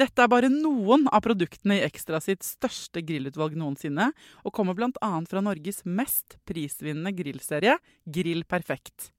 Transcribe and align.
Dette 0.00 0.22
er 0.24 0.30
bare 0.32 0.48
noen 0.48 1.02
av 1.12 1.20
produktene 1.26 1.76
i 1.76 1.82
Ekstra 1.84 2.22
sitt 2.24 2.40
største 2.46 3.02
grillutvalg 3.04 3.52
noensinne, 3.58 4.06
og 4.48 4.52
kommer 4.56 4.72
bl.a. 4.72 5.08
fra 5.28 5.40
Norges 5.44 5.82
mest 5.84 6.38
prisvinnende 6.48 7.10
grillserie, 7.12 7.74
Grill 8.08 8.46
Perfekt. 8.48 9.10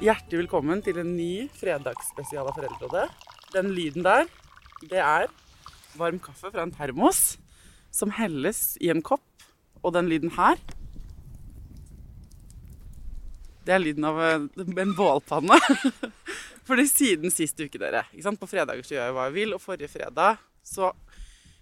Hjertelig 0.00 0.46
velkommen 0.46 0.80
til 0.86 1.02
en 1.02 1.10
ny 1.12 1.50
fredagsspesial 1.58 2.48
av 2.48 2.56
Foreldrerådet. 2.56 3.04
Den 3.52 3.68
lyden 3.76 4.06
der, 4.06 4.30
det 4.88 5.02
er 5.02 5.28
varm 6.00 6.22
kaffe 6.24 6.48
fra 6.48 6.64
en 6.64 6.72
termos 6.72 7.34
som 7.92 8.16
helles 8.16 8.78
i 8.80 8.88
en 8.94 9.04
kopp. 9.04 9.28
Og 9.84 9.92
den 9.92 10.08
lyden 10.08 10.32
her, 10.38 10.56
det 13.64 13.74
er 13.74 13.82
lyden 13.82 14.06
av 14.08 14.20
en 14.20 14.48
en 14.54 14.94
bålpanne. 14.96 15.58
Fordi 16.68 16.86
siden 16.88 17.32
sist 17.32 17.60
uke, 17.60 17.80
dere? 17.80 18.04
På 18.40 18.48
fredager 18.48 18.84
så 18.84 18.96
gjør 18.96 19.08
jeg 19.08 19.16
hva 19.16 19.26
jeg 19.28 19.36
vil, 19.36 19.54
og 19.56 19.62
forrige 19.62 19.92
fredag 19.92 20.40
så 20.64 20.92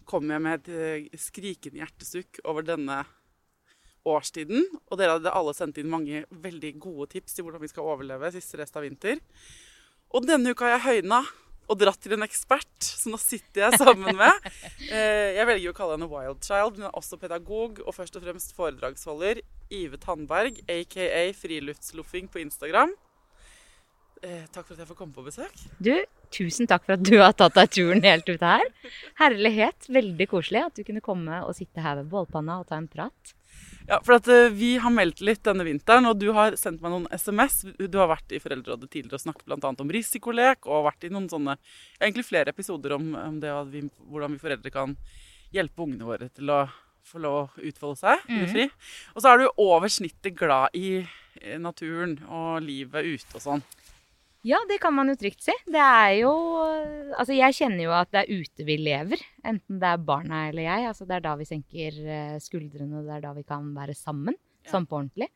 kom 0.06 0.30
jeg 0.30 0.42
med 0.42 0.60
et 0.60 0.70
eh, 0.70 1.18
skrikende 1.18 1.82
hjertesukk 1.82 2.42
over 2.46 2.66
denne 2.66 3.02
årstiden. 4.06 4.66
Og 4.90 4.98
dere 4.98 5.16
hadde 5.16 5.34
alle 5.34 5.54
sendt 5.56 5.78
inn 5.80 5.90
mange 5.90 6.24
veldig 6.30 6.74
gode 6.82 7.10
tips 7.14 7.36
til 7.36 7.46
hvordan 7.46 7.62
vi 7.62 7.70
skal 7.70 7.86
overleve 7.86 8.32
siste 8.34 8.60
rest 8.60 8.78
av 8.78 8.86
vinter. 8.86 9.22
Og 10.12 10.26
denne 10.28 10.52
uka 10.52 10.68
har 10.68 10.76
jeg 10.76 10.86
høyna 11.02 11.22
og 11.70 11.78
dratt 11.80 12.00
til 12.02 12.16
en 12.16 12.26
ekspert, 12.26 12.72
så 12.82 13.12
nå 13.12 13.20
sitter 13.20 13.66
jeg 13.66 13.78
sammen 13.80 14.16
med 14.18 14.48
eh, 14.92 15.38
Jeg 15.38 15.46
velger 15.48 15.72
å 15.72 15.76
kalle 15.76 15.96
henne 15.96 16.10
Wild 16.10 16.42
Child, 16.44 16.80
men 16.80 16.88
er 16.88 16.98
også 16.98 17.20
pedagog 17.20 17.80
og 17.84 17.94
først 17.96 18.18
og 18.18 18.26
fremst 18.26 18.56
foredragsholder. 18.58 19.42
Ive 19.72 20.00
Tandberg, 20.02 20.58
aka 20.68 21.24
Friluftsloffing 21.38 22.28
på 22.32 22.42
Instagram. 22.42 22.92
Eh, 24.22 24.42
takk 24.54 24.68
for 24.68 24.76
at 24.76 24.84
jeg 24.84 24.90
får 24.92 24.98
komme 24.98 25.16
på 25.16 25.24
besøk. 25.26 25.62
Du, 25.82 25.94
tusen 26.34 26.68
takk 26.70 26.84
for 26.86 26.94
at 26.94 27.02
du 27.02 27.16
har 27.18 27.32
tatt 27.34 27.56
deg 27.58 27.72
turen 27.74 28.04
helt 28.06 28.28
ut 28.30 28.44
her. 28.46 28.62
Herlighet. 29.18 29.88
Veldig 29.90 30.28
koselig 30.30 30.66
at 30.68 30.78
du 30.78 30.84
kunne 30.86 31.02
komme 31.02 31.40
og 31.42 31.56
sitte 31.58 31.82
her 31.82 31.98
ved 31.98 32.12
bålpanna 32.12 32.60
og 32.62 32.68
ta 32.68 32.78
en 32.78 32.90
prat. 32.90 33.34
Ja, 33.88 33.98
for 34.04 34.16
at 34.18 34.28
eh, 34.30 34.48
Vi 34.54 34.76
har 34.82 34.92
meldt 34.94 35.20
litt 35.24 35.42
denne 35.46 35.64
vinteren, 35.66 36.06
og 36.08 36.20
du 36.20 36.28
har 36.36 36.56
sendt 36.60 36.82
meg 36.84 36.94
noen 36.94 37.08
SMS. 37.10 37.62
Du 37.78 37.98
har 37.98 38.10
vært 38.12 38.32
i 38.34 38.40
Foreldrerådet 38.42 38.90
tidligere 38.92 39.18
og 39.18 39.24
snakket 39.24 39.48
bl.a. 39.48 39.72
om 39.84 39.92
risikolek, 39.96 40.68
og 40.70 40.86
vært 40.86 41.08
i 41.08 41.12
noen 41.12 41.28
sånne, 41.32 41.56
egentlig 42.00 42.26
flere 42.28 42.54
episoder 42.54 42.96
om, 42.98 43.12
om 43.18 43.40
det 43.42 43.52
vi, 43.72 43.84
hvordan 44.08 44.36
vi 44.36 44.42
foreldre 44.42 44.72
kan 44.74 44.96
hjelpe 45.52 45.84
ungene 45.84 46.08
våre 46.08 46.30
til 46.32 46.48
å 46.54 46.62
få 47.04 47.18
lov 47.20 47.38
å 47.42 47.66
utfolde 47.66 47.98
seg. 47.98 48.22
fri. 48.52 48.68
Og 49.16 49.22
så 49.24 49.32
er 49.32 49.42
du 49.42 49.48
over 49.60 49.90
snittet 49.90 50.36
glad 50.38 50.74
i 50.78 51.02
eh, 51.02 51.58
naturen 51.58 52.18
og 52.28 52.62
livet 52.62 53.04
ute 53.04 53.40
og 53.40 53.42
sånn. 53.42 53.64
Ja, 54.42 54.58
det 54.66 54.80
kan 54.82 54.94
man 54.94 55.10
jo 55.12 55.14
trygt 55.18 55.44
si. 55.44 55.54
Det 55.70 55.78
er 55.82 56.16
jo 56.22 56.32
Altså, 57.12 57.34
jeg 57.36 57.54
kjenner 57.54 57.84
jo 57.84 57.92
at 57.94 58.10
det 58.10 58.22
er 58.24 58.40
ute 58.42 58.66
vi 58.66 58.76
lever. 58.80 59.20
Enten 59.46 59.78
det 59.82 59.90
er 59.90 60.02
barna 60.02 60.46
eller 60.48 60.66
jeg. 60.66 60.88
Altså, 60.90 61.06
det 61.06 61.18
er 61.18 61.24
da 61.26 61.34
vi 61.38 61.46
senker 61.46 61.98
eh, 62.02 62.38
skuldrene, 62.42 63.04
det 63.06 63.18
er 63.18 63.22
da 63.26 63.34
vi 63.36 63.44
kan 63.46 63.68
være 63.76 63.94
sammen. 63.98 64.34
Ja. 64.64 64.74
Sånn 64.74 64.88
på 64.88 64.98
ordentlig. 64.98 65.28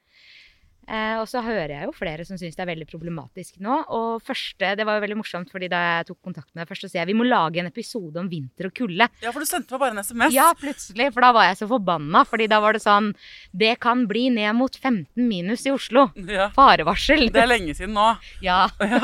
Eh, 0.86 1.16
og 1.18 1.26
så 1.26 1.40
hører 1.42 1.72
jeg 1.74 1.88
jo 1.88 1.94
flere 1.96 2.22
som 2.26 2.38
syns 2.38 2.54
det 2.54 2.62
er 2.62 2.68
veldig 2.70 2.86
problematisk 2.86 3.56
nå. 3.64 3.80
Og 3.96 4.22
første, 4.22 4.74
det 4.78 4.86
var 4.86 4.98
jo 4.98 5.02
veldig 5.02 5.18
morsomt, 5.18 5.50
fordi 5.50 5.70
da 5.72 5.80
jeg 5.82 6.08
tok 6.12 6.20
kontakt 6.28 6.52
med 6.52 6.62
deg 6.62 6.70
først, 6.70 6.86
så 6.86 6.90
sier 6.92 7.02
jeg 7.02 7.10
vi 7.10 7.16
må 7.18 7.26
lage 7.26 7.58
en 7.62 7.70
episode 7.70 8.20
om 8.22 8.28
vinter 8.30 8.68
og 8.68 8.76
kulde. 8.76 9.08
Ja, 9.24 9.32
for 9.34 9.42
du 9.42 9.48
sendte 9.50 9.74
meg 9.74 9.82
bare 9.82 9.96
en 9.96 10.04
SMS. 10.04 10.36
Ja, 10.36 10.52
plutselig. 10.58 11.08
For 11.16 11.26
da 11.26 11.32
var 11.34 11.48
jeg 11.48 11.58
så 11.58 11.68
forbanna. 11.70 12.22
Fordi 12.26 12.46
da 12.50 12.60
var 12.62 12.76
det 12.76 12.82
sånn 12.84 13.12
Det 13.56 13.74
kan 13.82 14.04
bli 14.10 14.28
ned 14.34 14.54
mot 14.58 14.74
15 14.76 15.06
minus 15.26 15.66
i 15.66 15.74
Oslo. 15.74 16.08
Ja. 16.30 16.48
Farevarsel. 16.54 17.28
Det 17.34 17.42
er 17.42 17.50
lenge 17.50 17.74
siden 17.78 17.96
nå. 17.96 18.12
Ja. 18.44 18.66
Ja. 18.86 19.00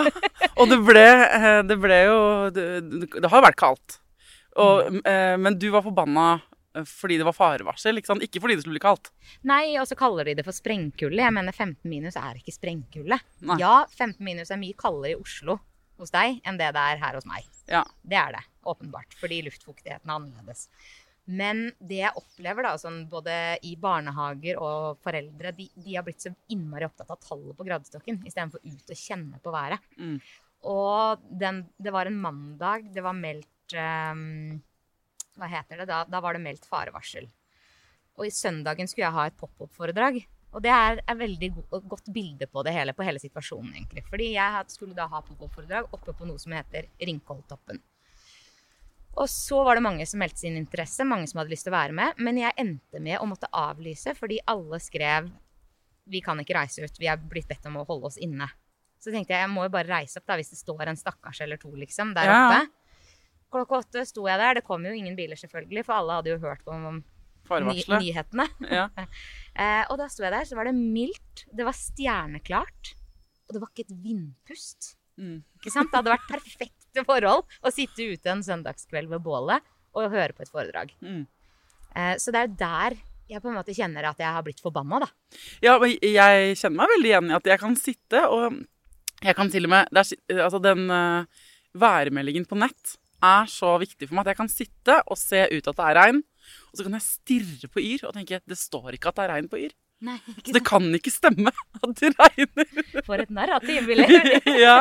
Og 0.63 0.69
det 0.71 0.77
ble, 0.87 1.03
eh, 1.03 1.59
det 1.67 1.77
ble 1.81 1.97
jo 2.07 2.19
Det, 2.55 2.65
det 3.19 3.29
har 3.29 3.41
jo 3.41 3.45
vært 3.45 3.59
kaldt. 3.59 3.97
Og, 4.61 5.01
eh, 5.09 5.35
men 5.41 5.57
du 5.59 5.67
var 5.73 5.83
forbanna 5.85 6.27
fordi 6.89 7.19
det 7.21 7.27
var 7.29 7.37
farevarsel, 7.37 8.01
ikke 8.01 8.13
sant? 8.13 8.25
Ikke 8.25 8.41
fordi 8.43 8.57
det 8.57 8.65
skulle 8.65 8.79
bli 8.79 8.85
kaldt. 8.85 9.11
Nei, 9.49 9.75
og 9.81 9.87
så 9.91 9.99
kaller 9.99 10.29
de 10.29 10.37
det 10.39 10.47
for 10.47 10.57
sprengkulde. 10.57 11.21
Jeg 11.21 11.37
mener 11.37 11.53
15 11.53 11.85
minus 11.91 12.17
er 12.21 12.41
ikke 12.41 12.55
sprengkulde. 12.55 13.19
Nei. 13.45 13.59
Ja, 13.61 13.83
15 13.91 14.17
minus 14.25 14.53
er 14.53 14.61
mye 14.63 14.79
kaldere 14.79 15.15
i 15.15 15.21
Oslo 15.21 15.59
hos 16.01 16.13
deg 16.15 16.41
enn 16.49 16.59
det 16.59 16.73
det 16.75 16.83
er 16.95 17.01
her 17.03 17.19
hos 17.19 17.29
meg. 17.29 17.47
Ja. 17.71 17.85
Det 18.03 18.19
er 18.19 18.39
det, 18.39 18.43
åpenbart. 18.69 19.15
Fordi 19.21 19.43
luftfuktigheten 19.47 20.09
er 20.09 20.17
annerledes. 20.17 20.69
Men 21.31 21.69
det 21.79 22.01
jeg 22.01 22.19
opplever, 22.19 22.67
da, 22.67 22.73
sånn 22.81 23.05
både 23.11 23.35
i 23.69 23.77
barnehager 23.79 24.59
og 24.59 25.03
foreldre, 25.05 25.53
de, 25.55 25.69
de 25.77 25.95
har 25.95 26.07
blitt 26.07 26.25
så 26.25 26.33
innmari 26.51 26.89
opptatt 26.89 27.13
av 27.15 27.21
tallet 27.23 27.55
på 27.59 27.67
gradestokken 27.69 28.25
istedenfor 28.27 28.65
ut 28.65 28.91
og 28.91 28.99
kjenne 28.99 29.39
på 29.43 29.55
været. 29.55 29.85
Mm. 30.01 30.17
Og 30.73 31.23
den, 31.43 31.63
det 31.79 31.95
var 31.95 32.11
en 32.11 32.19
mandag, 32.23 32.91
det 32.95 33.05
var 33.07 33.15
meldt 33.19 33.77
ehm, 33.79 34.59
Hva 35.39 35.49
heter 35.49 35.83
det? 35.83 35.89
Da, 35.89 36.03
da 36.09 36.21
var 36.21 36.37
det 36.37 36.43
meldt 36.45 36.67
farevarsel. 36.69 37.29
Og 38.21 38.27
i 38.29 38.33
søndagen 38.35 38.89
skulle 38.91 39.07
jeg 39.07 39.17
ha 39.17 39.27
et 39.31 39.39
pop-opp-foredrag. 39.41 40.21
Og 40.53 40.61
det 40.61 40.73
er 40.75 40.99
et 41.01 41.17
veldig 41.17 41.49
go 41.55 41.81
godt 41.95 42.11
bilde 42.13 42.45
på 42.53 42.61
det 42.67 42.75
hele, 42.77 42.93
på 42.93 43.07
hele 43.07 43.21
situasjonen, 43.23 43.73
egentlig. 43.79 44.03
Fordi 44.11 44.35
jeg 44.35 44.65
skulle 44.75 44.97
da 44.97 45.07
ha 45.09 45.23
pop-opp-foredrag 45.25 45.89
oppe 45.97 46.13
på 46.13 46.29
noe 46.29 46.41
som 46.43 46.53
heter 46.53 46.91
Ringkoltoppen. 47.01 47.81
Og 49.13 49.29
så 49.29 49.59
var 49.65 49.77
det 49.77 49.85
mange 49.85 50.05
som 50.09 50.21
meldte 50.23 50.41
sin 50.45 50.57
interesse, 50.57 51.05
mange 51.09 51.29
som 51.29 51.41
hadde 51.41 51.53
lyst 51.53 51.67
til 51.67 51.73
å 51.73 51.77
være 51.79 51.97
med. 51.97 52.21
Men 52.21 52.41
jeg 52.41 52.57
endte 52.61 53.01
med 53.01 53.19
å 53.21 53.29
måtte 53.29 53.49
avlyse 53.53 54.15
fordi 54.17 54.41
alle 54.49 54.81
skrev 54.81 55.29
vi 56.13 56.21
kan 56.25 56.41
ikke 56.43 56.57
reise 56.57 56.83
ut, 56.83 56.97
vi 56.99 57.07
er 57.07 57.21
blitt 57.21 57.47
bedt 57.49 57.67
om 57.71 57.77
å 57.79 57.87
holde 57.87 58.09
oss 58.09 58.19
inne. 58.21 58.49
Så 59.03 59.13
tenkte 59.13 59.35
jeg 59.35 59.45
jeg 59.45 59.51
må 59.53 59.67
jo 59.67 59.73
bare 59.75 59.91
reise 59.91 60.19
opp 60.19 60.27
da, 60.27 60.37
hvis 60.39 60.51
det 60.53 60.59
står 60.59 60.91
en 60.91 60.99
stakkars 60.99 61.41
eller 61.45 61.61
to 61.63 61.71
liksom, 61.79 62.11
der 62.17 62.27
Ja. 62.27 62.41
oppe. 62.49 62.73
Klokka 63.53 63.83
åtte 63.83 64.05
sto 64.09 64.25
jeg 64.29 64.41
der. 64.41 64.59
Det 64.59 64.65
kom 64.67 64.85
jo 64.87 64.95
ingen 64.97 65.17
biler, 65.19 65.39
selvfølgelig, 65.39 65.85
for 65.87 65.99
alle 65.99 66.19
hadde 66.19 66.33
jo 66.33 66.41
hørt 66.43 66.73
om 66.73 67.03
ny 67.69 67.85
nyhetene. 67.99 68.49
Ja. 68.71 68.89
Eh, 69.53 69.83
og 69.93 69.99
da 70.01 70.07
sto 70.09 70.25
jeg 70.25 70.33
der, 70.33 70.47
så 70.49 70.57
var 70.57 70.65
det 70.65 70.73
mildt, 70.73 71.43
det 71.53 71.67
var 71.67 71.75
stjerneklart, 71.77 72.95
og 73.45 73.53
det 73.53 73.61
var 73.61 73.69
ikke 73.69 73.85
et 73.85 73.99
vindpust. 74.01 74.95
Mm. 75.21 75.43
Ikke 75.59 75.73
sant? 75.75 75.91
Det 75.93 75.99
hadde 75.99 76.15
vært 76.15 76.31
perfekte 76.31 77.05
forhold 77.05 77.45
å 77.61 77.73
sitte 77.75 78.07
ute 78.15 78.33
en 78.33 78.41
søndagskveld 78.47 79.13
ved 79.13 79.21
bålet 79.27 79.61
og 79.93 80.09
høre 80.09 80.33
på 80.33 80.47
et 80.47 80.53
foredrag. 80.55 80.95
Mm. 81.05 81.27
Eh, 81.93 82.15
så 82.17 82.33
det 82.33 82.47
er 82.47 82.57
der 82.63 82.97
jeg 83.29 83.45
på 83.45 83.53
en 83.53 83.59
måte 83.61 83.77
kjenner 83.77 84.09
at 84.09 84.25
jeg 84.25 84.39
har 84.39 84.45
blitt 84.47 84.65
forbanna, 84.65 85.03
da. 85.05 85.11
Ja, 85.65 85.77
men 85.81 85.95
jeg 86.01 86.57
kjenner 86.57 86.79
meg 86.81 86.97
veldig 86.97 87.13
igjen 87.13 87.31
i 87.31 87.37
at 87.39 87.53
jeg 87.53 87.63
kan 87.63 87.79
sitte 87.81 88.27
og 88.29 88.63
Jeg 89.23 89.37
kan 89.39 89.53
til 89.53 89.69
og 89.69 89.71
med 89.71 90.01
er, 90.01 90.41
Altså, 90.41 90.59
den 90.59 90.89
uh, 90.91 91.29
værmeldingen 91.79 92.49
på 92.49 92.57
nett 92.59 92.97
er 93.23 93.49
så 93.51 93.77
viktig 93.83 94.09
for 94.09 94.17
meg 94.17 94.27
at 94.27 94.33
jeg 94.33 94.41
kan 94.43 94.53
sitte 94.53 94.99
og 95.07 95.19
se 95.21 95.45
ut 95.53 95.71
at 95.71 95.79
det 95.79 95.87
er 95.89 95.99
regn, 96.01 96.21
og 96.71 96.79
så 96.79 96.87
kan 96.87 96.99
jeg 96.99 97.07
stirre 97.07 97.71
på 97.71 97.83
Yr 97.83 98.07
og 98.09 98.15
tenke 98.17 98.43
det 98.49 98.59
står 98.59 98.99
ikke 98.99 99.13
at 99.13 99.19
det 99.19 99.27
er 99.27 99.35
regn 99.37 99.51
på 99.53 99.61
Yr. 99.63 99.75
Nei, 100.03 100.17
Så 100.43 100.55
det 100.57 100.65
kan 100.67 100.89
ikke 100.99 101.13
stemme 101.15 101.53
at 101.79 101.93
det 102.01 102.11
regner. 102.19 103.03
For 103.07 103.23
et 103.23 103.31
narrativ, 103.31 103.85
vi 103.87 104.01
lever 104.01 104.33
i. 104.41 104.57
ja, 104.65 104.81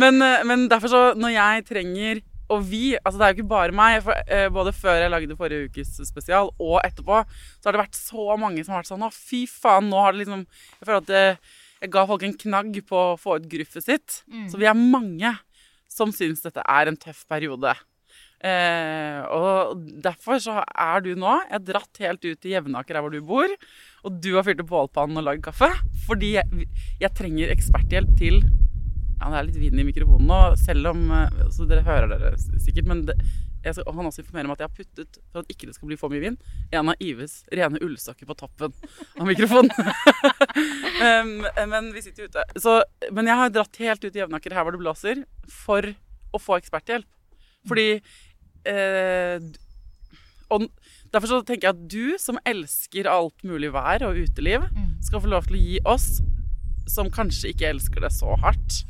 men, 0.00 0.20
eh, 0.20 0.42
men 0.44 0.66
derfor 0.68 0.92
så, 0.92 1.04
når 1.16 1.32
jeg 1.38 1.64
trenger 1.70 2.20
og 2.48 2.62
vi, 2.64 2.96
altså 2.96 3.18
det 3.20 3.24
er 3.24 3.32
jo 3.32 3.36
ikke 3.38 3.50
bare 3.50 3.76
meg, 3.76 3.98
for, 4.04 4.16
eh, 4.32 4.46
både 4.52 4.72
før 4.72 5.02
jeg 5.02 5.12
lagde 5.12 5.36
forrige 5.36 5.68
ukes 5.68 5.90
spesial 6.08 6.48
og 6.56 6.78
etterpå, 6.80 7.20
så 7.60 7.68
har 7.68 7.76
det 7.76 7.82
vært 7.82 7.98
så 7.98 8.36
mange 8.40 8.64
som 8.64 8.72
har 8.72 8.80
vært 8.80 8.92
sånn 8.92 9.04
Å, 9.04 9.10
fy 9.12 9.42
faen, 9.50 9.90
nå 9.92 10.00
har 10.00 10.14
det 10.14 10.22
liksom 10.22 10.46
Jeg 10.46 10.86
føler 10.86 11.02
at 11.02 11.10
det, 11.10 11.24
jeg 11.82 11.92
ga 11.94 12.06
folk 12.08 12.24
en 12.26 12.38
knagg 12.40 12.78
på 12.88 13.02
å 13.12 13.18
få 13.20 13.36
ut 13.38 13.44
gruffet 13.50 13.84
sitt. 13.84 14.16
Mm. 14.32 14.48
Så 14.50 14.58
vi 14.58 14.66
er 14.66 14.74
mange 14.78 15.30
som 15.98 16.14
syns 16.14 16.44
dette 16.44 16.62
er 16.64 16.90
en 16.90 16.98
tøff 17.00 17.24
periode. 17.30 17.74
Eh, 18.38 19.18
og 19.34 19.80
derfor 20.04 20.38
så 20.38 20.60
er 20.62 21.00
du 21.02 21.08
nå 21.18 21.32
Jeg 21.42 21.56
har 21.56 21.62
dratt 21.66 21.98
helt 22.04 22.22
ut 22.22 22.38
til 22.38 22.52
Jevnaker, 22.52 22.94
der 22.94 23.02
hvor 23.02 23.14
du 23.14 23.20
bor. 23.26 23.50
Og 24.06 24.20
du 24.22 24.30
har 24.36 24.46
fyrt 24.46 24.62
opp 24.62 24.70
bålpannen 24.70 25.18
og 25.18 25.26
lagd 25.26 25.44
kaffe. 25.48 25.70
Fordi 26.06 26.36
jeg, 26.36 26.68
jeg 27.02 27.14
trenger 27.18 27.54
eksperthjelp 27.54 28.14
til 28.20 28.40
Ja, 29.18 29.32
det 29.32 29.38
er 29.40 29.48
litt 29.48 29.58
vind 29.58 29.82
i 29.82 29.88
mikrofonen 29.88 30.30
nå, 30.30 30.40
selv 30.62 30.92
om 30.92 31.08
eh, 31.10 31.44
Så 31.54 31.66
dere 31.68 31.86
hører 31.86 32.14
dere 32.14 32.34
sikkert, 32.38 32.86
men 32.90 33.04
det, 33.10 33.18
skal, 33.64 33.82
han 33.98 34.06
også 34.08 34.22
informerer 34.22 34.48
om 34.48 34.54
at 34.54 34.62
jeg 34.62 34.68
har 34.70 34.76
puttet, 34.78 35.18
for 35.32 35.42
at 35.42 35.52
ikke 35.52 35.66
det 35.68 35.74
skal 35.76 35.90
bli 35.90 35.98
for 36.00 36.12
mye 36.12 36.22
vind, 36.22 36.38
en 36.72 36.92
av 36.92 37.02
Ives 37.02 37.40
rene 37.52 37.80
ullsokker 37.84 38.28
på 38.28 38.36
toppen 38.38 38.74
av 39.18 39.26
mikrofonen. 39.28 39.72
um, 41.06 41.32
men 41.72 41.90
vi 41.94 42.02
sitter 42.04 42.28
ute. 42.28 42.44
Så, 42.62 42.78
men 43.14 43.28
jeg 43.30 43.40
har 43.40 43.52
dratt 43.54 43.80
helt 43.82 44.04
ut 44.04 44.14
i 44.14 44.22
Jevnaker, 44.22 44.54
her 44.56 44.66
hvor 44.66 44.76
det 44.76 44.82
blåser, 44.82 45.24
for 45.50 45.90
å 46.34 46.40
få 46.42 46.58
eksperthjelp. 46.60 47.08
Fordi 47.68 47.88
eh, 48.68 49.42
Og 50.54 50.64
derfor 51.12 51.28
så 51.28 51.38
tenker 51.44 51.68
jeg 51.68 51.74
at 51.74 51.86
du, 51.90 52.04
som 52.20 52.38
elsker 52.48 53.08
alt 53.10 53.42
mulig 53.44 53.72
vær 53.74 54.04
og 54.08 54.16
uteliv, 54.22 54.64
Mm. 54.72 54.94
skal 55.04 55.20
få 55.24 55.30
lov 55.32 55.48
til 55.48 55.56
å 55.58 55.62
gi 55.64 55.80
oss, 55.84 56.08
som 56.88 57.10
kanskje 57.12 57.50
ikke 57.52 57.68
elsker 57.68 58.00
det 58.00 58.12
så 58.16 58.36
hardt, 58.40 58.82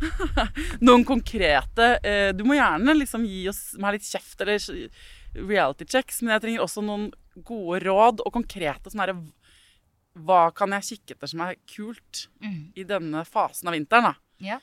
noen 0.86 1.04
konkrete 1.08 1.88
eh, 2.06 2.30
Du 2.36 2.44
må 2.46 2.54
gjerne 2.58 2.94
liksom 2.98 3.24
gi 3.26 3.44
oss 3.50 3.62
meg 3.80 3.96
litt 3.98 4.06
kjeft 4.08 4.40
eller 4.44 4.62
reality 5.48 5.84
checks, 5.88 6.22
men 6.22 6.34
jeg 6.36 6.44
trenger 6.46 6.64
også 6.64 6.82
noen 6.84 7.10
gode 7.46 7.82
råd 7.84 8.22
og 8.24 8.32
konkrete 8.34 8.90
herre 8.98 9.14
Hva 10.18 10.48
kan 10.56 10.72
jeg 10.78 10.86
kikke 10.92 11.14
etter 11.16 11.30
som 11.30 11.44
er 11.46 11.58
kult 11.70 12.24
Mm. 12.42 12.72
i 12.78 12.84
denne 12.86 13.24
fasen 13.26 13.68
av 13.70 13.74
vinteren, 13.76 14.12
da? 14.12 14.14
Ja. 14.42 14.58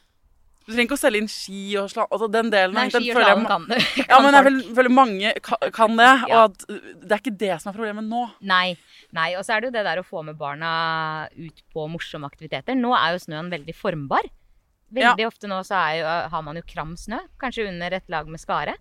Du 0.66 0.72
trenger 0.74 0.88
ikke 0.90 0.96
å 0.98 1.00
selge 1.04 1.20
inn 1.22 1.28
ski 1.30 1.60
og 1.78 1.92
slalåm. 1.92 2.10
Altså 2.16 2.28
den 2.34 2.48
delen 2.50 2.74
Nei, 2.74 2.88
den 2.90 3.04
ski 3.04 3.12
og 3.14 3.20
slalåm 3.20 3.44
kan 3.46 3.68
du. 3.70 3.76
Ja, 4.10 4.18
men 4.24 4.34
jeg 4.34 4.74
føler 4.76 4.90
mange 4.90 5.34
ka- 5.46 5.60
kan 5.76 5.94
det. 6.00 6.08
Ja. 6.32 6.40
Og 6.40 6.56
at 6.56 6.66
det 6.66 7.12
er 7.14 7.22
ikke 7.22 7.36
det 7.44 7.58
som 7.62 7.70
er 7.70 7.76
problemet 7.78 8.08
nå. 8.10 8.24
Nei. 8.42 8.72
nei. 9.14 9.28
Og 9.38 9.46
så 9.46 9.54
er 9.54 9.62
det 9.62 9.70
jo 9.70 9.76
det 9.76 9.84
der 9.86 10.02
å 10.02 10.06
få 10.08 10.24
med 10.26 10.40
barna 10.40 10.72
ut 11.38 11.62
på 11.76 11.86
morsomme 11.94 12.26
aktiviteter. 12.26 12.74
Nå 12.80 12.96
er 12.98 13.14
jo 13.14 13.22
snøen 13.28 13.52
veldig 13.54 13.76
formbar. 13.78 14.26
Veldig 14.94 15.26
ofte 15.28 15.48
nå 15.48 15.64
så 15.66 15.76
er 15.76 15.96
jo, 16.00 16.06
har 16.30 16.42
man 16.46 16.56
jo 16.56 16.62
kram 16.68 16.96
snø, 16.98 17.18
kanskje 17.42 17.68
under 17.68 17.92
et 17.94 18.08
lag 18.10 18.28
med 18.28 18.40
skare. 18.40 18.76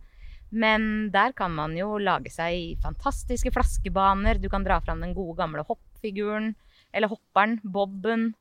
Men 0.52 1.10
der 1.10 1.32
kan 1.32 1.50
man 1.50 1.74
jo 1.76 1.96
lage 1.98 2.30
seg 2.30 2.76
fantastiske 2.82 3.50
flaskebaner. 3.50 4.38
Du 4.40 4.48
kan 4.48 4.62
dra 4.62 4.80
fram 4.80 5.00
den 5.00 5.14
gode 5.14 5.36
gamle 5.40 5.64
hoppfiguren, 5.66 6.54
eller 6.92 7.08
hopperen, 7.10 7.58
bobben. 7.64 8.34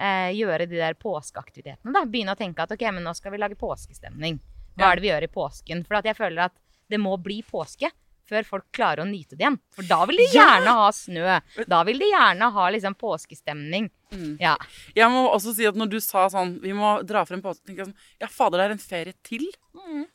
Eh, 0.00 0.32
gjøre 0.32 0.66
de 0.66 0.76
der 0.80 0.94
påskeaktivitetene. 0.94 1.92
da. 1.92 2.04
Begynne 2.08 2.32
å 2.32 2.38
tenke 2.38 2.64
at 2.64 2.72
ok, 2.72 2.80
men 2.90 3.04
nå 3.04 3.12
skal 3.14 3.32
vi 3.32 3.38
lage 3.38 3.54
påskestemning. 3.60 4.40
Hva 4.76 4.86
Ja. 4.86 4.92
er 4.92 4.96
det 4.96 5.02
vi 5.02 5.08
gjør 5.10 5.22
i 5.22 5.34
påsken? 5.34 5.86
For 5.86 5.94
at 5.96 6.04
jeg 6.04 6.16
føler 6.16 6.44
at 6.46 6.52
det 6.88 6.98
må 6.98 7.16
bli 7.22 7.42
påske 7.42 7.90
før 8.30 8.46
folk 8.48 8.66
klarer 8.76 9.02
å 9.04 9.08
nyte 9.10 9.34
det 9.36 9.44
igjen. 9.44 9.58
For 9.76 9.86
da 9.90 10.00
vil 10.08 10.22
de 10.22 10.28
Ja! 10.30 10.46
gjerne 10.46 10.76
ha 10.80 10.88
snø. 10.94 11.38
Da 11.68 11.82
vil 11.88 11.98
de 12.02 12.08
gjerne 12.12 12.52
ha 12.54 12.68
liksom 12.70 12.94
påskestemning. 13.00 13.90
Mm. 14.10 14.36
Ja. 14.42 14.56
Jeg 14.96 15.06
må 15.12 15.26
også 15.30 15.52
si 15.54 15.66
at 15.68 15.76
når 15.78 15.86
du 15.92 16.00
sa 16.02 16.24
sånn 16.32 16.56
Vi 16.64 16.72
må 16.74 16.96
dra 17.06 17.20
frem 17.28 17.38
påske, 17.44 17.62
tenker 17.68 17.84
jeg 17.84 17.92
sånn 17.92 18.18
Ja, 18.18 18.26
fader, 18.26 18.58
det 18.58 18.64
er 18.64 18.72
en 18.74 18.80
ferie 18.82 19.14
til 19.22 19.44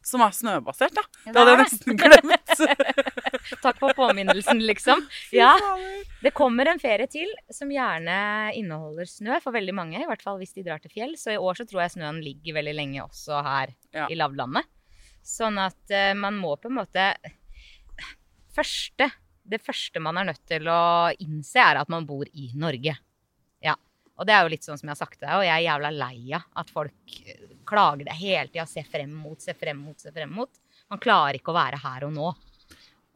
som 0.04 0.20
er 0.26 0.34
snøbasert, 0.36 0.92
da. 0.98 1.04
Ja, 1.26 1.32
Det 1.32 1.40
hadde 1.40 1.54
jeg 1.54 1.62
nesten 1.62 2.00
glemt. 2.02 2.52
Takk 3.64 3.80
for 3.80 3.96
påminnelsen, 3.96 4.60
liksom. 4.68 5.06
Ja. 5.36 5.54
Det 6.22 6.34
kommer 6.36 6.68
en 6.74 6.82
ferie 6.84 7.08
til 7.08 7.32
som 7.54 7.72
gjerne 7.72 8.18
inneholder 8.60 9.08
snø 9.10 9.40
for 9.44 9.56
veldig 9.56 9.74
mange. 9.78 10.02
I 10.04 10.10
hvert 10.10 10.26
fall 10.28 10.42
hvis 10.44 10.52
de 10.58 10.66
drar 10.68 10.84
til 10.84 10.92
fjell. 10.92 11.16
Så 11.20 11.32
i 11.36 11.40
år 11.40 11.56
så 11.62 11.66
tror 11.70 11.86
jeg 11.86 11.96
snøen 11.96 12.20
ligger 12.26 12.60
veldig 12.60 12.76
lenge 12.76 13.04
også 13.08 13.40
her 13.48 13.72
Ja. 13.96 14.10
i 14.12 14.20
lavlandet. 14.20 14.68
Sånn 15.26 15.56
at 15.58 15.80
uh, 15.96 16.12
man 16.20 16.36
må 16.38 16.58
på 16.60 16.68
en 16.70 16.78
måte 16.84 17.08
første, 18.56 19.12
Det 19.46 19.60
første 19.62 20.02
man 20.02 20.18
er 20.18 20.26
nødt 20.32 20.42
til 20.50 20.66
å 20.66 21.12
innse, 21.22 21.60
er 21.62 21.78
at 21.78 21.90
man 21.94 22.06
bor 22.10 22.26
i 22.34 22.48
Norge. 22.58 22.96
Ja. 23.62 23.76
Og 24.18 24.26
det 24.26 24.34
er 24.34 24.42
jo 24.42 24.50
litt 24.56 24.66
sånn 24.66 24.80
som 24.80 24.90
jeg 24.90 24.96
har 24.96 25.02
sagt 25.04 25.20
til 25.20 25.28
deg, 25.28 25.36
og 25.38 25.46
jeg 25.46 25.54
er 25.54 25.68
jævla 25.68 25.92
lei 25.94 26.34
av 26.34 26.48
at 26.64 26.72
folk 26.74 27.18
eh, 27.28 27.44
klager 27.68 28.08
det 28.08 28.16
hele 28.18 28.50
tida. 28.50 28.66
Se 28.66 28.82
frem 28.88 29.14
mot, 29.14 29.38
se 29.38 29.54
frem 29.54 29.78
mot, 29.78 30.00
se 30.02 30.14
frem 30.16 30.34
mot. 30.34 30.50
Man 30.90 31.02
klarer 31.04 31.38
ikke 31.38 31.54
å 31.54 31.60
være 31.60 31.82
her 31.84 32.08
og 32.08 32.16
nå. 32.16 32.32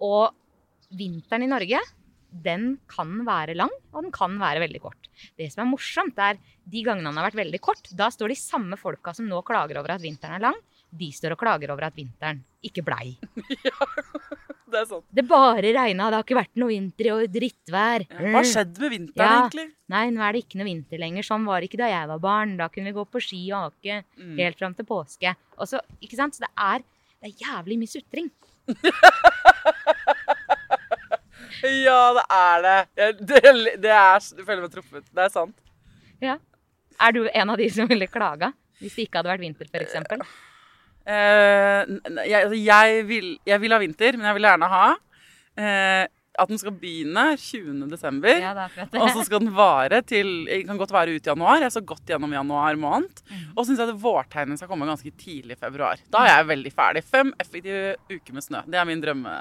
Og 0.06 0.94
vinteren 1.00 1.48
i 1.48 1.50
Norge, 1.50 1.82
den 2.30 2.76
kan 2.90 3.24
være 3.26 3.56
lang, 3.58 3.74
og 3.94 4.04
den 4.06 4.14
kan 4.14 4.38
være 4.42 4.62
veldig 4.68 4.82
kort. 4.84 5.10
Det 5.38 5.50
som 5.50 5.64
er 5.64 5.72
morsomt, 5.72 6.20
er 6.22 6.38
de 6.70 6.84
gangene 6.86 7.10
den 7.10 7.18
har 7.18 7.30
vært 7.32 7.42
veldig 7.42 7.62
kort, 7.64 7.90
da 7.98 8.10
står 8.14 8.34
de 8.34 8.38
samme 8.38 8.78
folka 8.78 9.16
som 9.18 9.26
nå 9.30 9.42
klager 9.48 9.82
over 9.82 9.96
at 9.96 10.04
vinteren 10.04 10.38
er 10.38 10.46
lang, 10.50 10.62
de 10.90 11.10
står 11.14 11.34
og 11.34 11.42
klager 11.42 11.74
over 11.74 11.90
at 11.90 11.98
vinteren 11.98 12.44
ikke 12.66 12.86
blei. 12.86 13.16
Det 14.74 14.80
er 14.84 14.86
sant. 14.90 15.06
Det 15.14 15.24
bare 15.28 15.62
regna, 15.74 16.10
det 16.12 16.18
har 16.20 16.26
ikke 16.28 16.38
vært 16.40 16.60
noe 16.62 16.70
vinter 16.74 17.10
og 17.16 17.24
drittvær. 17.34 18.06
Ja. 18.10 18.20
Hva 18.22 18.36
har 18.40 18.48
skjedd 18.52 18.78
med 18.84 18.92
vinteren, 18.94 19.26
Ja. 19.26 19.40
egentlig? 19.48 19.68
Nei, 19.90 20.04
nå 20.14 20.22
er 20.28 20.34
det 20.38 20.44
ikke 20.46 20.60
noe 20.62 20.68
vinter 20.70 21.02
lenger. 21.02 21.26
Sånn 21.26 21.46
var 21.50 21.60
det 21.62 21.70
ikke 21.72 21.82
da 21.82 21.90
jeg 21.90 22.08
var 22.12 22.20
barn. 22.22 22.58
Da 22.60 22.68
kunne 22.70 22.92
vi 22.92 22.98
gå 23.00 23.06
på 23.10 23.22
ski 23.26 23.42
og 23.58 23.72
ake 23.74 24.04
Mm. 24.20 24.36
helt 24.38 24.58
fram 24.60 24.76
til 24.78 24.86
påske. 24.86 25.36
Og 25.58 25.68
så, 25.68 25.80
ikke 26.02 26.16
sant? 26.20 26.36
Så 26.38 26.46
det 26.46 26.52
er, 26.58 26.84
det 27.24 27.32
er 27.34 27.38
jævlig 27.46 27.80
mye 27.82 27.94
sutring. 27.96 28.30
Ja, 31.60 32.14
det 32.16 32.24
er 32.32 32.62
det. 32.64 32.76
Jeg, 32.96 33.16
det, 33.30 33.40
det 33.84 33.92
er, 33.92 34.20
du 34.38 34.44
føler 34.48 34.62
meg 34.64 34.72
truffet. 34.74 35.08
Det 35.12 35.24
er 35.26 35.32
sant. 35.34 35.56
Er 37.00 37.12
du 37.16 37.22
en 37.32 37.50
av 37.54 37.58
de 37.60 37.68
som 37.72 37.88
ville 37.90 38.08
klaga 38.12 38.52
hvis 38.80 38.96
det 38.96 39.06
ikke 39.08 39.20
hadde 39.20 39.32
vært 39.34 39.44
vinter, 39.44 39.68
f.eks.? 39.72 39.96
Eh, 41.10 41.98
jeg, 42.30 42.62
jeg, 42.62 43.04
vil, 43.10 43.34
jeg 43.48 43.62
vil 43.64 43.74
ha 43.74 43.82
vinter, 43.82 44.18
men 44.18 44.30
jeg 44.30 44.38
vil 44.38 44.50
gjerne 44.50 44.70
ha 44.70 44.86
eh, 45.58 46.06
at 46.40 46.52
den 46.52 46.60
skal 46.62 46.76
begynne 46.80 47.24
20. 47.36 47.88
desember. 47.92 48.36
Ja, 48.40 48.54
det 48.56 48.68
akkurat 48.70 48.98
Og 49.02 49.14
så 49.16 49.26
skal 49.28 49.44
den 49.44 49.54
vare 49.56 50.02
til 50.08 50.46
den 50.48 50.68
kan 50.70 50.80
godt 50.80 50.94
være 50.96 51.18
ut 51.18 51.32
januar. 51.32 51.64
Jeg 51.64 51.76
så 51.76 51.84
godt 51.84 52.14
gjennom 52.14 52.36
januar 52.36 52.78
måned. 52.80 53.24
Mm. 53.28 53.48
Og 53.56 53.64
så 53.64 53.72
syns 53.72 53.82
jeg 53.84 53.92
at 53.92 54.04
vårtegnet 54.04 54.62
skal 54.62 54.72
komme 54.72 54.88
ganske 54.90 55.12
tidlig 55.20 55.58
i 55.58 55.60
februar. 55.60 56.00
Da 56.12 56.24
er 56.26 56.38
jeg 56.38 56.52
veldig 56.54 56.76
ferdig. 56.76 57.04
Fem 57.08 57.34
effektive 57.42 57.98
uker 58.12 58.38
med 58.38 58.46
snø. 58.46 58.64
Det 58.70 58.80
er 58.80 58.88
min 58.88 59.04
drømme, 59.04 59.36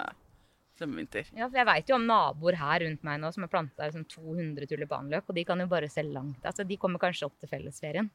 drømmevinter. 0.81 1.31
Ja, 1.37 1.47
for 1.47 1.61
jeg 1.61 1.69
veit 1.71 1.93
jo 1.93 1.99
om 1.99 2.07
naboer 2.09 2.59
her 2.59 2.85
rundt 2.87 3.07
meg 3.07 3.23
nå 3.23 3.31
som 3.35 3.47
har 3.47 3.53
planta 3.53 3.87
liksom 3.87 4.07
200 4.11 4.71
tulipanløk, 4.71 5.29
og 5.29 5.39
de 5.39 5.47
kan 5.47 5.63
jo 5.63 5.71
bare 5.71 5.91
se 5.93 6.05
langt. 6.07 6.43
Altså, 6.43 6.67
de 6.67 6.81
kommer 6.81 7.03
kanskje 7.03 7.29
opp 7.29 7.39
til 7.39 7.51
fellesferien. 7.53 8.11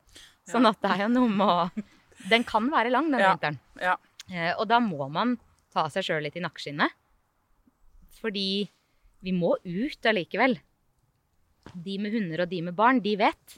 Sånn 0.50 0.68
at 0.68 0.82
det 0.84 0.96
er 0.98 1.06
jo 1.08 1.14
noe 1.16 1.32
med 1.32 1.48
å 1.48 1.92
Den 2.30 2.44
kan 2.48 2.70
være 2.72 2.92
lang, 2.94 3.10
den 3.12 3.20
Ja. 3.20 3.34
vinteren. 3.36 3.60
Ja. 3.82 3.96
Eh, 4.32 4.54
og 4.58 4.68
da 4.68 4.80
må 4.80 5.10
man 5.12 5.38
ta 5.74 5.88
seg 5.90 6.04
sjøl 6.04 6.24
litt 6.24 6.36
i 6.38 6.44
nakkeskinnet. 6.44 6.92
Fordi 8.22 8.70
vi 9.24 9.32
må 9.36 9.56
ut 9.64 10.08
allikevel. 10.10 10.58
De 11.84 11.98
med 11.98 12.14
hunder 12.14 12.44
og 12.44 12.50
de 12.52 12.62
med 12.62 12.76
barn, 12.76 13.00
de 13.04 13.16
vet. 13.20 13.58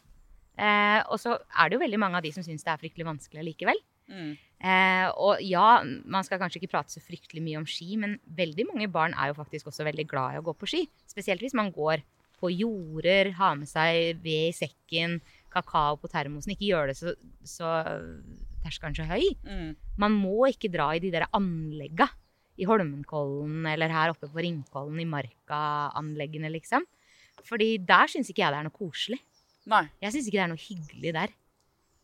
Eh, 0.57 1.01
og 1.11 1.19
så 1.19 1.35
er 1.57 1.69
det 1.69 1.77
jo 1.77 1.83
veldig 1.83 1.99
mange 1.99 2.17
av 2.17 2.23
de 2.25 2.31
som 2.31 2.43
syns 2.45 2.63
det 2.63 2.71
er 2.71 2.81
fryktelig 2.81 3.07
vanskelig 3.07 3.41
allikevel. 3.43 3.79
Mm. 4.07 4.33
Eh, 4.65 5.07
og 5.19 5.41
ja, 5.43 5.81
man 5.83 6.23
skal 6.23 6.39
kanskje 6.39 6.61
ikke 6.61 6.71
prate 6.71 6.93
så 6.93 7.01
fryktelig 7.03 7.41
mye 7.43 7.57
om 7.59 7.65
ski, 7.67 7.97
men 7.99 8.17
veldig 8.37 8.67
mange 8.71 8.87
barn 8.93 9.13
er 9.17 9.31
jo 9.33 9.39
faktisk 9.41 9.67
også 9.71 9.85
veldig 9.89 10.05
glad 10.07 10.35
i 10.35 10.39
å 10.39 10.45
gå 10.45 10.53
på 10.57 10.69
ski. 10.69 10.83
Spesielt 11.09 11.43
hvis 11.43 11.57
man 11.57 11.73
går 11.75 12.05
på 12.39 12.51
jorder, 12.53 13.31
har 13.37 13.55
med 13.59 13.67
seg 13.69 14.21
ved 14.23 14.51
i 14.51 14.55
sekken, 14.55 15.19
kakao 15.55 15.97
på 16.01 16.11
termosen. 16.11 16.53
Ikke 16.55 16.69
gjør 16.69 16.91
det 16.91 16.97
så, 16.99 17.15
så 17.47 17.71
terskelen 18.65 18.97
så 18.97 19.07
høy. 19.09 19.23
Mm. 19.47 19.71
Man 20.01 20.17
må 20.19 20.49
ikke 20.51 20.71
dra 20.73 20.91
i 20.95 21.01
de 21.03 21.13
der 21.13 21.27
anlegga 21.35 22.09
i 22.55 22.67
Holmenkollen 22.67 23.65
eller 23.67 23.91
her 23.91 24.13
oppe 24.13 24.29
på 24.31 24.43
Ringkollen 24.43 25.01
i 25.03 25.07
Marka-anleggene, 25.09 26.51
liksom. 26.53 26.85
Fordi 27.45 27.75
der 27.83 28.11
syns 28.11 28.31
ikke 28.31 28.45
jeg 28.45 28.53
det 28.53 28.61
er 28.61 28.67
noe 28.67 28.75
koselig. 28.75 29.19
Nei. 29.69 29.83
Jeg 30.03 30.15
syns 30.15 30.29
ikke 30.29 30.39
det 30.39 30.45
er 30.45 30.53
noe 30.53 30.61
hyggelig 30.61 31.15
der. 31.17 31.33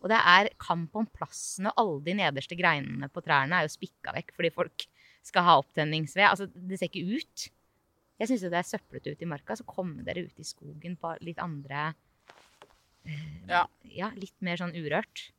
Og 0.02 0.10
det 0.10 0.18
er 0.18 0.50
kamp 0.62 0.98
om 0.98 1.08
plassen, 1.14 1.70
og 1.70 1.78
alle 1.78 2.04
de 2.08 2.18
nederste 2.18 2.58
greinene 2.58 3.10
på 3.14 3.22
trærne 3.24 3.60
er 3.60 3.68
jo 3.68 3.74
spikka 3.76 4.16
vekk 4.16 4.34
fordi 4.38 4.54
folk 4.56 4.86
skal 5.26 5.46
ha 5.46 5.58
opptenningsved. 5.62 6.26
Altså, 6.26 6.48
det 6.50 6.80
ser 6.80 6.90
ikke 6.90 7.22
ut. 7.22 7.50
Jeg 8.22 8.30
syns 8.30 8.46
det 8.50 8.58
er 8.58 8.68
søplete 8.68 9.14
ute 9.14 9.26
i 9.26 9.30
marka, 9.30 9.56
så 9.58 9.66
kommer 9.66 10.06
dere 10.06 10.26
ut 10.26 10.42
i 10.42 10.46
skogen 10.46 10.98
på 11.00 11.14
litt 11.26 11.42
andre 11.42 11.92
Ja. 13.50 13.66
ja, 13.92 14.12
litt 14.16 14.38
mer 14.46 14.60
sånn 14.62 14.76
urørt. 14.78 15.30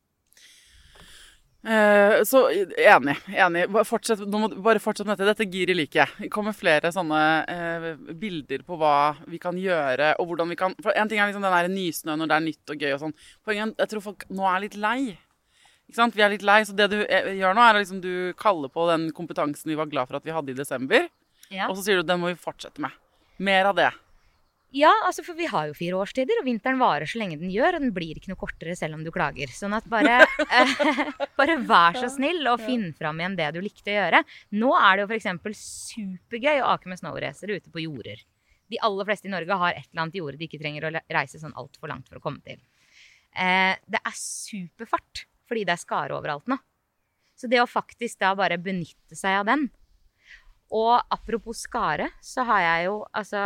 Eh, 1.63 2.23
så 2.27 2.51
enig. 2.51 3.17
enig. 3.31 3.69
Bare 3.71 3.87
Fortsett, 3.87 4.25
nå 4.27 4.39
må, 4.43 4.49
du 4.51 4.57
bare 4.65 4.83
fortsett 4.83 5.07
med 5.07 5.15
dette. 5.15 5.29
Dette 5.31 5.47
giret 5.47 5.79
liker 5.79 6.03
jeg. 6.03 6.15
Det 6.25 6.31
kommer 6.35 6.57
flere 6.57 6.91
sånne 6.95 7.21
eh, 7.47 7.87
bilder 8.19 8.65
på 8.67 8.79
hva 8.81 9.15
vi 9.31 9.39
kan 9.43 9.59
gjøre, 9.59 10.17
og 10.19 10.33
hvordan 10.33 10.51
vi 10.51 10.59
kan 10.59 10.75
For 10.83 10.97
En 10.99 11.11
ting 11.11 11.23
er 11.23 11.31
liksom 11.31 11.45
den 11.47 11.55
der 11.55 11.71
nysnø 11.71 12.17
når 12.19 12.33
det 12.33 12.39
er 12.39 12.47
nytt 12.49 12.75
og 12.75 12.83
gøy 12.83 12.97
og 12.97 13.03
sånn. 13.05 13.15
Poenget 13.47 13.77
er 13.77 13.85
jeg 13.87 13.93
tror 13.95 14.07
folk 14.11 14.27
nå 14.35 14.49
er 14.51 14.65
litt 14.67 14.79
lei. 14.83 14.99
Ikke 15.87 16.01
sant? 16.01 16.19
Vi 16.19 16.25
er 16.27 16.35
litt 16.35 16.47
lei, 16.47 16.63
så 16.67 16.75
det 16.75 16.91
du 16.91 16.99
eh, 17.05 17.31
gjør 17.39 17.55
nå, 17.55 17.63
er 17.63 17.79
at 17.79 17.85
liksom 17.85 18.03
du 18.03 18.13
kaller 18.41 18.73
på 18.73 18.89
den 18.91 19.11
kompetansen 19.15 19.71
vi 19.71 19.79
var 19.79 19.91
glad 19.93 20.11
for 20.11 20.19
at 20.19 20.27
vi 20.27 20.35
hadde 20.35 20.55
i 20.55 20.59
desember, 20.59 21.07
Ja. 21.53 21.69
og 21.69 21.77
så 21.77 21.85
sier 21.85 22.01
du 22.01 22.07
den 22.09 22.23
må 22.23 22.33
vi 22.33 22.39
fortsette 22.43 22.83
med. 22.83 22.91
Mer 23.39 23.71
av 23.71 23.79
det. 23.79 23.91
Ja, 24.73 24.91
altså 25.05 25.21
for 25.21 25.37
vi 25.37 25.45
har 25.53 25.67
jo 25.69 25.75
fire 25.77 25.99
årstider, 26.01 26.39
og 26.41 26.47
vinteren 26.49 26.79
varer 26.81 27.09
så 27.09 27.19
lenge 27.21 27.37
den 27.37 27.51
gjør, 27.53 27.77
og 27.77 27.85
den 27.85 27.93
blir 27.93 28.17
ikke 28.17 28.31
noe 28.33 28.41
kortere 28.41 28.73
selv 28.79 28.97
om 28.97 29.03
du 29.05 29.11
klager. 29.13 29.51
Sånn 29.53 29.77
at 29.77 29.85
bare, 29.93 30.23
eh, 30.49 30.73
bare 31.41 31.59
vær 31.69 31.99
så 32.01 32.09
snill 32.13 32.41
og 32.49 32.63
finn 32.65 32.89
fram 32.97 33.21
igjen 33.21 33.37
det 33.37 33.51
du 33.53 33.61
likte 33.61 33.93
å 33.93 33.99
gjøre. 33.99 34.23
Nå 34.57 34.73
er 34.79 34.97
det 34.97 35.05
jo 35.05 35.11
f.eks. 35.13 35.61
supergøy 35.93 36.63
å 36.63 36.71
ake 36.73 36.89
med 36.89 37.03
snowracer 37.03 37.53
ute 37.53 37.69
på 37.73 37.85
jorder. 37.85 38.25
De 38.73 38.81
aller 38.89 39.11
fleste 39.11 39.29
i 39.29 39.35
Norge 39.35 39.61
har 39.61 39.77
et 39.77 39.85
eller 39.91 40.07
annet 40.07 40.17
jorde 40.23 40.41
de 40.41 40.49
ikke 40.49 40.63
trenger 40.63 40.89
å 40.89 40.95
reise 41.19 41.43
sånn 41.43 41.53
altfor 41.61 41.93
langt 41.93 42.09
for 42.09 42.17
å 42.17 42.25
komme 42.25 42.41
til. 42.41 42.57
Eh, 43.37 43.77
det 43.77 44.01
er 44.01 44.17
superfart, 44.17 45.27
fordi 45.49 45.69
det 45.69 45.77
er 45.77 45.85
skare 45.85 46.17
overalt 46.17 46.49
nå. 46.49 46.57
Så 47.37 47.49
det 47.53 47.61
å 47.61 47.69
faktisk 47.69 48.23
da 48.25 48.33
bare 48.39 48.57
benytte 48.61 49.17
seg 49.19 49.41
av 49.41 49.47
den 49.49 49.65
Og 50.73 51.01
apropos 51.11 51.65
skare, 51.67 52.13
så 52.23 52.45
har 52.49 52.61
jeg 52.63 52.85
jo 52.87 53.01
altså 53.19 53.41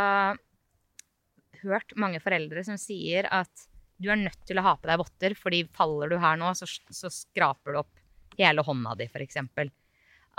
hørt 1.70 1.94
mange 2.00 2.20
foreldre 2.23 2.64
som 2.66 2.78
sier 2.80 3.28
at 3.32 3.66
du 3.96 4.11
er 4.12 4.20
nødt 4.20 4.42
til 4.49 4.61
å 4.61 4.64
ha 4.66 4.75
på 4.76 4.90
deg 4.90 5.00
votter, 5.00 5.37
fordi 5.38 5.62
faller 5.76 6.12
du 6.12 6.18
her 6.20 6.37
nå, 6.40 6.52
så, 6.56 6.68
så 6.68 7.11
skraper 7.12 7.75
du 7.76 7.80
opp 7.80 8.02
hele 8.37 8.64
hånda 8.64 8.92
di, 8.99 9.08
f.eks. 9.08 9.40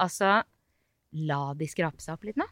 Altså, 0.03 0.37
la 1.27 1.41
de 1.57 1.69
skrape 1.69 2.03
seg 2.03 2.17
opp 2.17 2.27
litt 2.27 2.37
nå. 2.37 2.45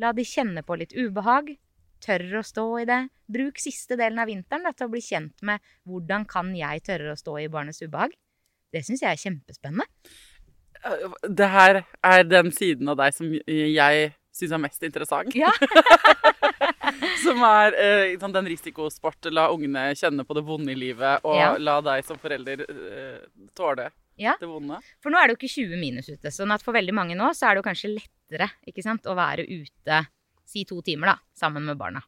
La 0.00 0.12
de 0.16 0.24
kjenne 0.24 0.64
på 0.64 0.76
litt 0.80 0.92
ubehag. 0.96 1.54
Tørre 2.00 2.40
å 2.40 2.46
stå 2.46 2.66
i 2.80 2.86
det. 2.88 3.00
Bruk 3.28 3.60
siste 3.60 3.96
delen 4.00 4.20
av 4.20 4.28
vinteren 4.30 4.64
da, 4.68 4.72
til 4.76 4.88
å 4.88 4.92
bli 4.92 5.02
kjent 5.04 5.44
med 5.44 5.64
hvordan 5.88 6.26
kan 6.28 6.52
jeg 6.56 6.84
tørre 6.86 7.14
å 7.14 7.20
stå 7.20 7.38
i 7.42 7.48
barnets 7.52 7.82
ubehag. 7.84 8.14
Det 8.72 8.84
syns 8.86 9.02
jeg 9.04 9.10
er 9.12 9.20
kjempespennende. 9.20 9.88
Det 11.28 11.48
her 11.52 11.82
er 12.06 12.24
den 12.24 12.52
siden 12.56 12.88
av 12.88 13.00
deg 13.00 13.16
som 13.16 13.32
jeg 13.44 14.12
syns 14.32 14.54
er 14.56 14.62
mest 14.62 14.86
interessant. 14.86 15.36
Ja. 15.36 15.52
Som 17.24 17.42
er 17.46 17.74
eh, 17.80 18.14
den 18.20 18.48
risikosport. 18.50 19.30
La 19.32 19.48
ungene 19.52 19.90
kjenne 19.98 20.24
på 20.26 20.36
det 20.36 20.44
vonde 20.46 20.72
i 20.72 20.78
livet, 20.78 21.24
og 21.24 21.36
Ja. 21.38 21.50
la 21.58 21.78
deg 21.84 22.04
som 22.04 22.18
forelder 22.20 22.64
eh, 22.68 23.18
tåle 23.56 23.90
Ja. 24.20 24.34
det 24.40 24.48
vonde. 24.48 24.80
For 25.00 25.10
nå 25.12 25.18
er 25.20 25.28
det 25.28 25.36
jo 25.36 25.40
ikke 25.40 25.54
20 25.54 25.80
minus 25.80 26.10
ute, 26.12 26.28
sånn 26.34 26.52
at 26.52 26.62
for 26.62 26.76
veldig 26.76 26.92
mange 26.96 27.16
nå 27.16 27.30
så 27.36 27.48
er 27.48 27.54
det 27.56 27.62
jo 27.64 27.68
kanskje 27.70 27.94
lettere 27.96 28.50
ikke 28.68 28.82
sant, 28.84 29.06
å 29.08 29.16
være 29.16 29.46
ute 29.48 30.02
si 30.50 30.64
to 30.66 30.80
timer 30.82 31.14
da, 31.14 31.16
sammen 31.34 31.64
med 31.64 31.78
barna. 31.78 32.02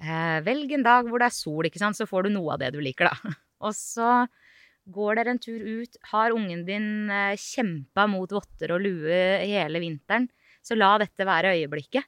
Eh, 0.00 0.40
velg 0.46 0.72
en 0.72 0.82
dag 0.86 1.04
hvor 1.06 1.20
det 1.20 1.28
er 1.28 1.36
sol, 1.36 1.66
ikke 1.68 1.78
sant, 1.82 1.96
så 1.98 2.06
får 2.08 2.24
du 2.26 2.30
noe 2.34 2.54
av 2.54 2.62
det 2.62 2.72
du 2.72 2.80
liker, 2.80 3.10
da. 3.10 3.34
Og 3.68 3.74
så 3.76 4.26
går 4.90 5.18
dere 5.20 5.34
en 5.34 5.38
tur 5.42 5.60
ut, 5.60 5.96
har 6.10 6.32
ungen 6.34 6.64
din 6.66 7.10
eh, 7.12 7.36
kjempa 7.36 8.08
mot 8.08 8.32
votter 8.32 8.72
og 8.74 8.80
lue 8.80 9.18
hele 9.44 9.82
vinteren, 9.82 10.26
så 10.64 10.76
la 10.76 10.94
dette 10.98 11.24
være 11.28 11.52
øyeblikket. 11.56 12.04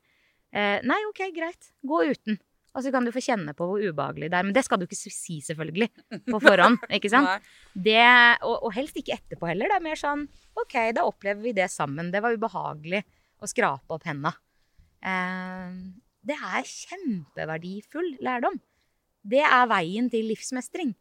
Eh, 0.53 0.79
nei, 0.85 0.99
ok, 1.09 1.23
greit, 1.35 1.73
gå 1.87 2.03
uten. 2.13 2.39
Og 2.73 2.85
så 2.85 2.93
kan 2.93 3.05
du 3.05 3.13
få 3.13 3.21
kjenne 3.21 3.53
på 3.57 3.67
hvor 3.69 3.83
ubehagelig 3.85 4.31
det 4.33 4.39
er. 4.39 4.47
Men 4.49 4.55
det 4.57 4.65
skal 4.65 4.81
du 4.81 4.87
ikke 4.87 4.97
si, 4.97 5.41
selvfølgelig, 5.45 5.91
på 6.29 6.41
forhånd. 6.47 6.79
ikke 6.93 7.11
sant? 7.13 7.45
Det, 7.73 8.01
og, 8.41 8.69
og 8.69 8.73
helst 8.77 8.97
ikke 9.01 9.19
etterpå 9.19 9.51
heller. 9.51 9.69
Det 9.69 9.77
er 9.77 9.85
mer 9.85 10.01
sånn 10.01 10.25
OK, 10.61 10.79
da 10.97 11.05
opplever 11.09 11.45
vi 11.45 11.55
det 11.57 11.69
sammen. 11.73 12.09
Det 12.13 12.23
var 12.25 12.37
ubehagelig 12.37 13.03
å 13.43 13.49
skrape 13.51 13.97
opp 13.97 14.09
henda. 14.09 14.33
Eh, 15.05 15.77
det 16.23 16.37
er 16.39 16.69
kjempeverdifull 16.69 18.15
lærdom. 18.25 18.61
Det 19.23 19.43
er 19.45 19.69
veien 19.71 20.09
til 20.11 20.31
livsmestring. 20.31 20.95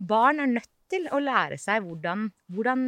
Barn 0.00 0.40
er 0.40 0.54
nødt 0.54 0.70
til 0.90 1.06
å 1.12 1.20
lære 1.22 1.58
seg 1.60 1.84
hvordan, 1.84 2.30
hvordan 2.50 2.86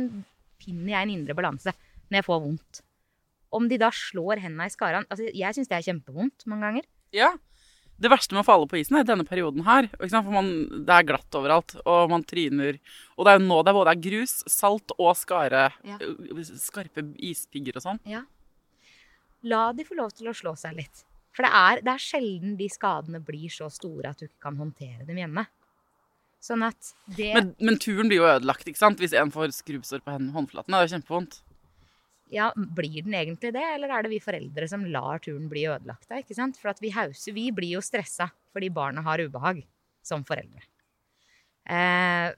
finner 0.63 0.95
jeg 0.95 1.07
en 1.07 1.15
indre 1.19 1.37
balanse 1.37 1.75
når 2.09 2.19
jeg 2.21 2.29
får 2.29 2.43
vondt. 2.47 2.83
Om 3.53 3.69
de 3.69 3.77
da 3.81 3.91
slår 3.93 4.41
henda 4.41 4.65
i 4.65 4.73
skaraen 4.73 5.05
altså 5.13 5.27
Jeg 5.37 5.55
syns 5.57 5.69
det 5.69 5.77
er 5.79 5.87
kjempevondt 5.93 6.47
mange 6.51 6.69
ganger. 6.69 6.87
Ja. 7.13 7.33
Det 8.03 8.11
verste 8.11 8.35
med 8.35 8.43
å 8.43 8.47
falle 8.49 8.67
på 8.67 8.79
isen 8.81 8.97
er 8.99 9.05
denne 9.07 9.23
perioden 9.29 9.63
her. 9.67 9.87
For 10.01 10.33
man, 10.33 10.49
det 10.89 10.91
er 10.97 11.05
glatt 11.07 11.37
overalt, 11.39 11.77
og 11.87 12.09
man 12.11 12.25
tryner. 12.27 12.81
Og 13.15 13.27
det 13.29 13.35
er 13.35 13.39
jo 13.39 13.45
nå 13.47 13.59
det 13.63 13.71
er 13.71 13.77
både 13.79 13.95
grus, 14.03 14.33
salt 14.51 14.95
og 14.99 15.13
skare, 15.21 15.69
Ja. 15.87 15.99
skarpe 16.59 17.05
ispigger 17.23 17.77
og 17.79 17.85
sånn. 17.85 18.01
Ja. 18.09 18.25
La 19.47 19.73
de 19.77 19.85
få 19.87 19.95
lov 19.99 20.13
til 20.17 20.31
å 20.31 20.35
slå 20.35 20.57
seg 20.59 20.77
litt. 20.81 21.05
For 21.37 21.47
det 21.47 21.53
er, 21.55 21.81
det 21.85 21.93
er 21.95 22.03
sjelden 22.03 22.57
de 22.59 22.69
skadene 22.73 23.21
blir 23.25 23.49
så 23.53 23.71
store 23.73 24.11
at 24.11 24.19
du 24.21 24.27
ikke 24.27 24.43
kan 24.49 24.59
håndtere 24.61 25.07
dem 25.07 25.17
hjemme. 25.23 25.47
Sånn 26.43 26.65
at 26.67 26.93
det 27.17 27.31
Men, 27.37 27.55
men 27.63 27.79
turen 27.79 28.09
blir 28.11 28.19
jo 28.19 28.27
ødelagt 28.27 28.67
ikke 28.67 28.81
sant? 28.83 28.99
hvis 28.99 29.15
en 29.15 29.31
får 29.31 29.55
skrubbsår 29.55 30.03
på 30.03 30.17
håndflaten. 30.35 30.75
Det 30.75 30.81
er 30.81 30.89
jo 30.89 30.95
kjempevondt. 30.97 31.39
Ja, 32.33 32.49
Blir 32.57 33.05
den 33.05 33.15
egentlig 33.19 33.53
det, 33.53 33.63
eller 33.75 33.93
er 33.93 34.05
det 34.05 34.13
vi 34.15 34.23
foreldre 34.25 34.69
som 34.71 34.87
lar 34.89 35.21
turen 35.21 35.51
bli 35.53 35.67
ødelagt? 35.69 36.09
da, 36.09 36.23
ikke 36.23 36.37
sant? 36.37 36.57
For 36.61 36.73
at 36.73 36.81
vi 36.81 36.93
hauser, 36.95 37.37
vi 37.37 37.51
blir 37.53 37.77
jo 37.77 37.85
stressa 37.85 38.31
fordi 38.53 38.73
barna 38.73 39.05
har 39.05 39.21
ubehag 39.21 39.63
som 40.05 40.25
foreldre. 40.29 40.65
Eh, 41.69 42.33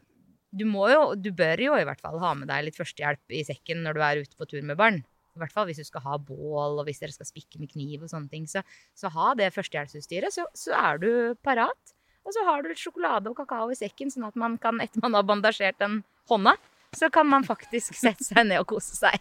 du 0.54 0.64
må 0.68 0.86
jo, 0.92 1.14
du 1.18 1.32
bør 1.34 1.62
jo 1.62 1.78
i 1.78 1.86
hvert 1.86 2.02
fall 2.02 2.20
ha 2.22 2.34
med 2.38 2.50
deg 2.50 2.66
litt 2.66 2.78
førstehjelp 2.78 3.34
i 3.34 3.42
sekken 3.46 3.82
når 3.82 3.96
du 3.96 4.04
er 4.06 4.22
ute 4.22 4.38
på 4.38 4.46
tur 4.50 4.62
med 4.62 4.78
barn. 4.78 5.00
I 5.34 5.42
hvert 5.42 5.54
fall 5.54 5.66
hvis 5.66 5.80
du 5.82 5.86
skal 5.86 6.04
ha 6.04 6.18
bål, 6.22 6.78
og 6.78 6.84
hvis 6.86 7.02
dere 7.02 7.14
skal 7.14 7.26
spikke 7.26 7.58
med 7.58 7.72
kniv 7.72 8.04
og 8.04 8.12
sånne 8.12 8.30
ting. 8.30 8.46
Så, 8.50 8.62
så 8.94 9.10
ha 9.10 9.32
det 9.38 9.50
førstehjelpsutstyret, 9.56 10.34
så, 10.34 10.46
så 10.54 10.76
er 10.78 11.02
du 11.02 11.10
parat. 11.42 11.94
Og 12.24 12.32
så 12.36 12.44
har 12.46 12.62
du 12.62 12.70
litt 12.70 12.80
sjokolade 12.80 13.30
og 13.30 13.36
kakao 13.40 13.72
i 13.72 13.78
sekken, 13.78 14.12
sånn 14.14 14.28
at 14.28 14.38
man 14.38 14.54
kan, 14.62 14.78
etter 14.80 15.02
man 15.02 15.18
har 15.18 15.26
bandasjert 15.26 15.80
den 15.82 15.98
hånda, 16.30 16.54
så 16.98 17.10
kan 17.12 17.28
man 17.28 17.46
faktisk 17.46 17.96
sette 17.98 18.26
seg 18.26 18.46
ned 18.48 18.62
og 18.62 18.68
kose 18.74 18.96
seg. 18.96 19.20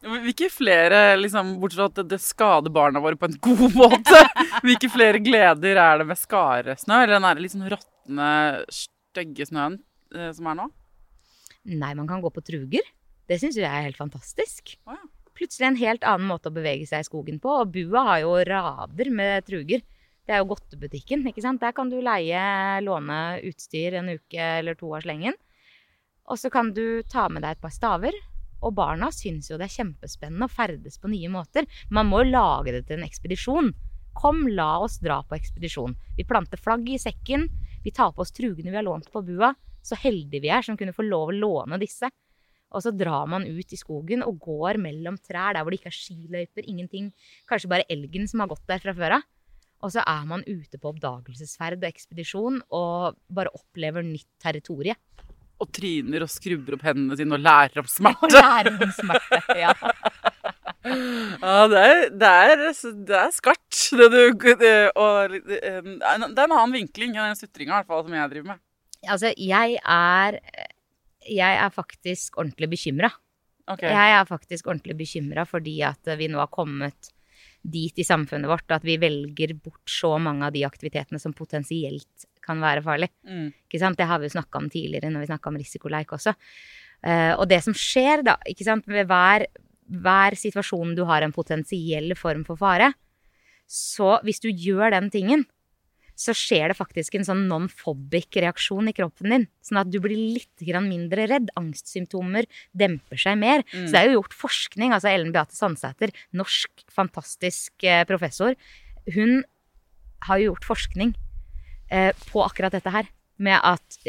Hvilke 0.00 0.48
flere, 0.48 1.16
liksom, 1.20 1.58
bortsett 1.60 1.82
fra 1.82 1.88
at 1.90 2.08
det, 2.08 2.18
skader 2.24 2.72
barna 2.72 3.02
våre 3.04 3.18
på 3.20 3.28
en 3.28 3.36
god 3.44 3.76
måte, 3.82 4.22
hvilke 4.64 4.88
flere 4.92 5.20
gleder 5.20 5.76
er 5.76 6.00
det 6.00 6.08
med 6.08 6.20
skaresnø? 6.20 7.02
Eller 7.02 7.18
den 7.18 7.28
der 7.28 7.42
litt 7.44 7.54
sånn 7.54 7.68
råtne, 7.68 8.30
stygge 8.72 9.48
snøen 9.50 9.76
eh, 10.16 10.30
som 10.36 10.48
er 10.48 10.60
nå? 10.62 10.68
Nei, 11.68 11.92
man 11.92 12.08
kan 12.08 12.24
gå 12.24 12.32
på 12.32 12.42
truger. 12.44 12.86
Det 13.28 13.36
syns 13.42 13.58
jeg 13.60 13.68
er 13.68 13.84
helt 13.84 14.00
fantastisk. 14.00 14.78
Oh, 14.88 14.96
ja. 14.96 15.04
Plutselig 15.36 15.68
en 15.68 15.78
helt 15.80 16.04
annen 16.04 16.28
måte 16.28 16.50
å 16.50 16.54
bevege 16.54 16.88
seg 16.88 17.04
i 17.04 17.06
skogen 17.06 17.38
på. 17.40 17.52
Og 17.62 17.70
Bua 17.72 18.02
har 18.08 18.22
jo 18.24 18.32
rader 18.48 19.12
med 19.12 19.44
truger. 19.46 19.84
Det 20.26 20.34
er 20.36 20.42
jo 20.42 20.50
godtebutikken, 20.50 21.22
ikke 21.28 21.44
sant. 21.44 21.60
Der 21.62 21.72
kan 21.76 21.92
du 21.92 21.98
leie, 22.04 22.40
låne 22.84 23.40
utstyr 23.48 23.96
en 24.00 24.12
uke 24.14 24.50
eller 24.60 24.76
to 24.80 24.92
av 24.96 25.04
slengen. 25.04 25.36
Og 26.30 26.38
så 26.38 26.50
kan 26.52 26.70
du 26.74 27.02
ta 27.10 27.26
med 27.28 27.42
deg 27.42 27.56
et 27.56 27.62
par 27.62 27.74
staver. 27.74 28.14
Og 28.60 28.74
barna 28.76 29.08
syns 29.14 29.48
jo 29.50 29.58
det 29.58 29.66
er 29.66 29.78
kjempespennende 29.80 30.46
å 30.46 30.52
ferdes 30.52 31.00
på 31.00 31.10
nye 31.10 31.30
måter. 31.32 31.66
Man 31.90 32.10
må 32.10 32.22
lage 32.28 32.74
det 32.76 32.84
til 32.88 33.00
en 33.00 33.06
ekspedisjon. 33.08 33.72
Kom, 34.20 34.44
la 34.52 34.72
oss 34.84 34.98
dra 35.02 35.20
på 35.26 35.36
ekspedisjon. 35.38 35.96
Vi 36.18 36.26
planter 36.28 36.60
flagg 36.60 36.88
i 36.90 37.00
sekken. 37.00 37.48
Vi 37.84 37.92
tar 37.96 38.12
på 38.12 38.22
oss 38.24 38.34
trugene 38.36 38.70
vi 38.70 38.78
har 38.78 38.86
lånt 38.86 39.10
på 39.12 39.24
bua. 39.26 39.54
Så 39.82 39.96
heldige 39.96 40.44
vi 40.44 40.52
er 40.52 40.66
som 40.66 40.76
kunne 40.76 40.94
få 40.94 41.06
lov 41.06 41.32
å 41.32 41.38
låne 41.38 41.80
disse. 41.80 42.10
Og 42.70 42.84
så 42.84 42.92
drar 42.94 43.26
man 43.26 43.48
ut 43.48 43.72
i 43.72 43.78
skogen 43.78 44.22
og 44.22 44.38
går 44.44 44.78
mellom 44.78 45.16
trær 45.18 45.56
der 45.56 45.64
hvor 45.64 45.74
det 45.74 45.80
ikke 45.80 45.90
er 45.90 45.96
skiløyper, 45.96 46.68
ingenting. 46.68 47.10
Kanskje 47.50 47.70
bare 47.72 47.88
elgen 47.90 48.28
som 48.30 48.44
har 48.44 48.52
gått 48.52 48.68
der 48.70 48.82
fra 48.82 48.94
før 48.94 49.16
av. 49.18 49.26
Og 49.80 49.94
så 49.94 50.04
er 50.04 50.26
man 50.28 50.44
ute 50.44 50.76
på 50.76 50.92
oppdagelsesferd 50.92 51.80
og 51.80 51.88
ekspedisjon 51.88 52.60
og 52.76 53.16
bare 53.32 53.52
opplever 53.56 54.04
nytt 54.04 54.28
territorie. 54.42 54.94
Og 55.60 55.68
tryner 55.76 56.24
og 56.24 56.30
skrubber 56.32 56.76
opp 56.78 56.84
hendene 56.88 57.16
sine 57.18 57.36
og 57.36 57.42
lærer 57.44 57.82
om 57.82 57.86
Og 57.88 57.92
smerte. 57.92 58.30
lærer 58.36 58.72
om 58.86 58.92
smerte. 58.96 59.40
Ja. 59.60 59.74
Ja, 60.80 61.66
det 61.68 61.80
er, 61.84 61.98
det 62.16 62.28
er, 62.28 62.60
det 63.04 63.16
er 63.18 63.32
skarpt. 63.36 63.76
Det, 64.00 64.06
det, 64.62 64.70
og, 64.96 65.34
eh, 65.36 65.82
det 65.84 65.98
er 66.00 66.22
en 66.24 66.38
annen 66.40 66.72
vinkling 66.72 67.12
enn 67.12 67.34
den 67.34 67.36
sutringa 67.36 67.74
i 67.74 67.76
hvert 67.82 67.90
fall, 67.90 68.04
som 68.06 68.14
jeg 68.16 68.30
driver 68.32 68.48
med. 68.54 68.60
Altså, 69.04 69.32
jeg 69.36 69.76
er 69.84 70.38
Jeg 71.28 71.58
er 71.60 71.70
faktisk 71.74 72.38
ordentlig 72.40 72.70
bekymra. 72.72 73.10
Okay. 73.68 73.92
Jeg 73.92 74.14
er 74.16 74.24
faktisk 74.26 74.66
ordentlig 74.72 74.96
bekymra 74.98 75.44
fordi 75.46 75.76
at 75.84 76.08
vi 76.18 76.30
nå 76.32 76.40
har 76.40 76.48
kommet 76.50 77.12
dit 77.62 77.98
i 78.00 78.06
samfunnet 78.06 78.48
vårt 78.48 78.72
at 78.72 78.84
vi 78.86 78.96
velger 79.00 79.54
bort 79.60 79.90
så 79.90 80.14
mange 80.22 80.46
av 80.46 80.54
de 80.54 80.64
aktivitetene 80.64 81.20
som 81.20 81.34
potensielt 81.36 82.28
kan 82.44 82.60
være 82.62 82.82
farlig. 82.84 83.10
Mm. 83.28 83.50
Ikke 83.68 83.82
sant? 83.82 83.98
Det 84.00 84.08
har 84.08 84.20
vi 84.20 84.30
jo 84.30 84.36
snakka 84.36 84.62
om 84.62 84.70
tidligere 84.72 85.12
når 85.12 85.26
vi 85.26 85.30
snakka 85.32 85.52
om 85.52 85.58
risikoleik 85.60 86.14
også. 86.16 86.34
Uh, 87.04 87.34
og 87.36 87.46
det 87.50 87.60
som 87.64 87.76
skjer 87.76 88.24
da, 88.26 88.36
ikke 88.48 88.66
sant, 88.66 88.88
ved 88.88 89.08
hver, 89.08 89.46
hver 90.00 90.36
situasjon 90.36 90.96
du 90.96 91.04
har 91.08 91.24
en 91.24 91.36
potensiell 91.36 92.12
form 92.18 92.44
for 92.48 92.60
fare, 92.60 92.90
så 93.70 94.16
hvis 94.26 94.42
du 94.42 94.50
gjør 94.50 94.96
den 94.96 95.08
tingen, 95.12 95.44
så 96.20 96.34
skjer 96.36 96.68
det 96.68 96.76
faktisk 96.76 97.14
en 97.16 97.24
sånn 97.24 97.46
non-phobic 97.48 98.36
reaksjon 98.44 98.90
i 98.90 98.94
kroppen 98.96 99.32
din. 99.32 99.46
Sånn 99.64 99.80
at 99.80 99.88
du 99.88 99.96
blir 100.04 100.18
litt 100.36 100.64
grann 100.66 100.90
mindre 100.90 101.24
redd. 101.30 101.48
Angstsymptomer 101.56 102.48
demper 102.76 103.20
seg 103.20 103.38
mer. 103.40 103.64
Så 103.72 103.94
det 103.94 104.02
er 104.02 104.10
jo 104.10 104.18
gjort 104.18 104.36
forskning. 104.36 104.92
altså 104.92 105.08
Ellen 105.08 105.32
Beate 105.32 105.56
Sandsæter, 105.56 106.12
norsk 106.36 106.84
fantastisk 106.92 107.86
eh, 107.88 108.04
professor, 108.08 108.52
hun 109.14 109.40
har 110.26 110.40
jo 110.40 110.50
gjort 110.50 110.68
forskning 110.68 111.14
eh, 111.88 112.12
på 112.28 112.44
akkurat 112.44 112.76
dette 112.76 112.92
her. 112.92 113.08
Med 113.40 113.56
at 113.64 114.00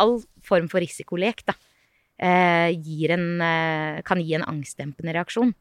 all 0.00 0.22
form 0.40 0.70
for 0.72 0.80
risikolek 0.80 1.44
da, 1.44 1.52
eh, 2.16 2.72
en, 3.12 3.26
eh, 3.44 4.00
kan 4.08 4.20
gi 4.24 4.34
en 4.34 4.48
angstdempende 4.48 5.12
reaksjon. 5.12 5.52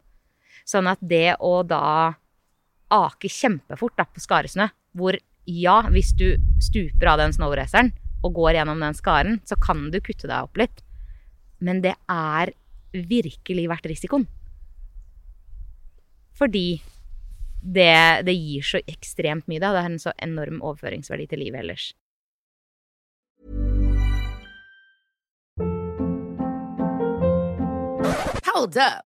Sånn 0.63 0.87
at 0.87 1.03
det 1.03 1.35
å 1.43 1.67
da 1.67 2.15
ake 2.87 3.27
kjempefort 3.27 3.97
da, 3.97 4.05
på 4.07 4.23
skaresnø, 4.23 4.69
hvor 4.95 5.17
ja, 5.47 5.79
hvis 5.93 6.11
du 6.19 6.35
stuper 6.59 7.13
av 7.13 7.21
den 7.21 7.33
snowraceren 7.35 7.93
og 8.25 8.35
går 8.35 8.59
gjennom 8.59 8.81
den 8.83 8.97
skaren, 8.97 9.39
så 9.47 9.55
kan 9.61 9.87
du 9.93 10.01
kutte 10.03 10.27
deg 10.27 10.43
opp 10.43 10.59
litt. 10.59 10.83
Men 11.63 11.79
det 11.81 11.95
er 12.11 12.51
virkelig 12.91 13.67
verdt 13.71 13.87
risikoen. 13.89 14.27
Fordi 16.37 16.81
det, 17.61 18.25
det 18.27 18.35
gir 18.35 18.65
så 18.65 18.81
ekstremt 18.85 19.47
mye. 19.49 19.61
Det 19.63 19.71
har 19.71 19.87
en 19.87 19.99
så 20.01 20.13
enorm 20.21 20.61
overføringsverdi 20.61 21.29
til 21.31 21.45
livet 21.45 21.63
ellers. 21.63 21.89
Hold 28.47 28.77
up. 28.77 29.06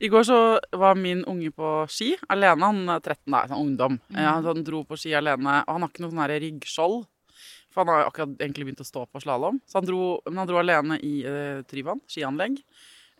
I 0.00 0.08
går 0.08 0.24
så 0.24 0.36
var 0.80 0.96
min 0.96 1.20
unge 1.28 1.50
på 1.52 1.70
ski 1.92 2.14
alene. 2.32 2.70
Han 2.70 2.88
er 2.88 3.02
13, 3.02 3.18
da, 3.28 3.42
sånn 3.50 3.66
ungdom. 3.66 3.98
Mm. 4.08 4.20
Han, 4.24 4.46
han 4.48 4.62
dro 4.64 4.80
på 4.88 4.96
ski 4.96 5.12
alene, 5.16 5.58
og 5.66 5.74
han 5.74 5.84
har 5.84 5.92
ikke 5.92 6.04
noe 6.06 6.14
sånn 6.14 6.30
ryggskjold. 6.30 7.02
For 7.70 7.82
han 7.82 7.92
har 7.92 8.08
akkurat 8.08 8.40
egentlig 8.40 8.66
begynt 8.66 8.80
å 8.82 8.88
stå 8.88 9.04
på 9.06 9.20
slalåm. 9.22 9.60
Så 9.68 9.78
han 9.78 9.86
dro, 9.86 10.16
men 10.26 10.40
han 10.40 10.48
dro 10.48 10.58
alene 10.58 10.96
i 11.06 11.20
eh, 11.28 11.60
Tryvann 11.68 12.00
skianlegg. 12.10 12.58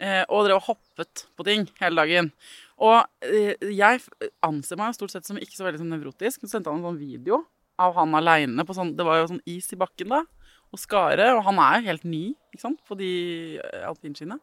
Eh, 0.00 0.22
og 0.32 0.46
drev 0.46 0.56
og 0.56 0.70
hoppet 0.70 1.26
på 1.36 1.44
ting 1.46 1.66
hele 1.82 2.00
dagen. 2.00 2.30
Og 2.80 3.04
eh, 3.28 3.60
jeg 3.68 4.00
anser 4.46 4.80
meg 4.80 4.96
stort 4.96 5.12
sett 5.12 5.28
som 5.28 5.38
ikke 5.38 5.58
så 5.58 5.66
veldig 5.68 5.82
sånn 5.82 5.92
nevrotisk. 5.92 6.42
Så 6.42 6.54
sendte 6.54 6.72
han 6.72 6.80
en 6.80 6.88
sånn 6.88 7.00
video 7.00 7.42
av 7.80 7.94
han 7.96 8.16
aleine 8.16 8.64
på 8.68 8.76
sånn 8.76 8.94
Det 8.96 9.04
var 9.06 9.20
jo 9.20 9.30
sånn 9.30 9.44
is 9.48 9.68
i 9.72 9.78
bakken 9.80 10.16
da. 10.16 10.24
Og 10.72 10.80
skare. 10.80 11.28
Og 11.36 11.44
han 11.46 11.60
er 11.60 11.78
jo 11.78 11.90
helt 11.90 12.08
ny 12.08 12.24
ikke 12.50 12.64
sant, 12.64 12.80
på 12.88 12.96
de 12.98 13.12
eh, 13.60 13.84
alpinskiene. 13.86 14.40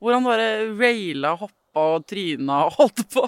Hvor 0.00 0.16
han 0.16 0.26
bare 0.26 0.48
raila, 0.72 1.36
hoppa 1.38 1.63
og 1.80 2.04
tryna 2.10 2.60
og 2.68 2.76
holdt 2.78 3.04
på. 3.14 3.24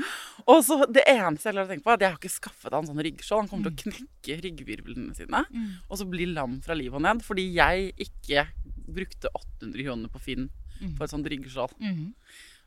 og 0.50 0.58
så 0.66 0.80
Det 0.86 1.04
eneste 1.10 1.50
jeg 1.50 1.58
har 1.60 1.70
tenkt 1.70 1.86
på, 1.86 1.92
er 1.92 2.00
at 2.00 2.04
jeg 2.06 2.14
har 2.14 2.20
ikke 2.20 2.34
skaffet 2.36 2.76
han 2.76 2.88
sånn 2.88 3.02
ryggskjold. 3.06 3.46
Han 3.46 3.50
kommer 3.52 3.70
til 3.70 3.92
å 3.92 3.96
knekke 3.96 4.40
ryggvirvlene 4.44 5.16
sine 5.16 5.44
og 5.86 5.96
så 6.00 6.08
bli 6.08 6.28
lam 6.32 6.60
fra 6.64 6.76
livet 6.78 6.98
og 6.98 7.06
ned. 7.06 7.24
Fordi 7.26 7.46
jeg 7.56 7.92
ikke 8.08 8.48
brukte 8.86 9.32
800 9.32 9.86
kroner 9.86 10.12
på 10.12 10.22
Finn 10.22 10.50
på 10.96 11.06
et 11.06 11.12
sånt 11.12 11.26
ryggskjold. 11.32 11.74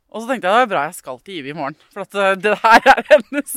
Og 0.10 0.24
så 0.24 0.32
tenkte 0.32 0.50
jeg 0.50 0.58
det 0.58 0.66
er 0.66 0.70
bra 0.72 0.84
jeg 0.88 0.98
skal 0.98 1.20
til 1.22 1.36
Ivi 1.38 1.52
i 1.54 1.58
morgen, 1.58 1.78
for 1.94 2.02
at 2.02 2.16
eh, 2.18 2.38
det 2.42 2.56
her 2.64 2.88
er 2.96 3.02
hennes 3.12 3.56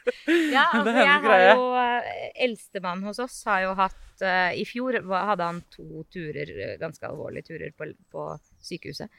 Ja, 0.54 0.66
altså, 0.76 0.92
jeg 0.98 1.22
har 1.24 1.44
jo 1.46 1.68
eh, 1.80 2.26
Eldstemann 2.44 3.04
hos 3.06 3.20
oss 3.24 3.38
har 3.48 3.62
jo 3.64 3.72
hatt 3.78 4.24
eh, 4.24 4.50
I 4.60 4.66
fjor 4.68 4.98
hadde 5.00 5.48
han 5.48 5.62
to 5.72 6.04
turer, 6.12 6.52
ganske 6.80 7.08
alvorlige 7.08 7.48
turer, 7.54 7.72
på, 7.72 7.88
på 8.12 8.26
sykehuset. 8.66 9.10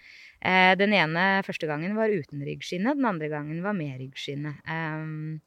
Eh, 0.41 0.73
den 0.79 0.93
ene 0.97 1.25
første 1.45 1.69
gangen 1.69 1.97
var 1.97 2.13
uten 2.13 2.43
ryggskinne, 2.45 2.95
den 2.97 3.09
andre 3.09 3.29
gangen 3.31 3.61
var 3.65 3.77
med 3.77 3.99
ryggskinne. 4.01 4.55
Um, 4.67 5.41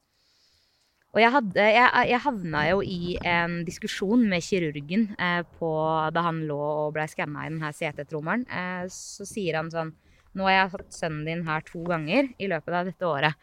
og 1.17 1.23
jeg, 1.23 1.33
hadde, 1.33 1.65
jeg, 1.73 2.09
jeg 2.11 2.21
havna 2.21 2.63
jo 2.69 2.83
i 2.85 3.17
en 3.27 3.63
diskusjon 3.67 4.27
med 4.29 4.45
kirurgen 4.45 5.09
eh, 5.17 5.41
på, 5.59 5.71
da 6.13 6.25
han 6.27 6.43
lå 6.47 6.59
og 6.59 6.93
blei 6.95 7.09
skanna 7.09 7.47
i 7.47 7.51
denne 7.51 7.73
CT-trommelen. 7.73 8.45
Eh, 8.47 8.85
så 8.93 9.27
sier 9.29 9.59
han 9.61 9.73
sånn 9.73 9.95
Nå 10.37 10.45
har 10.45 10.53
jeg 10.53 10.73
hatt 10.75 10.95
sønnen 10.95 11.25
din 11.27 11.41
her 11.49 11.65
to 11.67 11.81
ganger 11.89 12.29
i 12.39 12.47
løpet 12.53 12.75
av 12.77 12.87
dette 12.87 13.07
året. 13.09 13.35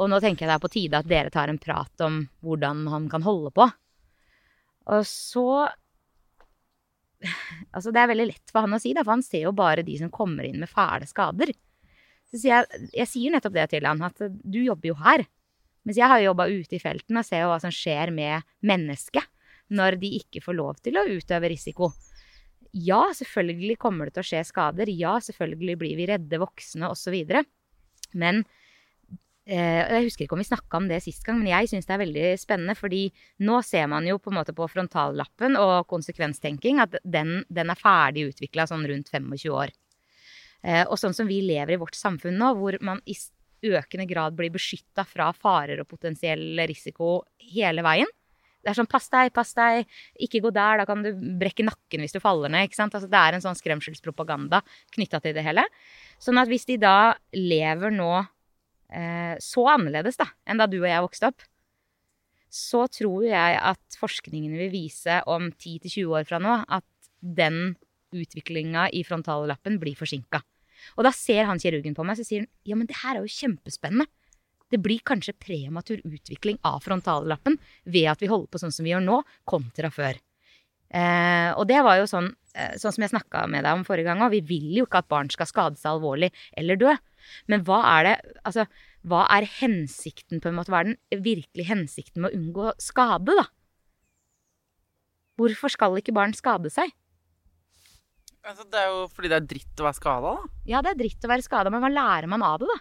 Og 0.00 0.08
nå 0.10 0.18
tenker 0.24 0.42
jeg 0.46 0.50
det 0.50 0.54
er 0.56 0.62
på 0.64 0.70
tide 0.72 0.98
at 0.98 1.10
dere 1.10 1.30
tar 1.30 1.52
en 1.52 1.60
prat 1.60 2.02
om 2.02 2.16
hvordan 2.42 2.80
han 2.90 3.06
kan 3.12 3.22
holde 3.22 3.52
på. 3.54 3.68
Og 4.90 5.04
så 5.06 5.46
Altså, 7.74 7.92
det 7.94 8.02
er 8.02 8.10
veldig 8.10 8.26
lett 8.30 8.52
for 8.52 8.66
han 8.66 8.76
å 8.76 8.80
si, 8.82 8.92
da, 8.96 9.02
for 9.04 9.16
han 9.16 9.24
ser 9.26 9.46
jo 9.48 9.54
bare 9.56 9.84
de 9.86 9.96
som 10.00 10.12
kommer 10.14 10.46
inn 10.46 10.60
med 10.62 10.70
fæle 10.70 11.08
skader. 11.10 11.52
Så 12.30 12.40
sier 12.40 12.52
jeg, 12.54 12.88
jeg 13.00 13.10
sier 13.10 13.34
nettopp 13.34 13.56
det 13.56 13.68
til 13.72 13.86
han, 13.88 14.02
at 14.06 14.22
du 14.28 14.60
jobber 14.62 14.92
jo 14.92 14.98
her. 15.00 15.24
Mens 15.84 16.00
jeg 16.00 16.08
har 16.08 16.20
jo 16.20 16.30
jobba 16.30 16.48
ute 16.48 16.78
i 16.78 16.82
felten 16.82 17.20
og 17.20 17.26
ser 17.26 17.44
jo 17.44 17.50
hva 17.52 17.60
som 17.62 17.72
skjer 17.74 18.12
med 18.14 18.46
mennesket 18.64 19.26
når 19.74 19.98
de 20.00 20.10
ikke 20.20 20.42
får 20.44 20.56
lov 20.56 20.80
til 20.84 20.98
å 21.00 21.06
utøve 21.08 21.50
risiko. 21.52 21.90
Ja, 22.74 23.06
selvfølgelig 23.14 23.78
kommer 23.80 24.08
det 24.08 24.16
til 24.16 24.24
å 24.24 24.28
skje 24.28 24.42
skader. 24.48 24.90
Ja, 24.90 25.14
selvfølgelig 25.22 25.76
blir 25.80 25.98
vi 26.00 26.08
redde 26.10 26.40
voksne 26.42 26.90
osv. 26.90 27.14
Men 28.18 28.42
Jeg 29.44 30.06
husker 30.06 30.24
ikke 30.24 30.38
om 30.38 30.40
vi 30.40 30.46
snakka 30.48 30.78
om 30.78 30.86
det 30.88 31.02
sist 31.04 31.20
gang, 31.26 31.36
men 31.36 31.50
jeg 31.50 31.68
syns 31.68 31.84
det 31.84 31.92
er 31.92 32.00
veldig 32.00 32.28
spennende. 32.40 32.74
fordi 32.78 33.02
nå 33.44 33.58
ser 33.62 33.86
man 33.92 34.06
jo 34.08 34.16
på 34.16 34.32
en 34.32 34.38
måte 34.38 34.54
på 34.56 34.68
frontallappen 34.72 35.58
og 35.60 35.86
konsekvenstenking 35.90 36.80
at 36.80 36.96
den, 37.04 37.44
den 37.52 37.70
er 37.70 37.76
ferdig 37.76 38.30
utvikla 38.30 38.64
sånn 38.70 38.86
rundt 38.88 39.12
25 39.12 39.52
år. 39.52 39.74
Eh, 40.64 40.84
og 40.88 40.96
sånn 40.96 41.12
som 41.12 41.28
vi 41.28 41.42
lever 41.44 41.76
i 41.76 41.80
vårt 41.80 41.96
samfunn 41.98 42.38
nå, 42.40 42.54
hvor 42.56 42.78
man 42.80 43.02
i 43.04 43.16
økende 43.68 44.08
grad 44.08 44.36
blir 44.36 44.52
beskytta 44.52 45.04
fra 45.08 45.30
farer 45.36 45.82
og 45.82 45.88
potensiell 45.88 46.56
risiko 46.68 47.18
hele 47.52 47.84
veien. 47.84 48.08
Det 48.64 48.72
er 48.72 48.78
sånn 48.80 48.88
'pass 48.88 49.10
deg, 49.12 49.32
pass 49.32 49.52
deg', 49.52 49.84
ikke 50.16 50.40
gå 50.40 50.50
der, 50.50 50.78
da 50.78 50.86
kan 50.88 51.02
du 51.04 51.12
brekke 51.12 51.66
nakken 51.68 52.00
hvis 52.00 52.16
du 52.16 52.20
faller 52.20 52.48
ned. 52.48 52.64
ikke 52.64 52.80
sant? 52.80 52.94
Altså, 52.94 53.10
det 53.12 53.20
er 53.20 53.34
en 53.34 53.44
sånn 53.44 53.60
skremselspropaganda 53.60 54.62
knytta 54.96 55.20
til 55.20 55.34
det 55.34 55.44
hele. 55.44 55.64
Sånn 56.18 56.40
at 56.40 56.48
hvis 56.48 56.64
de 56.64 56.78
da 56.78 57.14
lever 57.34 57.92
nå 57.92 58.24
eh, 58.94 59.34
så 59.42 59.66
annerledes 59.74 60.18
da, 60.20 60.28
enn 60.46 60.60
da 60.60 60.68
du 60.70 60.78
og 60.80 60.88
jeg 60.88 61.04
vokste 61.04 61.30
opp, 61.32 61.44
så 62.54 62.84
tror 62.86 63.26
jeg 63.26 63.58
at 63.58 63.98
forskningen 63.98 64.54
vil 64.54 64.70
vise 64.70 65.18
om 65.30 65.50
10-20 65.50 66.12
år 66.14 66.26
fra 66.28 66.38
nå 66.42 66.60
at 66.62 66.86
den 67.18 67.74
utviklinga 68.14 68.88
i 68.94 69.02
frontallappen 69.06 69.80
blir 69.82 69.98
forsinka. 69.98 70.38
Og 70.94 71.06
da 71.06 71.10
ser 71.14 71.48
han 71.48 71.58
kirurgen 71.58 71.96
på 71.96 72.04
meg 72.06 72.18
så 72.18 72.26
sier 72.26 72.44
han, 72.44 72.52
ja, 72.68 72.76
men 72.78 72.86
det 72.90 73.00
her 73.00 73.16
er 73.16 73.24
jo 73.24 73.32
kjempespennende. 73.32 74.06
Det 74.70 74.80
blir 74.82 75.02
kanskje 75.06 75.36
prematur 75.38 76.00
utvikling 76.06 76.58
av 76.66 76.80
frontallappen 76.84 77.58
ved 77.84 78.08
at 78.10 78.22
vi 78.22 78.30
holder 78.30 78.50
på 78.50 78.60
sånn 78.62 78.74
som 78.74 78.86
vi 78.86 78.94
gjør 78.94 79.04
nå, 79.04 79.18
kontra 79.48 79.90
før. 79.92 80.18
Eh, 80.94 81.50
og 81.58 81.66
det 81.70 81.80
var 81.84 81.98
jo 82.00 82.08
sånn, 82.10 82.30
sånn 82.80 82.94
som 82.94 83.04
jeg 83.04 83.12
snakka 83.12 83.44
med 83.50 83.66
deg 83.66 83.76
om 83.76 83.84
forrige 83.86 84.08
gang 84.08 84.22
òg. 84.24 84.34
Vi 84.36 84.42
vil 84.46 84.70
jo 84.78 84.86
ikke 84.86 85.02
at 85.02 85.10
barn 85.10 85.30
skal 85.32 85.48
skade 85.50 85.80
seg 85.80 85.96
alvorlig 85.96 86.30
eller 86.58 86.78
dø. 86.80 86.94
Men 87.50 87.64
hva 87.66 87.80
er 87.96 88.08
det 88.08 88.16
Altså, 88.44 88.66
hva 89.04 89.24
er 89.32 89.48
hensikten, 89.60 90.40
på 90.40 90.50
en 90.50 90.58
måte? 90.58 90.72
Hva 90.72 90.82
er 90.82 90.92
den 90.92 91.24
virkelige 91.24 91.68
hensikten 91.68 92.24
med 92.24 92.32
å 92.32 92.38
unngå 92.38 92.72
skade, 92.80 93.36
da? 93.36 93.46
Hvorfor 95.40 95.72
skal 95.72 95.98
ikke 95.98 96.14
barn 96.14 96.34
skade 96.36 96.70
seg? 96.72 96.92
Altså, 98.44 98.66
det 98.68 98.80
er 98.80 98.90
jo 98.92 99.06
fordi 99.12 99.30
det 99.32 99.38
er 99.40 99.46
dritt 99.50 99.80
å 99.80 99.86
være 99.88 99.98
skada, 99.98 100.32
da. 100.36 100.52
Ja, 100.68 100.82
det 100.84 100.94
er 100.94 101.00
dritt 101.00 101.24
å 101.24 101.30
være 101.32 101.44
skada, 101.44 101.72
men 101.72 101.82
hva 101.84 101.90
lærer 101.92 102.28
man 102.30 102.44
av 102.44 102.60
det, 102.60 102.68
da? 102.70 102.80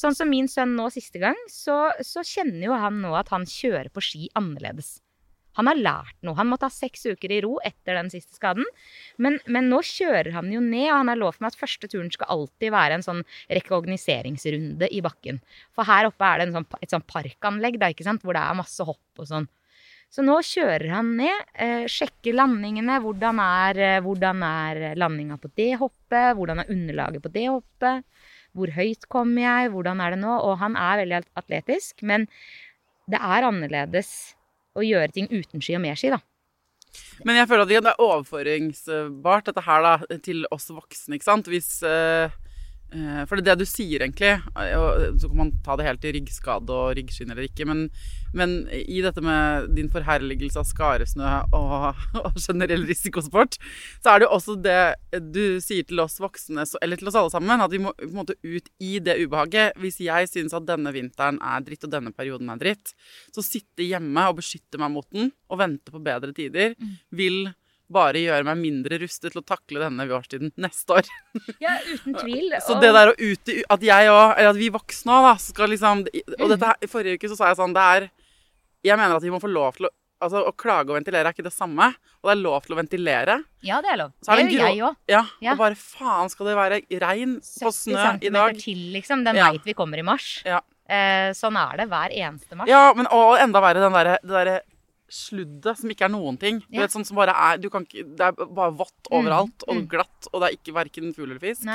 Sånn 0.00 0.16
som 0.16 0.30
min 0.30 0.48
sønn 0.48 0.72
nå 0.78 0.86
siste 0.92 1.20
gang, 1.20 1.36
så, 1.50 1.90
så 2.06 2.24
kjenner 2.24 2.68
jo 2.68 2.76
han 2.78 3.00
nå 3.02 3.10
at 3.18 3.32
han 3.34 3.44
kjører 3.48 3.90
på 3.92 4.02
ski 4.04 4.28
annerledes. 4.38 4.98
Han 5.60 5.68
har 5.70 5.78
lært 5.78 6.16
noe. 6.24 6.36
Han 6.38 6.48
må 6.50 6.58
ta 6.60 6.70
seks 6.72 7.04
uker 7.12 7.32
i 7.36 7.42
ro 7.44 7.58
etter 7.66 7.98
den 7.98 8.10
siste 8.12 8.38
skaden. 8.38 8.66
Men, 9.20 9.38
men, 9.46 9.68
nå 9.72 9.82
kjører 9.84 10.32
han 10.34 10.50
jo 10.52 10.62
ned, 10.64 10.88
og 10.88 11.02
han 11.02 11.12
har 11.12 11.20
lovt 11.20 11.42
meg 11.42 11.52
at 11.52 11.60
første 11.60 11.90
turen 11.92 12.10
skal 12.12 12.32
alltid 12.32 12.72
være 12.74 12.98
en 12.98 13.06
sånn 13.06 13.22
rekognoseringsrunde 13.52 14.88
i 14.88 15.04
bakken. 15.04 15.40
For 15.76 15.88
her 15.88 16.08
oppe 16.08 16.26
er 16.26 16.42
det 16.42 16.50
sånn, 16.56 16.68
et 16.80 16.96
sånn 16.96 17.06
parkanlegg 17.06 17.80
da, 17.80 17.92
ikke 17.92 18.08
sant? 18.08 18.24
hvor 18.24 18.36
det 18.36 18.42
er 18.42 18.58
masse 18.58 18.84
hopp 18.84 19.22
og 19.22 19.28
sånn. 19.28 19.48
Så 20.10 20.24
nå 20.26 20.40
kjører 20.42 20.88
han 20.90 21.12
ned, 21.20 21.44
eh, 21.54 21.84
sjekker 21.86 22.34
landingene. 22.34 22.96
Hvordan 23.04 23.38
er, 23.44 23.78
eh, 23.78 24.00
hvordan 24.02 24.42
er 24.42 24.96
landinga 24.98 25.38
på 25.38 25.52
det 25.54 25.78
hoppet? 25.78 26.34
Hvordan 26.34 26.64
er 26.64 26.72
underlaget 26.74 27.22
på 27.22 27.30
det 27.30 27.46
hoppet? 27.46 28.04
Hvor 28.56 28.72
høyt 28.74 29.06
kommer 29.08 29.42
jeg? 29.44 29.70
Hvordan 29.70 30.02
er 30.02 30.10
det 30.10 30.18
nå? 30.24 30.34
Og 30.42 30.58
han 30.58 30.74
er 30.74 31.04
veldig 31.04 31.22
atletisk, 31.38 32.02
men 32.02 32.26
det 33.10 33.20
er 33.22 33.46
annerledes 33.46 34.34
å 34.76 34.84
gjøre 34.84 35.14
ting 35.14 35.30
uten 35.30 35.62
ski 35.62 35.76
og 35.78 35.84
med 35.84 35.98
ski, 35.98 36.12
da. 36.14 36.20
Men 37.26 37.38
jeg 37.38 37.48
føler 37.50 37.66
at 37.66 37.70
det 37.70 37.80
er 37.92 38.02
overføringsbart, 38.02 39.50
dette 39.50 39.64
her, 39.66 39.86
da, 39.86 40.18
til 40.24 40.46
oss 40.54 40.70
voksne, 40.74 41.18
ikke 41.18 41.28
sant. 41.28 41.50
Hvis 41.50 41.76
uh 41.86 42.30
for 42.90 43.38
det 43.38 43.44
er 43.44 43.48
det 43.54 43.64
du 43.64 43.68
sier, 43.68 44.02
egentlig, 44.02 44.32
og 44.76 45.20
så 45.20 45.30
kan 45.30 45.38
man 45.38 45.52
ta 45.64 45.76
det 45.78 45.86
helt 45.86 46.06
i 46.08 46.12
ryggskade 46.16 46.74
og 46.74 46.96
ryggskinn 46.98 47.30
eller 47.30 47.46
ikke, 47.46 47.66
men, 47.68 47.84
men, 48.36 48.56
i 48.70 49.00
dette 49.04 49.22
med 49.24 49.70
din 49.76 49.90
forherligelse 49.92 50.58
av 50.58 50.68
skaresnø 50.68 51.30
og, 51.56 52.00
og, 52.24 52.40
generell 52.40 52.86
risikosport, 52.88 53.60
så 54.02 54.14
er 54.14 54.20
det 54.20 54.28
jo 54.28 54.32
også 54.38 54.56
det 54.64 55.20
du 55.34 55.60
sier 55.62 55.86
til 55.86 56.02
oss 56.02 56.18
voksne, 56.22 56.66
eller 56.82 57.00
til 57.00 57.12
oss 57.12 57.18
alle 57.20 57.34
sammen, 57.34 57.62
at 57.62 57.74
vi 57.74 57.82
må 57.82 57.94
på 57.96 58.08
en 58.08 58.18
måte 58.18 58.38
ut 58.42 58.70
i 58.82 58.98
det 59.02 59.18
ubehaget. 59.22 59.78
Hvis 59.80 60.00
jeg 60.02 60.30
syns 60.30 60.56
at 60.56 60.66
denne 60.68 60.92
vinteren 60.94 61.40
er 61.44 61.64
dritt 61.66 61.86
og 61.86 61.94
denne 61.94 62.14
perioden 62.16 62.50
er 62.52 62.60
dritt, 62.60 62.94
så 63.34 63.44
sitte 63.44 63.86
hjemme 63.86 64.26
og 64.30 64.40
beskytte 64.40 64.80
meg 64.80 64.94
mot 64.94 65.08
den 65.14 65.30
og 65.50 65.62
vente 65.62 65.92
på 65.92 66.02
bedre 66.02 66.34
tider 66.36 66.74
mm. 66.78 66.94
vil 67.16 67.42
bare 67.92 68.22
gjøre 68.22 68.46
meg 68.46 68.58
mindre 68.60 69.00
rustet 69.02 69.32
til 69.32 69.42
å 69.42 69.46
takle 69.46 69.82
denne 69.82 70.06
årstiden 70.06 70.54
neste 70.60 71.00
år. 71.00 71.10
Ja, 71.64 71.76
uten 71.84 72.16
tvil. 72.16 72.54
så 72.66 72.78
det 72.80 72.92
der 72.94 73.12
å 73.12 73.16
ute 73.18 73.60
At 73.70 73.82
jeg 73.84 74.10
òg, 74.10 74.34
eller 74.38 74.50
at 74.52 74.58
vi 74.58 74.70
voksne 74.72 75.14
òg, 75.14 75.26
da, 75.28 75.32
skal 75.42 75.70
liksom 75.72 76.02
Og 76.06 76.46
dette 76.50 76.66
her, 76.66 76.78
i 76.82 76.88
forrige 76.90 77.20
uke 77.20 77.30
så 77.30 77.38
sa 77.38 77.50
jeg 77.50 77.58
sånn 77.60 77.74
Det 77.76 77.84
er 77.96 78.06
Jeg 78.88 78.98
mener 78.98 79.16
at 79.16 79.24
vi 79.24 79.32
må 79.32 79.40
få 79.42 79.50
lov 79.50 79.76
til 79.78 79.88
å 79.88 79.92
Altså, 80.20 80.42
Å 80.44 80.52
klage 80.52 80.92
og 80.92 80.98
ventilere 80.98 81.30
er 81.30 81.32
ikke 81.32 81.46
det 81.46 81.54
samme. 81.54 81.86
Og 82.20 82.28
det 82.28 82.32
er 82.34 82.40
lov 82.42 82.66
til 82.66 82.74
å 82.74 82.76
ventilere. 82.76 83.38
Ja, 83.64 83.78
det 83.80 83.94
er 83.94 84.00
lov. 84.02 84.10
Det, 84.20 84.34
det 84.36 84.52
gjør 84.52 84.66
jeg 84.66 84.82
òg. 84.84 84.98
Ja, 85.08 85.22
ja, 85.40 85.54
Og 85.54 85.62
bare 85.62 85.78
faen 85.80 86.28
skal 86.28 86.50
det 86.50 86.56
være 86.58 86.80
regn 87.06 87.38
på 87.40 87.72
snø 87.72 88.02
i 88.20 88.28
dag. 88.28 88.52
70 88.52 88.58
cm 88.58 88.60
til, 88.60 88.82
liksom. 88.98 89.24
Den 89.24 89.40
ja. 89.40 89.48
veit 89.48 89.70
vi 89.70 89.74
kommer 89.78 90.02
i 90.02 90.04
mars. 90.04 90.26
Ja. 90.44 90.60
Eh, 90.90 91.30
sånn 91.38 91.56
er 91.56 91.80
det 91.80 91.86
hver 91.88 92.12
eneste 92.12 92.58
mars. 92.58 92.68
Ja, 92.68 92.90
men 92.98 93.08
og 93.14 93.38
enda 93.40 93.62
verre 93.64 93.80
den 93.80 93.96
derre 93.96 94.18
der 94.26 94.52
sluddet 95.10 95.80
som 95.80 95.90
ikke 95.92 96.06
er 96.06 96.14
noen 96.14 96.38
ting. 96.40 96.62
Du 96.68 96.78
vet, 96.78 96.92
sånn 96.92 97.06
som 97.06 97.18
bare 97.18 97.34
er, 97.34 97.60
ikke, 97.66 98.04
Det 98.06 98.30
er 98.30 98.38
bare 98.38 98.72
vått 98.78 99.10
mm, 99.10 99.16
overalt 99.18 99.66
og 99.66 99.82
mm. 99.82 99.84
glatt, 99.90 100.30
og 100.30 100.40
det 100.40 100.48
er 100.48 100.56
ikke 100.56 100.76
verken 100.76 101.12
fugl 101.16 101.30
eller 101.30 101.42
fisk. 101.42 101.68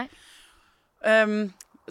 Um, 1.05 1.37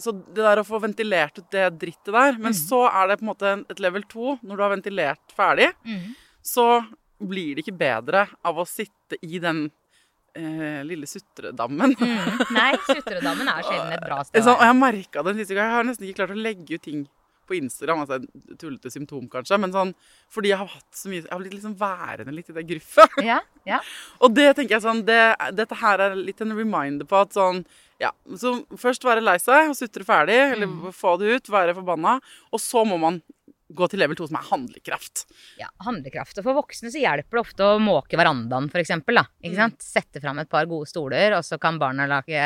så 0.01 0.11
det 0.11 0.41
der 0.43 0.59
å 0.59 0.67
få 0.67 0.81
ventilert 0.83 1.37
ut 1.39 1.47
det 1.53 1.69
drittet 1.79 2.11
der 2.11 2.33
Men 2.35 2.51
mm. 2.51 2.57
så 2.57 2.81
er 2.89 3.07
det 3.07 3.15
på 3.21 3.23
en 3.23 3.29
måte 3.29 3.53
et 3.71 3.81
level 3.83 4.03
to. 4.11 4.35
Når 4.43 4.57
du 4.57 4.65
har 4.65 4.73
ventilert 4.73 5.35
ferdig, 5.37 5.71
mm. 5.87 6.05
så 6.43 6.67
blir 7.21 7.55
det 7.55 7.63
ikke 7.63 7.77
bedre 7.79 8.25
av 8.43 8.59
å 8.59 8.67
sitte 8.67 9.15
i 9.23 9.39
den 9.39 9.69
eh, 10.35 10.81
lille 10.87 11.07
sutredammen. 11.07 11.95
Mm. 11.95 12.41
Nei, 12.57 12.71
sutredammen 12.89 13.47
er 13.53 13.63
sjelden 13.63 13.95
et 13.95 14.03
bra 14.03 14.19
sted. 14.25 14.43
Så, 14.43 14.57
og 14.57 14.65
jeg 14.67 14.79
merka 14.81 15.23
det 15.25 15.37
siste 15.39 15.57
gang. 15.57 15.71
Jeg 15.71 15.79
har 15.79 15.87
nesten 15.87 16.09
ikke 16.09 16.19
klart 16.23 16.35
å 16.35 16.43
legge 16.49 16.75
ut 16.75 16.85
ting 16.85 17.05
på 17.47 17.57
Instagram. 17.59 18.03
Altså 18.03 18.19
et 18.21 18.59
tullete 18.61 18.91
symptom, 18.93 19.27
kanskje, 19.31 19.59
men 19.61 19.73
sånn 19.75 19.93
fordi 20.33 20.51
jeg 20.51 20.59
har 20.59 20.71
hatt 20.71 20.97
så 20.97 21.11
mye 21.11 21.21
Jeg 21.21 21.31
har 21.31 21.41
blitt 21.41 21.55
liksom 21.55 21.77
værende 21.79 22.35
litt 22.35 22.51
i 22.51 22.57
det 22.57 22.67
gruffet. 22.73 23.17
Ja, 23.25 23.39
ja. 23.67 23.79
og 24.23 24.35
det 24.35 24.51
tenker 24.57 24.77
jeg 24.77 24.85
sånn 24.85 25.05
det, 25.07 25.21
Dette 25.57 25.77
her 25.79 26.03
er 26.03 26.17
litt 26.17 26.41
en 26.43 26.55
reminder 26.57 27.07
på 27.09 27.21
at 27.23 27.35
sånn 27.35 27.63
ja, 28.01 28.09
så 28.35 28.57
Først 28.75 29.05
være 29.07 29.23
lei 29.23 29.37
seg 29.39 29.69
og 29.71 29.77
sutre 29.77 30.03
ferdig, 30.03 30.35
eller 30.35 30.67
mm. 30.67 30.91
få 30.95 31.15
det 31.21 31.37
ut, 31.37 31.51
være 31.53 31.77
forbanna. 31.77 32.17
Og 32.51 32.59
så 32.59 32.83
må 32.87 32.97
man 32.99 33.21
gå 33.75 33.87
til 33.89 34.01
level 34.01 34.17
2, 34.17 34.27
som 34.29 34.37
er 34.37 34.47
handlekraft. 34.49 35.23
Ja, 35.59 35.69
handlekraft. 35.85 36.37
Og 36.39 36.45
for 36.45 36.59
voksne 36.59 36.91
så 36.93 37.01
hjelper 37.01 37.39
det 37.39 37.41
ofte 37.41 37.67
å 37.67 37.81
måke 37.81 38.19
verandaen, 38.19 38.69
f.eks. 38.69 38.93
Mm. 39.01 39.75
Sette 39.81 40.21
fram 40.23 40.41
et 40.41 40.51
par 40.51 40.67
gode 40.69 40.89
stoler, 40.89 41.37
og 41.37 41.45
så 41.45 41.57
kan 41.61 41.79
barna 41.81 42.07
lage 42.09 42.41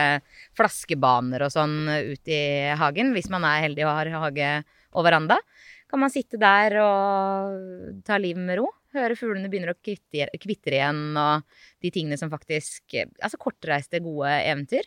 flaskebaner 0.58 1.46
og 1.46 1.54
sånn 1.54 1.78
ut 1.90 2.32
i 2.32 2.44
hagen, 2.80 3.14
hvis 3.16 3.32
man 3.34 3.48
er 3.48 3.66
heldig 3.68 3.88
og 3.88 3.96
har 3.98 4.14
hage 4.26 4.52
og 4.96 5.06
veranda. 5.06 5.40
Kan 5.90 6.04
man 6.04 6.14
sitte 6.14 6.38
der 6.42 6.76
og 6.84 8.04
ta 8.06 8.20
livet 8.22 8.46
med 8.46 8.60
ro. 8.62 8.68
Høre 8.94 9.18
fuglene 9.18 9.50
begynner 9.50 9.74
å 9.74 9.80
kvitre 9.80 10.76
igjen, 10.76 11.02
og 11.18 11.46
de 11.82 11.92
tingene 11.94 12.18
som 12.18 12.32
faktisk 12.32 12.96
Altså 12.98 13.38
kortreiste, 13.42 14.02
gode 14.02 14.32
eventyr. 14.44 14.86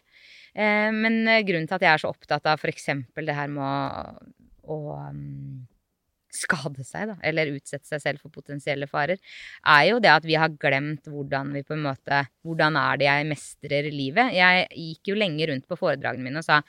Eh, 0.54 0.90
men 0.94 1.22
grunnen 1.46 1.68
til 1.68 1.78
at 1.78 1.86
jeg 1.86 1.92
er 1.92 2.02
så 2.02 2.12
opptatt 2.12 2.48
av 2.50 2.58
f.eks. 2.60 2.88
det 3.14 3.36
her 3.36 3.50
med 3.50 3.62
å, 3.62 4.32
å 4.74 4.78
um, 5.08 5.62
skade 6.32 6.84
seg, 6.86 7.10
da, 7.12 7.16
eller 7.28 7.52
utsette 7.52 7.86
seg 7.86 8.02
selv 8.02 8.22
for 8.22 8.32
potensielle 8.32 8.88
farer, 8.90 9.20
er 9.68 9.84
jo 9.90 10.00
det 10.02 10.10
at 10.12 10.26
vi 10.26 10.38
har 10.40 10.52
glemt 10.60 11.08
hvordan 11.10 11.52
vi 11.56 11.64
på 11.66 11.76
en 11.76 11.84
måte 11.84 12.24
Hvordan 12.42 12.76
er 12.80 12.98
det 13.00 13.06
jeg 13.06 13.28
mestrer 13.28 13.88
livet? 13.92 14.32
Jeg 14.34 14.66
gikk 14.70 15.12
jo 15.12 15.18
lenge 15.18 15.48
rundt 15.50 15.68
på 15.68 15.78
foredragene 15.78 16.26
mine 16.26 16.40
og 16.40 16.46
sa 16.46 16.62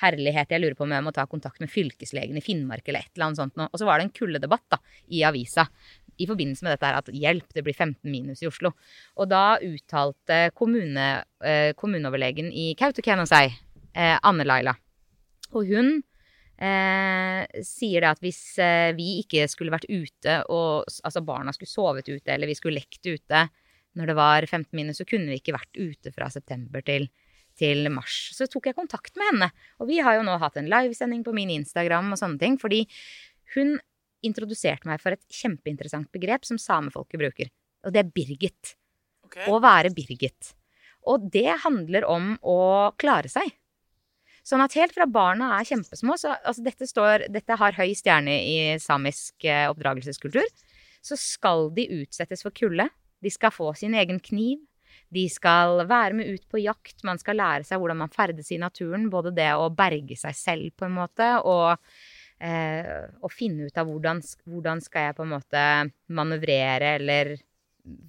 herlighet, 0.00 0.52
jeg 0.52 0.62
lurer 0.62 0.76
på 0.78 0.86
om 0.86 0.94
jeg 0.94 1.04
må 1.06 1.12
ta 1.14 1.26
kontakt 1.28 1.60
med 1.62 1.70
fylkeslegen 1.72 2.38
i 2.38 2.44
Finnmark 2.44 2.86
eller 2.88 3.04
et 3.04 3.12
eller 3.14 3.30
annet 3.30 3.40
sånt 3.42 3.64
Og 3.66 3.78
så 3.80 3.88
var 3.88 4.00
det 4.00 4.08
en 4.08 4.14
kuldedebatt 4.16 4.78
i 5.12 5.24
avisa 5.28 5.66
i 6.20 6.28
forbindelse 6.28 6.66
med 6.66 6.74
dette 6.74 6.88
her 6.88 6.98
at 6.98 7.08
hjelp, 7.16 7.48
det 7.56 7.64
blir 7.64 7.76
15 7.76 8.10
minus 8.10 8.42
i 8.44 8.48
Oslo. 8.50 8.74
Og 9.16 9.30
da 9.30 9.56
uttalte 9.64 10.50
kommune, 10.56 11.08
eh, 11.40 11.72
kommuneoverlegen 11.72 12.50
i 12.52 12.74
Kautokeino 12.76 13.24
seg, 13.28 13.54
eh, 13.94 14.18
Anne 14.22 14.44
Laila. 14.44 14.74
Og 15.56 15.66
hun 15.70 16.02
eh, 16.60 17.62
sier 17.64 18.04
det 18.04 18.10
at 18.10 18.20
hvis 18.20 18.42
eh, 18.60 18.92
vi 18.98 19.22
ikke 19.24 19.48
skulle 19.48 19.72
vært 19.72 19.88
ute, 19.88 20.36
og 20.52 20.84
altså 21.02 21.24
barna 21.24 21.54
skulle 21.56 21.72
sovet 21.72 22.08
ute, 22.10 22.28
eller 22.28 22.50
vi 22.50 22.58
skulle 22.58 22.82
lekt 22.82 23.06
ute 23.06 23.48
når 23.98 24.12
det 24.12 24.18
var 24.18 24.46
15 24.46 24.68
minus, 24.76 25.00
så 25.00 25.08
kunne 25.08 25.32
vi 25.32 25.40
ikke 25.40 25.56
vært 25.56 25.80
ute 25.80 26.12
fra 26.14 26.28
september 26.30 26.84
til 26.86 27.08
til 27.58 27.88
mars. 27.92 28.30
Så 28.36 28.48
tok 28.50 28.70
jeg 28.70 28.78
kontakt 28.78 29.16
med 29.18 29.32
henne. 29.32 29.50
Og 29.80 29.90
vi 29.90 30.00
har 30.04 30.18
jo 30.18 30.26
nå 30.26 30.36
hatt 30.40 30.58
en 30.60 30.70
livesending 30.70 31.24
på 31.26 31.34
min 31.36 31.52
Instagram 31.58 32.12
og 32.14 32.20
sånne 32.20 32.40
ting. 32.40 32.58
Fordi 32.60 32.84
hun 33.56 33.78
introduserte 34.26 34.88
meg 34.88 35.00
for 35.02 35.16
et 35.16 35.24
kjempeinteressant 35.32 36.10
begrep 36.12 36.46
som 36.48 36.60
samefolket 36.60 37.20
bruker. 37.22 37.52
Og 37.86 37.94
det 37.94 38.04
er 38.04 38.12
Birgit. 38.14 38.74
Okay. 39.26 39.46
Å 39.48 39.60
være 39.62 39.92
Birgit. 39.96 40.52
Og 41.08 41.30
det 41.32 41.48
handler 41.64 42.04
om 42.08 42.34
å 42.44 42.60
klare 43.00 43.30
seg. 43.32 43.48
Sånn 44.46 44.62
at 44.64 44.74
helt 44.78 44.94
fra 44.96 45.06
barna 45.08 45.52
er 45.58 45.68
kjempesmå 45.68 46.16
så 46.18 46.32
altså 46.38 46.64
dette, 46.64 46.88
står, 46.88 47.26
dette 47.32 47.56
har 47.60 47.76
høy 47.76 47.92
stjerne 47.96 48.34
i 48.40 48.56
samisk 48.80 49.44
eh, 49.44 49.68
oppdragelseskultur. 49.70 50.46
Så 51.04 51.16
skal 51.20 51.68
de 51.76 51.86
utsettes 52.00 52.44
for 52.44 52.54
kulde. 52.56 52.88
De 53.20 53.32
skal 53.32 53.52
få 53.52 53.70
sin 53.76 53.94
egen 53.96 54.20
kniv. 54.20 54.60
De 55.10 55.24
skal 55.30 55.82
være 55.90 56.14
med 56.14 56.30
ut 56.30 56.44
på 56.50 56.60
jakt, 56.62 57.00
man 57.06 57.18
skal 57.18 57.38
lære 57.40 57.66
seg 57.66 57.80
hvordan 57.82 57.98
man 58.04 58.12
ferdes 58.14 58.52
i 58.54 58.60
naturen. 58.62 59.08
Både 59.10 59.32
det 59.34 59.50
å 59.58 59.66
berge 59.74 60.16
seg 60.18 60.36
selv, 60.38 60.70
på 60.78 60.86
en 60.86 60.94
måte, 61.00 61.32
og 61.42 61.74
eh, 62.38 63.08
å 63.10 63.30
finne 63.32 63.66
ut 63.66 63.80
av 63.80 63.90
hvordan, 63.90 64.22
hvordan 64.46 64.82
skal 64.84 65.08
jeg 65.08 65.16
på 65.18 65.26
en 65.26 65.32
måte 65.34 65.64
manøvrere 66.14 66.94
eller 67.00 67.34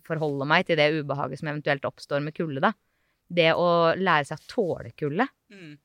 forholde 0.06 0.48
meg 0.50 0.68
til 0.68 0.80
det 0.80 0.92
ubehaget 1.00 1.42
som 1.42 1.52
eventuelt 1.52 1.88
oppstår 1.88 2.24
med 2.24 2.36
kulde, 2.38 2.62
da. 2.64 2.74
Det 3.32 3.52
å 3.56 3.96
lære 3.96 4.28
seg 4.28 4.42
å 4.42 4.52
tåle 4.52 4.92
kulde. 4.98 5.26
Mm. 5.54 5.76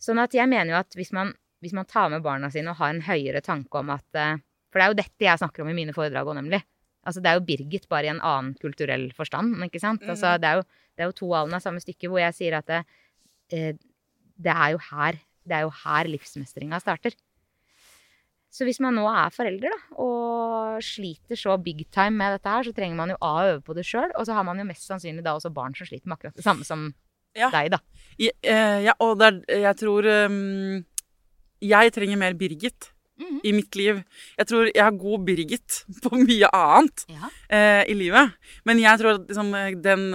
Sånn 0.00 0.20
at 0.22 0.34
jeg 0.34 0.48
mener 0.50 0.72
jo 0.72 0.80
at 0.80 0.96
hvis 0.96 1.12
man, 1.16 1.30
hvis 1.62 1.74
man 1.76 1.88
tar 1.88 2.10
med 2.12 2.24
barna 2.24 2.50
sine 2.52 2.72
og 2.72 2.80
har 2.80 2.94
en 2.94 3.04
høyere 3.04 3.44
tanke 3.44 3.80
om 3.80 3.92
at 3.94 4.18
eh, 4.18 4.40
For 4.72 4.80
det 4.80 4.86
er 4.86 4.90
jo 4.90 4.98
dette 4.98 5.26
jeg 5.28 5.38
snakker 5.38 5.62
om 5.62 5.68
i 5.70 5.76
mine 5.76 5.92
foredrag 5.94 6.26
òg, 6.26 6.34
nemlig. 6.40 6.58
Altså, 7.06 7.20
det 7.22 7.30
er 7.30 7.38
jo 7.38 7.44
Birgit, 7.46 7.88
bare 7.88 8.06
i 8.08 8.12
en 8.14 8.20
annen 8.24 8.54
kulturell 8.60 9.10
forstand. 9.16 9.54
ikke 9.66 9.80
sant? 9.82 10.02
Altså, 10.08 10.36
det, 10.40 10.48
er 10.48 10.60
jo, 10.60 10.62
det 10.96 11.04
er 11.04 11.10
jo 11.10 11.18
to 11.20 11.28
alen 11.36 11.54
av 11.54 11.60
samme 11.64 11.80
stykke, 11.84 12.08
hvor 12.08 12.18
jeg 12.22 12.34
sier 12.34 12.56
at 12.58 12.66
det, 12.70 12.80
eh, 13.52 13.72
det 14.40 14.52
er 14.54 14.74
jo 14.74 14.82
her 14.90 15.20
det 15.44 15.52
er 15.58 15.66
jo 15.66 15.72
her 15.84 16.08
livsmestringa 16.08 16.78
starter. 16.80 17.12
Så 18.54 18.64
hvis 18.64 18.78
man 18.80 18.94
nå 18.96 19.02
er 19.10 19.32
forelder 19.34 19.72
da, 19.74 19.78
og 20.00 20.78
sliter 20.84 21.36
så 21.36 21.56
big 21.60 21.82
time 21.92 22.14
med 22.16 22.36
dette 22.36 22.48
her, 22.48 22.62
så 22.64 22.72
trenger 22.72 22.96
man 22.96 23.10
jo 23.12 23.18
A 23.20 23.32
å 23.42 23.48
øve 23.50 23.60
på 23.66 23.74
det 23.76 23.84
sjøl, 23.84 24.12
og 24.14 24.24
så 24.24 24.32
har 24.36 24.46
man 24.46 24.56
jo 24.62 24.64
mest 24.64 24.86
sannsynlig 24.88 25.24
da 25.26 25.34
også 25.36 25.50
barn 25.52 25.74
som 25.76 25.88
sliter 25.90 26.06
med 26.08 26.16
akkurat 26.16 26.38
det 26.38 26.46
samme 26.46 26.64
som 26.64 26.94
Ja. 27.36 27.50
deg, 27.50 27.72
da. 27.74 27.78
I- 28.16 28.30
eh, 28.42 28.84
ja, 28.86 28.94
og 29.00 29.18
det 29.18 29.26
er, 29.26 29.60
jeg 29.66 29.76
tror 29.76 30.06
um, 30.30 30.84
Jeg 31.60 31.92
trenger 31.92 32.16
mer 32.16 32.32
Birgit 32.38 32.93
I 33.44 33.52
mitt 33.54 33.76
liv. 33.78 34.00
Jeg 34.38 34.46
tror 34.50 34.66
jeg 34.74 34.82
har 34.82 34.96
god 34.98 35.22
Birgit 35.26 35.84
på 36.02 36.18
mye 36.18 36.48
annet 36.50 37.04
Ja. 37.12 37.28
eh, 37.48 37.82
i 37.92 37.94
livet. 37.94 38.32
Men 38.66 38.80
jeg 38.82 38.98
tror 39.00 39.14
at 39.20 39.28
liksom, 39.28 39.52
eh, 39.54 39.70
den 39.78 40.08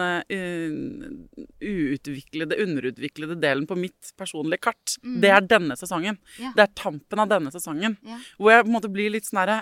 uutviklede, 1.61 2.57
underutviklede 2.63 3.37
delen 3.41 3.67
på 3.67 3.77
mitt 3.79 4.11
personlige 4.19 4.61
kart, 4.69 4.97
det 5.21 5.31
er 5.31 5.41
denne 5.47 5.77
sesongen. 5.79 6.17
Ja. 6.39 6.51
Det 6.55 6.65
er 6.67 6.73
tampen 6.79 7.19
av 7.23 7.29
denne 7.31 7.51
sesongen. 7.53 7.97
Ja. 8.05 8.19
Hvor 8.37 8.51
jeg 8.53 8.65
på 8.65 8.71
en 8.71 8.75
måte 8.77 8.91
blir 8.93 9.13
litt 9.15 9.27
sånn 9.29 9.41
herre 9.43 9.61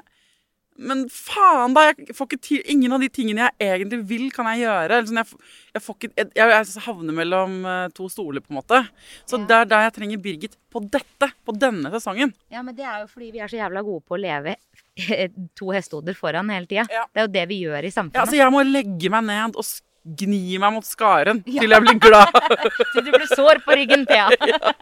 men 0.77 1.05
faen, 1.09 1.73
da! 1.75 1.87
Jeg 1.97 2.15
får 2.17 2.29
ikke 2.29 2.39
til, 2.45 2.61
ingen 2.73 2.93
av 2.93 3.01
de 3.03 3.09
tingene 3.13 3.47
jeg 3.47 3.69
egentlig 3.79 3.99
vil, 4.09 4.27
kan 4.35 4.49
jeg 4.51 4.63
gjøre. 4.65 4.99
Eller 4.99 5.09
sånn, 5.09 5.21
jeg, 5.23 5.47
jeg, 5.77 5.83
får 5.85 5.97
ikke, 5.97 6.11
jeg, 6.19 6.31
jeg, 6.37 6.83
havner 6.85 7.17
mellom 7.17 7.57
eh, 7.65 7.87
to 7.97 8.09
stoler, 8.13 8.43
på 8.45 8.53
en 8.53 8.59
måte. 8.59 8.83
Så 9.25 9.39
Ja. 9.41 9.45
det 9.49 9.57
er 9.57 9.71
der 9.73 9.87
jeg 9.87 9.95
trenger 9.97 10.21
Birgit 10.27 10.57
på 10.73 10.83
dette, 10.93 11.31
på 11.47 11.55
denne 11.57 11.91
sesongen. 11.93 12.33
Ja, 12.53 12.61
men 12.61 12.77
det 12.77 12.85
er 12.85 13.01
jo 13.03 13.09
fordi 13.09 13.31
vi 13.33 13.41
er 13.41 13.51
så 13.51 13.59
jævla 13.59 13.83
gode 13.87 14.05
på 14.05 14.17
å 14.17 14.21
leve 14.21 14.55
to 15.59 15.73
hestehoder 15.73 16.17
foran 16.17 16.49
hele 16.53 16.69
tida. 16.69 16.87
Ja. 16.93 17.05
Det 17.11 17.23
er 17.23 17.27
jo 17.27 17.33
det 17.39 17.45
vi 17.49 17.59
gjør 17.65 17.89
i 17.89 17.93
samfunnet. 17.93 18.21
Ja, 18.21 18.29
så 18.29 18.39
jeg 18.39 18.53
må 18.53 18.63
legge 18.67 19.11
meg 19.13 19.27
ned 19.27 19.57
og 19.57 19.65
gni 20.07 20.55
meg 20.61 20.71
mot 20.71 20.85
skaren 20.87 21.41
Ja. 21.45 21.61
til 21.61 21.73
jeg 21.73 21.83
blir 21.83 21.99
glad. 21.99 22.31
til 22.93 23.03
du 23.03 23.11
blir 23.11 23.27
sår 23.27 23.59
på 23.65 23.75
ryggen, 23.75 24.05
Thea. 24.07 24.29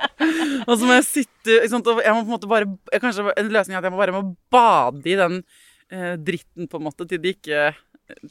og 0.68 0.74
så 0.78 0.84
må 0.86 0.98
jeg 1.00 1.08
sitte 1.08 1.62
sant, 1.72 1.88
og 1.88 2.02
Jeg 2.04 2.14
må 2.14 2.22
på 2.22 2.28
en 2.30 2.36
måte 2.36 2.50
bare 2.52 3.00
Kanskje 3.02 3.34
en 3.38 3.50
løsning 3.54 3.76
er 3.76 3.82
at 3.82 3.88
jeg 3.90 3.96
må 3.96 4.02
bare 4.02 4.16
må 4.16 4.24
bade 4.54 5.10
i 5.10 5.18
den 5.18 5.40
dritten, 5.90 6.68
på 6.68 6.78
en 6.78 6.84
måte, 6.84 7.08
til 7.08 7.20
det 7.22 7.38
ikke 7.40 7.76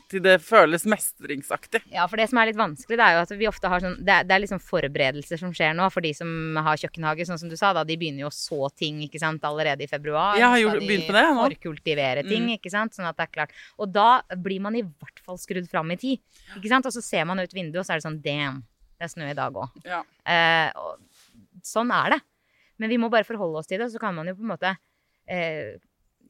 til 0.08 0.20
det 0.22 0.36
føles 0.38 0.84
mestringsaktig. 0.86 1.80
Ja, 1.90 2.04
for 2.06 2.14
det 2.20 2.28
som 2.30 2.38
er 2.38 2.46
litt 2.46 2.58
vanskelig, 2.60 2.94
det 2.94 3.02
er 3.08 3.16
jo 3.16 3.22
at 3.24 3.32
vi 3.40 3.48
ofte 3.50 3.66
har 3.66 3.80
sånn 3.82 3.96
Det 4.06 4.12
er, 4.14 4.22
det 4.28 4.30
er 4.36 4.42
liksom 4.44 4.60
forberedelser 4.62 5.40
som 5.40 5.50
skjer 5.50 5.72
nå 5.74 5.88
for 5.90 6.00
de 6.04 6.12
som 6.14 6.28
har 6.62 6.78
kjøkkenhage, 6.78 7.26
sånn 7.26 7.40
som 7.42 7.48
du 7.50 7.56
sa, 7.58 7.72
da. 7.74 7.82
De 7.82 7.96
begynner 7.98 8.22
jo 8.22 8.28
å 8.30 8.34
så 8.36 8.68
ting, 8.78 9.00
ikke 9.02 9.18
sant, 9.18 9.42
allerede 9.42 9.82
i 9.82 9.88
februar. 9.90 10.36
Jeg 10.38 10.46
har 10.46 10.58
gjort- 10.62 10.78
de 10.78 10.86
begynt 10.86 11.08
på 11.08 11.16
det, 11.18 11.24
nå. 11.26 11.48
Forkultivere 11.50 12.22
ting, 12.28 12.46
Mm. 12.46 12.54
ikke 12.60 12.70
sant. 12.70 12.94
Sånn 12.94 13.08
at 13.08 13.16
det 13.16 13.24
er 13.26 13.32
klart. 13.34 13.50
Og 13.76 13.90
da 13.92 14.22
blir 14.36 14.60
man 14.60 14.76
i 14.76 14.82
hvert 14.82 15.18
fall 15.26 15.36
skrudd 15.38 15.68
fram 15.68 15.90
i 15.90 15.96
tid, 15.96 16.20
ikke 16.56 16.68
sant. 16.68 16.86
Og 16.86 16.92
så 16.92 17.02
ser 17.02 17.24
man 17.24 17.40
ut 17.40 17.50
vinduet, 17.52 17.80
og 17.80 17.84
så 17.84 17.94
er 17.94 17.98
det 17.98 18.04
sånn 18.06 18.22
damn, 18.22 18.62
det 19.00 19.10
er 19.10 19.14
snø 19.20 19.28
i 19.30 19.34
dag 19.34 19.52
òg. 19.52 19.70
Ja. 19.84 20.02
Eh, 20.24 20.70
sånn 21.64 21.90
er 21.90 22.10
det. 22.10 22.20
Men 22.78 22.90
vi 22.90 22.96
må 22.96 23.10
bare 23.10 23.24
forholde 23.24 23.58
oss 23.58 23.66
til 23.66 23.78
det, 23.78 23.86
og 23.86 23.90
så 23.92 23.98
kan 23.98 24.14
man 24.14 24.26
jo 24.26 24.34
på 24.34 24.42
en 24.46 24.56
måte 24.56 24.76
eh, 25.26 25.78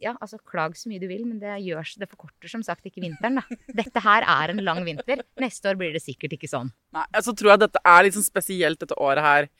ja, 0.02 0.14
altså 0.20 0.38
Klag 0.42 0.76
så 0.78 0.90
mye 0.90 1.02
du 1.02 1.06
vil, 1.10 1.24
men 1.28 1.38
det, 1.42 1.54
gjør, 1.64 1.94
det 2.00 2.10
forkorter 2.10 2.50
som 2.50 2.64
sagt 2.66 2.86
ikke 2.88 3.04
vinteren. 3.04 3.40
da. 3.40 3.62
Dette 3.82 4.02
her 4.04 4.26
er 4.26 4.54
en 4.54 4.64
lang 4.64 4.82
vinter. 4.86 5.24
Neste 5.40 5.70
år 5.70 5.80
blir 5.80 5.94
det 5.94 6.04
sikkert 6.04 6.36
ikke 6.36 6.50
sånn. 6.50 6.72
Nei, 6.94 7.06
så 7.24 7.34
tror 7.36 7.54
jeg 7.54 7.64
dette 7.66 7.82
er 7.84 8.12
sånn 8.14 8.26
spesielt 8.26 8.82
dette 8.82 8.98
året 9.00 9.24
her. 9.24 9.50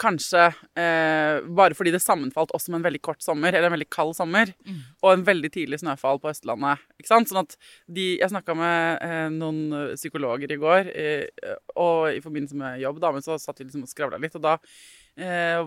Kanskje 0.00 0.46
eh, 0.80 1.42
bare 1.44 1.76
fordi 1.76 1.92
det 1.92 2.00
sammenfalt 2.00 2.54
også 2.56 2.72
med 2.72 2.78
en 2.78 2.86
veldig 2.86 3.02
kort 3.04 3.20
sommer, 3.20 3.52
eller 3.52 3.68
en 3.68 3.74
veldig 3.74 3.88
kald 3.92 4.14
sommer, 4.16 4.52
og 5.02 5.10
en 5.12 5.24
veldig 5.26 5.50
tidlig 5.52 5.82
snøfall 5.82 6.20
på 6.22 6.30
Østlandet. 6.30 6.86
Ikke 6.96 7.10
sant? 7.10 7.28
Sånn 7.28 7.42
at 7.42 7.58
de, 7.84 8.06
Jeg 8.16 8.32
snakka 8.32 8.56
med 8.56 9.04
eh, 9.04 9.26
noen 9.34 9.92
psykologer 10.00 10.54
i 10.56 10.60
går, 10.62 10.88
eh, 10.94 11.58
og 11.76 12.14
i 12.14 12.22
forbindelse 12.24 12.56
med 12.56 12.80
jobb, 12.80 13.02
da, 13.04 13.12
men 13.12 13.26
så 13.26 13.36
satt 13.40 13.60
vi 13.60 13.68
liksom 13.68 13.84
og 13.84 13.92
skravla 13.92 14.20
litt, 14.22 14.38
og 14.40 14.46
da 14.46 14.56
eh, 15.20 15.60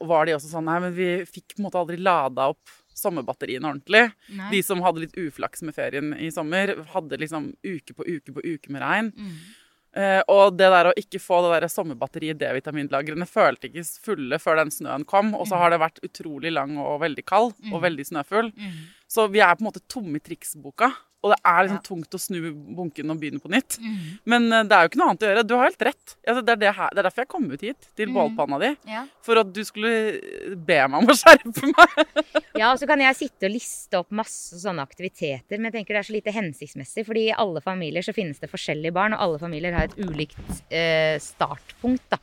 var 0.00 0.24
de 0.24 0.38
også 0.38 0.54
sånn 0.54 0.64
Nei, 0.64 0.80
men 0.86 0.96
vi 0.96 1.10
fikk 1.28 1.52
på 1.52 1.60
en 1.60 1.68
måte 1.68 1.82
aldri 1.82 2.00
lada 2.00 2.48
opp 2.54 2.72
sommerbatteriene 2.98 3.68
ordentlig. 3.68 4.06
Nei. 4.34 4.50
De 4.54 4.62
som 4.66 4.82
hadde 4.84 5.04
litt 5.04 5.18
uflaks 5.18 5.62
med 5.66 5.76
ferien 5.76 6.14
i 6.16 6.30
sommer, 6.34 6.74
hadde 6.94 7.20
liksom 7.20 7.52
uke 7.66 7.94
på 7.94 8.06
uke 8.06 8.34
på 8.36 8.44
uke 8.44 8.72
med 8.74 8.82
regn. 8.84 9.12
Eh, 9.94 10.20
og 10.26 10.56
det 10.58 10.66
der 10.74 10.88
å 10.90 10.94
ikke 10.98 11.20
få 11.22 11.36
det 11.44 11.60
der 11.62 11.70
sommerbatteriet 11.70 12.38
D-vitaminlagrene 12.40 13.26
følte 13.30 13.68
ikke 13.68 13.84
fulle 14.02 14.40
før 14.42 14.58
den 14.64 14.72
snøen 14.74 15.04
kom. 15.06 15.34
Og 15.38 15.46
så 15.50 15.60
har 15.60 15.70
det 15.70 15.78
vært 15.84 16.02
utrolig 16.06 16.50
lang 16.54 16.76
og 16.82 17.00
veldig 17.04 17.24
kald 17.26 17.52
og 17.70 17.82
veldig 17.84 18.06
snøfull. 18.10 18.50
Så 19.06 19.28
vi 19.30 19.38
er 19.44 19.54
på 19.54 19.62
en 19.62 19.68
måte 19.70 19.84
tomme 19.86 20.18
i 20.18 20.24
triksboka. 20.24 20.90
Og 21.24 21.32
det 21.32 21.38
er 21.48 21.64
liksom 21.64 21.80
tungt 21.86 22.16
å 22.16 22.20
snu 22.20 22.38
bunken 22.76 23.12
og 23.14 23.20
begynne 23.22 23.40
på 23.40 23.48
nytt. 23.52 23.78
Men 24.28 24.50
eh, 24.52 24.66
det 24.68 24.76
er 24.76 24.84
jo 24.84 24.90
ikke 24.92 25.00
noe 25.00 25.12
annet 25.14 25.24
å 25.24 25.30
gjøre. 25.30 25.44
Du 25.48 25.54
har 25.56 25.70
helt 25.70 25.84
rett. 25.88 26.16
Altså, 26.20 26.42
det, 26.44 26.52
er 26.52 26.60
det, 26.60 26.72
her, 26.76 26.90
det 26.92 27.00
er 27.00 27.08
derfor 27.08 27.24
jeg 27.24 27.30
kom 27.32 27.46
ut 27.48 27.64
hit, 27.64 27.88
til 27.96 28.12
bålpanna 28.12 28.60
di. 28.60 28.70
Ja. 28.92 29.06
For 29.24 29.40
at 29.40 29.54
du 29.56 29.62
skulle 29.64 29.94
be 30.54 30.78
meg 30.84 30.98
om 31.00 31.08
å 31.08 31.16
skjerpe 31.22 31.72
meg. 31.72 31.96
Ja, 32.54 32.68
og 32.70 32.78
så 32.78 32.86
kan 32.86 33.00
jeg 33.02 33.16
sitte 33.18 33.48
og 33.48 33.50
liste 33.50 33.98
opp 33.98 34.12
masse 34.14 34.60
sånne 34.62 34.84
aktiviteter, 34.86 35.58
men 35.58 35.66
jeg 35.66 35.80
tenker 35.80 35.96
det 35.96 36.02
er 36.04 36.06
så 36.06 36.14
lite 36.14 36.34
hensiktsmessig, 36.36 37.02
fordi 37.08 37.24
i 37.26 37.34
alle 37.34 37.58
familier 37.64 38.04
så 38.06 38.14
finnes 38.14 38.38
det 38.38 38.46
forskjellige 38.52 38.94
barn, 38.94 39.16
og 39.16 39.24
alle 39.24 39.40
familier 39.42 39.74
har 39.74 39.88
et 39.88 39.96
ulikt 39.98 40.60
eh, 40.70 41.16
startpunkt, 41.18 42.06
da. 42.14 42.20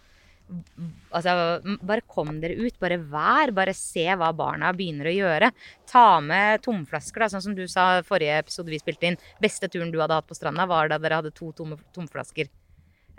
Altså, 1.12 1.34
bare 1.82 2.04
kom 2.08 2.42
dere 2.42 2.58
ut, 2.60 2.76
bare 2.80 2.98
vær, 3.00 3.52
bare 3.56 3.74
se 3.78 4.04
hva 4.20 4.32
barna 4.36 4.74
begynner 4.76 5.08
å 5.12 5.14
gjøre. 5.16 5.52
Ta 5.88 6.20
med 6.24 6.62
tomflasker, 6.66 7.24
da, 7.24 7.30
sånn 7.32 7.46
som 7.46 7.56
du 7.56 7.64
sa 7.72 8.02
forrige 8.08 8.40
episode 8.44 8.68
vi 8.74 8.80
spilte 8.82 9.08
inn. 9.12 9.18
Beste 9.42 9.70
turen 9.72 9.92
du 9.94 10.00
hadde 10.02 10.18
hatt 10.20 10.28
på 10.28 10.36
stranda 10.36 10.68
var 10.68 10.92
da 10.92 10.98
dere 11.02 11.22
hadde 11.22 11.32
to 11.36 11.52
tomme 11.56 11.78
tomflasker. 11.96 12.50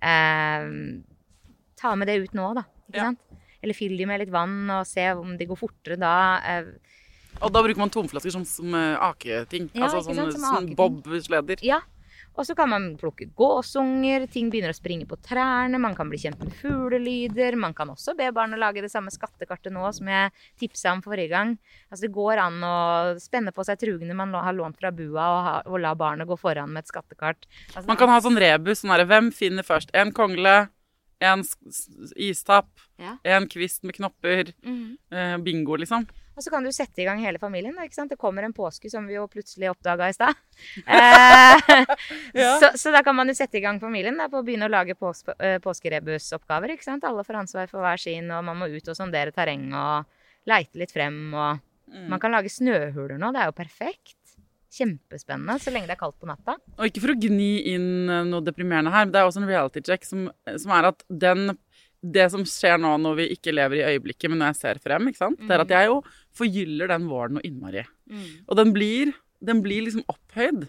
Eh, 0.03 0.68
ta 1.81 1.95
med 1.97 2.09
det 2.11 2.18
ut 2.25 2.35
nå, 2.37 2.55
da. 2.59 2.64
Ikke 2.90 2.97
Ja. 2.99 3.03
sant? 3.11 3.18
Eller 3.62 3.75
fyll 3.75 3.97
de 3.97 4.07
med 4.07 4.18
litt 4.21 4.31
vann 4.31 4.68
og 4.71 4.87
se 4.87 5.05
om 5.12 5.37
de 5.38 5.47
går 5.47 5.57
fortere 5.57 5.97
da. 5.99 6.40
Eh, 6.45 6.64
Og 7.40 7.51
da 7.53 7.62
bruker 7.62 7.79
man 7.79 7.88
tomflasker 7.90 8.31
som, 8.31 8.45
som 8.45 8.75
eh, 8.75 8.97
aketing. 8.99 9.71
Ja, 9.75 9.87
altså 9.88 10.03
sånn, 10.05 10.33
som, 10.33 10.40
som 10.42 10.66
bob-sleder. 10.77 11.62
Ja. 11.62 11.81
Og 12.33 12.47
så 12.49 12.55
kan 12.57 12.71
man 12.73 12.87
plukke 12.97 13.27
gåsunger, 13.37 14.25
ting 14.33 14.49
begynner 14.53 14.73
å 14.73 14.77
springe 14.77 15.05
på 15.09 15.18
trærne, 15.21 15.81
man 15.83 15.95
kan 15.97 16.09
bli 16.09 16.21
kjent 16.23 16.40
med 16.40 16.55
fuglelyder. 16.62 17.57
Man 17.61 17.75
kan 17.77 17.90
også 17.92 18.14
be 18.16 18.31
barna 18.33 18.57
lage 18.57 18.81
det 18.85 18.90
samme 18.92 19.12
skattekartet 19.12 19.73
nå 19.75 19.85
som 19.92 20.09
jeg 20.09 20.33
tipsa 20.62 20.95
om 20.97 21.03
forrige 21.05 21.29
gang. 21.35 21.57
Altså 21.90 22.07
Det 22.07 22.12
går 22.16 22.40
an 22.40 22.57
å 22.64 22.77
spenne 23.21 23.53
på 23.53 23.66
seg 23.68 23.81
trugene 23.83 24.16
man 24.16 24.33
har 24.33 24.57
lånt 24.57 24.81
fra 24.81 24.90
bua, 24.90 25.27
og, 25.27 25.40
ha, 25.47 25.55
og 25.66 25.83
la 25.85 25.92
barnet 25.99 26.29
gå 26.31 26.38
foran 26.40 26.73
med 26.73 26.87
et 26.87 26.92
skattekart. 26.95 27.45
Altså, 27.75 27.87
Man 27.87 28.01
kan 28.01 28.09
ha 28.09 28.21
sånn 28.25 28.40
rebus. 28.40 28.81
Sånn 28.81 28.95
herre, 28.95 29.09
hvem 29.11 29.29
finner 29.37 29.66
først 29.66 29.92
en 29.92 30.12
kongle, 30.16 30.71
en 31.21 31.45
istapp, 32.16 32.71
Ja. 32.99 33.18
en 33.25 33.47
kvist 33.47 33.85
med 33.85 33.95
knopper. 33.95 34.55
mm 34.64 34.97
-hmm. 35.11 35.45
bingo, 35.45 35.77
liksom. 35.77 36.07
Og 36.37 36.40
så 36.45 36.49
kan 36.53 36.64
du 36.64 36.71
sette 36.73 37.03
i 37.03 37.05
gang 37.05 37.21
hele 37.21 37.38
familien. 37.42 37.75
Da, 37.77 37.85
ikke 37.85 37.99
sant? 37.99 38.12
Det 38.12 38.16
kommer 38.21 38.47
en 38.47 38.55
påske 38.57 38.88
som 38.92 39.05
vi 39.09 39.18
jo 39.18 39.27
plutselig 39.29 39.68
oppdaga 39.73 40.09
i 40.09 40.16
stad. 40.16 40.38
Eh, 40.87 41.85
Ja. 42.35 42.55
så, 42.61 42.71
så 42.79 42.92
da 42.95 43.03
kan 43.05 43.16
man 43.16 43.29
jo 43.29 43.35
sette 43.37 43.59
i 43.59 43.62
gang 43.64 43.81
familien 43.83 44.16
da, 44.16 44.29
på 44.33 44.40
å 44.40 44.47
begynne 44.47 44.68
å 44.68 44.73
lage 44.73 44.95
pås 44.97 45.21
eh, 45.38 45.59
påskerebusoppgaver. 45.64 46.73
ikke 46.75 46.87
sant? 46.87 47.05
Alle 47.05 47.25
får 47.27 47.40
ansvar 47.42 47.68
for 47.71 47.85
hver 47.85 48.01
sin, 48.01 48.31
og 48.33 48.45
man 48.47 48.57
må 48.62 48.71
ut 48.73 48.88
og 48.88 48.97
sondere 48.97 49.35
terreng 49.35 49.68
og 49.77 50.09
leite 50.49 50.81
litt 50.81 50.95
frem. 50.95 51.21
og 51.35 51.61
Man 52.09 52.21
kan 52.23 52.33
lage 52.33 52.49
snøhuler 52.53 53.18
nå. 53.21 53.33
Det 53.35 53.42
er 53.45 53.51
jo 53.53 53.57
perfekt. 53.59 54.16
Kjempespennende 54.73 55.59
så 55.61 55.68
lenge 55.75 55.90
det 55.90 55.99
er 55.99 56.01
kaldt 56.01 56.16
på 56.23 56.29
natta. 56.31 56.55
Og 56.79 56.88
ikke 56.88 57.03
for 57.05 57.12
å 57.12 57.18
gni 57.21 57.51
inn 57.75 57.90
eh, 58.09 58.23
noe 58.25 58.40
deprimerende 58.47 58.92
her, 58.95 59.05
men 59.05 59.12
det 59.12 59.21
er 59.21 59.29
også 59.29 59.42
en 59.42 59.51
reality 59.51 59.83
check 59.85 60.07
som, 60.09 60.31
som 60.49 60.73
er 60.79 60.88
at 60.95 61.05
den 61.12 61.53
det 62.02 62.24
som 62.32 62.42
skjer 62.48 62.80
nå 62.82 62.96
når 62.98 63.16
vi 63.20 63.26
ikke 63.36 63.54
lever 63.54 63.78
i 63.78 63.84
øyeblikket, 63.94 64.28
men 64.32 64.40
når 64.42 64.52
jeg 64.52 64.60
ser 64.60 64.80
frem, 64.82 65.06
ikke 65.08 65.20
sant? 65.22 65.38
det 65.46 65.54
er 65.54 65.62
at 65.62 65.74
jeg 65.76 65.90
jo 65.92 66.00
forgyller 66.34 66.90
den 66.90 67.06
våren 67.10 67.36
noe 67.38 67.46
innmari. 67.46 67.84
Og 68.48 68.56
den 68.58 68.72
blir, 68.74 69.12
den 69.40 69.62
blir 69.62 69.84
liksom 69.86 70.02
opphøyd 70.10 70.66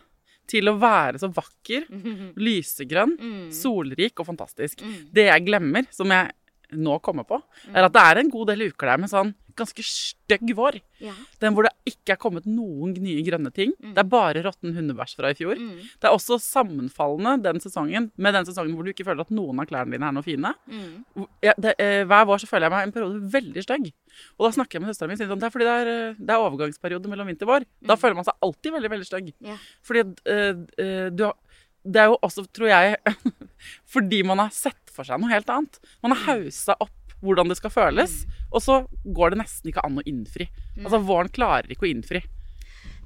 til 0.51 0.67
å 0.69 0.75
være 0.77 1.21
så 1.21 1.29
vakker, 1.33 1.85
lysegrønn, 2.47 3.17
solrik 3.55 4.19
og 4.19 4.27
fantastisk. 4.29 4.83
Det 5.09 5.29
jeg 5.29 5.45
glemmer, 5.47 5.87
som 5.95 6.11
jeg 6.13 6.31
nå 6.79 6.99
kommer 7.05 7.27
på, 7.27 7.39
er 7.73 7.87
at 7.87 7.95
det 7.95 8.03
er 8.03 8.21
en 8.21 8.33
god 8.33 8.51
del 8.53 8.69
uker 8.71 8.93
der 8.93 9.01
med 9.01 9.11
sånn 9.11 9.33
ganske 9.57 9.83
stygg 9.85 10.51
vår. 10.57 10.79
Ja. 11.03 11.13
Den 11.41 11.55
hvor 11.55 11.67
det 11.67 11.73
ikke 11.89 12.15
er 12.15 12.19
kommet 12.21 12.47
noen 12.49 12.95
nye 13.03 13.21
grønne 13.25 13.51
ting. 13.53 13.73
Det 13.79 14.01
er 14.01 14.09
bare 14.09 14.43
råtten 14.45 14.73
hundebæsj 14.75 15.15
fra 15.19 15.29
i 15.33 15.37
fjor. 15.37 15.59
Mm. 15.59 15.75
Det 16.01 16.09
er 16.09 16.15
også 16.15 16.39
sammenfallende 16.41 17.35
den 17.45 17.61
sesongen 17.63 18.09
med 18.15 18.37
den 18.37 18.47
sesongen 18.49 18.73
hvor 18.75 18.87
du 18.87 18.93
ikke 18.93 19.05
føler 19.07 19.25
at 19.25 19.33
noen 19.33 19.61
av 19.61 19.69
klærne 19.69 19.93
dine 19.93 20.09
er 20.09 20.15
noe 20.15 20.25
fine. 20.25 20.53
Mm. 20.65 21.27
Ja, 21.45 21.55
det, 21.61 21.75
eh, 21.83 22.01
hver 22.09 22.27
vår 22.29 22.43
så 22.43 22.49
føler 22.49 22.67
jeg 22.67 22.75
meg 22.75 22.87
en 22.87 22.95
periode 22.97 23.33
veldig 23.37 23.65
stygg. 23.67 23.89
Og 24.37 24.47
da 24.47 24.53
snakker 24.57 24.79
jeg 24.79 24.85
med 24.85 24.93
søstera 24.93 25.11
mi 25.11 25.17
og 25.17 25.21
sier 25.21 25.37
at 25.37 25.43
det 25.43 25.49
er 25.49 25.55
fordi 25.57 25.69
det 25.69 25.77
er, 25.77 25.93
eh, 25.93 26.19
det 26.19 26.35
er 26.35 26.47
overgangsperiode 26.47 27.13
mellom 27.13 27.29
vinter 27.29 27.49
og 27.49 27.55
vår. 27.55 27.69
Da 27.85 27.99
føler 27.99 28.19
man 28.19 28.29
seg 28.29 28.47
alltid 28.47 28.77
veldig, 28.79 28.93
veldig 28.95 29.09
stygg. 29.09 29.33
Ja. 29.43 29.57
Fordi 29.85 30.07
eh, 30.33 31.09
du 31.13 31.27
har 31.29 31.37
det 31.83 31.99
er 31.99 32.11
jo 32.11 32.17
også, 32.23 32.45
tror 32.55 32.69
jeg, 32.71 32.95
fordi 33.93 34.21
man 34.23 34.39
har 34.39 34.53
sett 34.55 34.79
for 34.93 35.07
seg 35.07 35.21
noe 35.21 35.33
helt 35.33 35.49
annet. 35.51 35.79
Man 36.05 36.15
har 36.15 36.23
haussa 36.29 36.77
opp 36.83 37.17
hvordan 37.23 37.49
det 37.51 37.57
skal 37.59 37.71
føles, 37.71 38.15
og 38.51 38.63
så 38.63 38.79
går 39.15 39.33
det 39.33 39.41
nesten 39.43 39.71
ikke 39.71 39.83
an 39.87 39.99
å 40.01 40.07
innfri. 40.09 40.49
Altså, 40.81 40.99
Våren 41.07 41.31
klarer 41.31 41.71
ikke 41.71 41.87
å 41.87 41.91
innfri. 41.91 42.23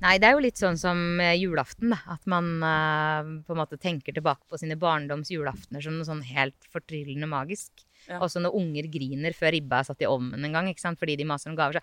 Nei, 0.01 0.17
det 0.21 0.29
er 0.29 0.35
jo 0.35 0.43
litt 0.45 0.59
sånn 0.61 0.77
som 0.77 0.99
julaften, 1.37 1.93
da. 1.93 1.99
At 2.13 2.25
man 2.29 2.49
uh, 2.61 3.29
på 3.45 3.53
en 3.53 3.61
måte 3.61 3.79
tenker 3.81 4.13
tilbake 4.13 4.45
på 4.49 4.59
sine 4.61 4.77
barndoms 4.77 5.31
julaftener 5.33 5.81
som 5.81 5.97
noe 5.97 6.05
sånn 6.05 6.25
helt 6.25 6.69
fortryllende 6.73 7.29
magisk. 7.29 7.71
Ja. 8.07 8.19
Også 8.23 8.39
når 8.43 8.55
unger 8.55 8.87
griner 8.91 9.33
før 9.35 9.51
ribba 9.51 9.81
er 9.83 9.87
satt 9.89 10.01
i 10.01 10.07
ovnen 10.09 10.43
en 10.47 10.53
gang, 10.55 10.67
ikke 10.71 10.83
sant? 10.83 10.99
fordi 10.99 11.17
de 11.19 11.25
maser 11.27 11.51
om 11.51 11.57
gaver. 11.59 11.79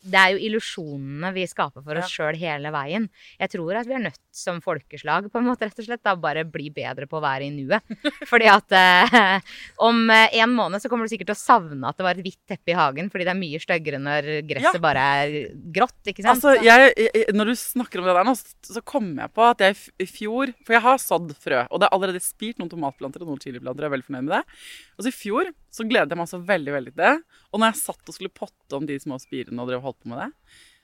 Så 0.00 0.08
det 0.10 0.16
er 0.16 0.30
jo 0.32 0.38
illusjonene 0.48 1.28
vi 1.36 1.42
skaper 1.50 1.82
for 1.84 1.98
oss 2.00 2.08
sjøl 2.08 2.38
hele 2.40 2.70
veien. 2.72 3.04
Jeg 3.38 3.50
tror 3.52 3.76
at 3.76 3.86
vi 3.86 3.92
er 3.98 4.04
nødt 4.06 4.16
som 4.32 4.60
folkeslag 4.64 5.26
på 5.28 5.40
en 5.42 5.44
måte, 5.50 5.66
rett 5.68 5.78
og 5.82 5.84
slett, 5.84 6.00
da 6.06 6.14
bare 6.16 6.46
bli 6.48 6.70
bedre 6.72 7.04
på 7.10 7.18
å 7.18 7.20
være 7.24 7.44
i 7.44 7.50
nuet. 7.52 7.84
Fordi 8.30 8.48
at 8.48 8.72
eh, 8.72 9.40
om 9.84 10.00
eh, 10.14 10.38
en 10.40 10.54
måned 10.56 10.80
så 10.80 10.88
kommer 10.88 11.04
du 11.04 11.12
sikkert 11.12 11.28
til 11.32 11.36
å 11.36 11.40
savne 11.42 11.90
at 11.90 11.98
det 12.00 12.06
var 12.06 12.16
et 12.16 12.24
hvitt 12.24 12.40
teppe 12.48 12.72
i 12.72 12.78
hagen, 12.78 13.10
fordi 13.12 13.26
det 13.28 13.32
er 13.34 13.40
mye 13.42 13.60
styggere 13.60 14.00
når 14.00 14.30
gresset 14.48 14.78
Ja. 14.78 14.82
bare 14.86 15.04
er 15.26 15.34
grått, 15.76 15.98
ikke 16.08 16.24
sant? 16.24 16.38
Altså, 16.38 16.54
jeg, 16.64 16.94
jeg, 16.96 17.26
Når 17.36 17.50
du 17.52 17.54
snakker 17.60 18.00
om 18.00 18.08
det 18.08 18.14
der 18.16 18.28
nå, 18.30 18.34
så- 18.38 18.72
så 18.78 18.82
kommer 18.86 19.26
jeg 19.26 19.34
på 19.36 19.44
at 19.50 19.58
jeg 19.66 19.76
i 20.00 20.06
fjor 20.08 20.54
For 20.64 20.76
jeg 20.78 20.82
har 20.86 20.96
sådd 21.02 21.34
frø, 21.36 21.66
og 21.68 21.80
det 21.82 21.88
er 21.90 21.94
allerede 21.98 22.22
spirt 22.24 22.56
noen 22.62 22.70
tomatplanter 22.72 23.20
og 23.26 23.34
noen 23.34 23.42
chiliplanter. 23.42 23.84
Jeg 23.84 23.90
er 23.90 23.96
veldig 23.98 24.08
fornøyd 24.08 24.24
med 24.30 24.34
det. 24.38 24.42
Altså 24.96 25.12
i 25.12 25.16
fjor 25.18 25.49
så 25.70 25.86
gledet 25.88 26.14
jeg 26.14 26.20
meg 26.20 26.30
så 26.30 26.40
veldig 26.50 26.74
veldig 26.76 26.92
til 26.94 27.04
det. 27.04 27.14
Og 27.50 27.62
når 27.62 27.72
jeg 27.72 27.82
satt 27.84 28.10
og 28.10 28.16
skulle 28.16 28.34
potte 28.34 28.78
om 28.78 28.88
de 28.88 28.98
små 29.02 29.18
spirene 29.22 29.62
og 29.62 29.70
drev 29.70 29.84
holdt 29.84 30.00
på 30.02 30.12
med 30.12 30.22
det, 30.24 30.30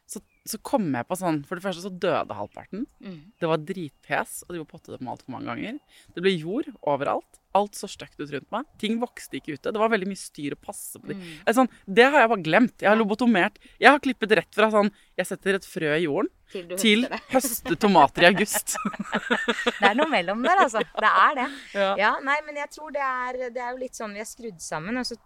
så, 0.06 0.22
så 0.46 0.60
kom 0.62 0.86
jeg 0.94 1.06
på 1.08 1.16
sånn 1.18 1.40
For 1.48 1.58
det 1.58 1.64
første 1.64 1.82
så 1.82 1.90
døde 1.90 2.36
halvparten. 2.38 2.84
Mm. 3.02 3.18
Det 3.42 3.50
var 3.50 3.64
dritpes, 3.66 4.36
og 4.46 4.54
de 4.54 4.62
var 4.62 4.68
pottet 4.70 4.94
dem 4.94 5.10
altfor 5.10 5.34
mange 5.34 5.50
ganger. 5.50 5.80
Det 6.14 6.22
ble 6.22 6.36
jord 6.36 6.70
overalt. 6.86 7.40
Alt 7.56 7.78
så 7.78 7.88
stygt 7.90 8.20
ut 8.20 8.30
rundt 8.34 8.48
meg. 8.54 8.66
Ting 8.82 8.98
vokste 9.00 9.38
ikke 9.38 9.56
ute. 9.56 9.72
Det 9.72 9.80
var 9.80 9.92
veldig 9.92 10.08
mye 10.10 10.20
styr 10.20 10.56
å 10.56 10.60
passe 10.60 11.00
på 11.00 11.10
de. 11.10 11.16
Mm. 11.18 11.52
Sånn, 11.56 11.70
det 11.98 12.06
har 12.10 12.24
jeg 12.24 12.32
bare 12.32 12.44
glemt. 12.48 12.76
Jeg 12.84 12.90
har 12.90 12.98
lobotomert. 13.00 13.56
Jeg 13.80 13.90
har 13.90 14.02
klippet 14.04 14.34
rett 14.40 14.58
fra 14.58 14.68
sånn 14.72 14.90
Jeg 15.16 15.28
setter 15.30 15.58
et 15.58 15.66
frø 15.68 15.94
i 15.96 16.02
jorden 16.04 16.28
Til 16.52 16.66
du 16.68 16.74
til 16.80 17.06
høste 17.34 17.78
tomater 17.80 18.26
i 18.26 18.30
august. 18.30 18.76
Det 19.80 19.88
er 19.90 19.96
noe 19.98 20.10
mellom 20.12 20.44
der, 20.44 20.62
altså. 20.66 20.82
Det 20.84 21.10
er 21.10 21.40
det. 21.40 21.48
Ja. 21.76 21.88
Ja, 22.00 22.12
nei, 22.24 22.36
men 22.46 22.60
jeg 22.60 22.70
tror 22.74 22.92
det 22.94 23.02
er, 23.02 23.40
det 23.54 23.62
er 23.62 23.72
jo 23.72 23.80
litt 23.80 23.96
sånn 23.98 24.14
vi 24.16 24.22
er 24.22 24.28
skrudd 24.28 24.60
sammen. 24.62 25.00
Og 25.00 25.08
så, 25.08 25.16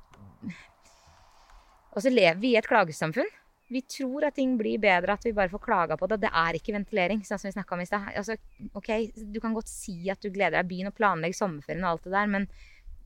og 1.91 2.05
så 2.05 2.13
lever 2.13 2.41
vi 2.43 2.55
i 2.55 2.59
et 2.61 2.69
klagesamfunn. 2.71 3.29
Vi 3.71 3.83
tror 3.87 4.27
at 4.27 4.35
ting 4.35 4.57
blir 4.59 4.81
bedre, 4.83 5.15
at 5.15 5.25
vi 5.27 5.35
bare 5.37 5.53
får 5.53 5.63
klaga 5.63 5.97
på 5.99 6.09
det. 6.11 6.21
Det 6.25 6.31
er 6.35 6.59
ikke 6.59 6.75
ventilering, 6.75 7.23
sånn 7.27 7.39
som 7.39 7.49
vi 7.49 7.55
snakka 7.55 7.77
om 7.77 7.83
i 7.85 7.87
stad. 7.87 8.09
Altså, 8.19 8.35
ok, 8.75 8.91
du 9.31 9.39
kan 9.43 9.55
godt 9.55 9.71
si 9.71 9.95
at 10.11 10.23
du 10.23 10.31
gleder 10.35 10.59
deg, 10.59 10.71
begynn 10.71 10.91
å 10.91 10.97
planlegge 10.97 11.39
sommerferien 11.39 11.87
og 11.87 11.93
alt 11.93 12.09
det 12.09 12.15
der, 12.17 12.33
men 12.35 12.49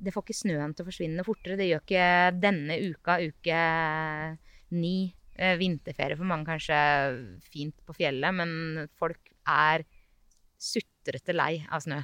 det 0.05 0.15
får 0.15 0.25
ikke 0.25 0.39
snøen 0.41 0.73
til 0.73 0.85
å 0.85 0.89
forsvinne 0.89 1.27
fortere. 1.27 1.59
Det 1.61 1.69
gjør 1.69 1.85
ikke 1.85 2.09
denne 2.41 2.79
uka, 2.89 3.19
uke 3.21 3.61
ni. 4.75 4.97
Eh, 5.35 5.57
Vinterferie 5.59 6.15
for 6.15 6.31
mange 6.31 6.47
kanskje 6.47 6.77
fint 7.51 7.75
på 7.83 7.97
fjellet, 7.97 8.37
men 8.39 8.85
folk 9.01 9.33
er 9.51 9.83
sutrete 10.63 11.35
lei 11.35 11.59
av 11.69 11.83
snø. 11.83 12.01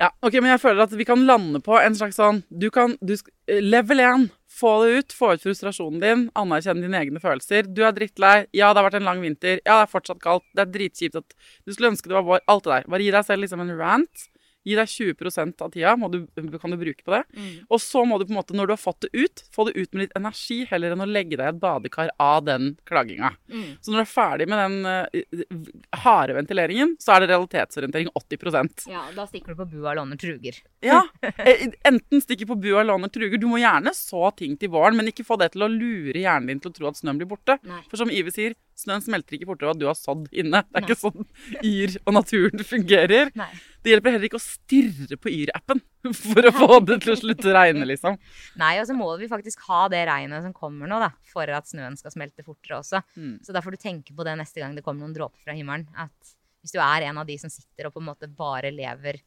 Ja, 0.00 0.10
ok, 0.26 0.40
men 0.40 0.50
jeg 0.50 0.62
føler 0.62 0.88
at 0.88 0.94
vi 0.98 1.06
kan 1.06 1.22
lande 1.28 1.60
på 1.62 1.76
en 1.78 1.94
slags 1.94 2.16
sånn 2.18 2.42
Du 2.50 2.66
kan 2.74 2.96
du, 2.98 3.14
eh, 3.46 3.60
Level 3.62 4.02
1. 4.02 4.30
Få 4.54 4.72
det 4.82 4.98
ut. 4.98 5.14
Få 5.14 5.32
ut 5.34 5.42
frustrasjonen 5.42 6.00
din. 6.02 6.20
Anerkjenne 6.38 6.82
dine 6.82 6.98
egne 7.00 7.22
følelser. 7.22 7.66
Du 7.66 7.82
er 7.82 7.94
drittlei. 7.94 8.46
Ja, 8.54 8.72
det 8.72 8.82
har 8.82 8.86
vært 8.90 9.00
en 9.00 9.08
lang 9.08 9.22
vinter. 9.22 9.58
Ja, 9.64 9.80
det 9.80 9.88
er 9.88 9.92
fortsatt 9.94 10.22
kaldt. 10.22 10.46
Det 10.54 10.62
er 10.62 10.70
dritkjipt 10.76 11.18
at 11.18 11.34
du 11.66 11.74
skulle 11.74 11.90
ønske 11.90 12.10
det 12.10 12.14
var 12.14 12.26
vår. 12.26 12.44
Alt 12.46 12.66
det 12.66 12.72
der. 12.74 12.86
Bare 12.94 13.02
gi 13.02 13.10
deg 13.10 13.26
selv 13.26 13.42
liksom 13.42 13.64
en 13.64 13.74
rant. 13.78 14.28
Gi 14.64 14.76
deg 14.78 14.88
20 14.88 15.60
av 15.60 15.72
tida 15.74 15.94
du, 16.08 16.18
kan 16.58 16.72
du 16.72 16.78
bruke 16.80 17.04
på 17.04 17.12
det. 17.12 17.22
Og 17.68 17.80
så 17.82 18.04
må 18.08 18.18
du 18.18 18.26
på 18.26 18.32
en 18.32 18.38
måte, 18.40 18.56
når 18.56 18.68
du 18.70 18.72
har 18.74 18.80
fått 18.80 19.04
det 19.04 19.10
ut, 19.12 19.44
få 19.52 19.66
det 19.68 19.74
ut 19.76 19.92
med 19.92 20.06
litt 20.06 20.16
energi, 20.16 20.62
heller 20.70 20.94
enn 20.94 21.04
å 21.04 21.08
legge 21.08 21.36
deg 21.36 21.44
i 21.44 21.52
et 21.52 21.60
badekar 21.60 22.12
av 22.22 22.44
den 22.46 22.74
klaginga. 22.88 23.34
Så 23.80 23.92
når 23.92 24.00
du 24.00 24.04
er 24.04 24.10
ferdig 24.10 24.48
med 24.50 24.62
den 24.62 24.88
uh, 24.88 26.00
harde 26.04 26.36
ventileringen, 26.38 26.94
så 27.02 27.16
er 27.16 27.24
det 27.24 27.32
realitetsorientering 27.34 28.10
80% 28.14 28.86
Ja, 28.90 29.04
da 29.14 29.26
stikker 29.28 29.54
du 29.54 29.62
på 29.62 29.68
bua 29.76 29.92
og 29.92 30.00
låner 30.00 30.20
truger. 30.20 30.60
Ja, 30.84 31.02
eh, 31.44 31.66
Enten 31.84 32.22
stikker 32.24 32.48
på 32.50 32.58
bua 32.60 32.82
og 32.82 32.88
låner 32.92 33.12
truger. 33.12 33.40
Du 33.40 33.48
må 33.50 33.60
gjerne 33.62 33.92
så 33.96 34.28
ting 34.38 34.56
til 34.60 34.72
våren, 34.74 34.96
men 34.98 35.10
ikke 35.12 35.26
få 35.26 35.38
det 35.40 35.52
til 35.54 35.66
å 35.66 35.70
lure 35.70 36.16
hjernen 36.20 36.52
din 36.54 36.62
til 36.64 36.72
å 36.72 36.78
tro 36.78 36.90
at 36.90 37.00
snøen 37.00 37.20
blir 37.20 37.30
borte. 37.30 37.58
Nei. 37.68 37.82
For 37.90 38.00
som 38.00 38.12
Ive 38.12 38.32
sier, 38.34 38.56
snøen 38.78 39.02
smelter 39.04 39.36
ikke 39.36 39.46
fortere 39.48 39.70
av 39.70 39.76
at 39.76 39.80
du 39.80 39.86
har 39.86 39.96
sådd 39.98 40.26
inne. 40.34 40.60
Det 40.66 40.80
er 40.80 40.86
ikke 40.86 40.96
sånn 40.98 41.26
Yr 41.64 41.94
og 42.04 42.14
naturen 42.16 42.64
fungerer. 42.66 43.30
Nei. 43.38 43.48
Det 43.84 43.92
hjelper 43.92 44.14
heller 44.16 44.28
ikke 44.30 44.40
å 44.40 44.42
stirre 44.44 45.18
på 45.20 45.30
Yr-appen 45.30 45.82
for 46.16 46.48
å 46.48 46.52
få 46.56 46.78
det 46.88 46.98
til 47.04 47.12
å 47.14 47.18
slutte 47.20 47.50
å 47.52 47.54
regne, 47.56 47.84
liksom. 47.88 48.16
Nei, 48.60 48.72
og 48.80 48.86
så 48.88 48.96
må 48.96 49.10
vi 49.20 49.28
faktisk 49.30 49.62
ha 49.68 49.82
det 49.92 50.04
regnet 50.08 50.42
som 50.46 50.54
kommer 50.56 50.88
nå, 50.90 50.98
da, 51.02 51.10
for 51.30 51.48
at 51.54 51.68
snøen 51.70 51.98
skal 52.00 52.14
smelte 52.14 52.44
fortere 52.46 52.80
også. 52.80 53.02
Mm. 53.16 53.34
Så 53.44 53.54
da 53.56 53.62
får 53.64 53.76
du 53.76 53.82
tenke 53.84 54.16
på 54.16 54.26
det 54.26 54.34
neste 54.40 54.62
gang 54.64 54.74
det 54.76 54.82
kommer 54.86 55.04
noen 55.04 55.14
dråper 55.16 55.44
fra 55.44 55.56
himmelen. 55.56 55.86
At 55.96 56.34
hvis 56.64 56.72
du 56.74 56.80
er 56.80 57.06
en 57.10 57.20
av 57.20 57.28
de 57.28 57.36
som 57.40 57.52
sitter 57.52 57.90
og 57.90 57.94
på 57.96 58.00
en 58.02 58.08
måte 58.08 58.30
bare 58.32 58.72
lever 58.72 59.20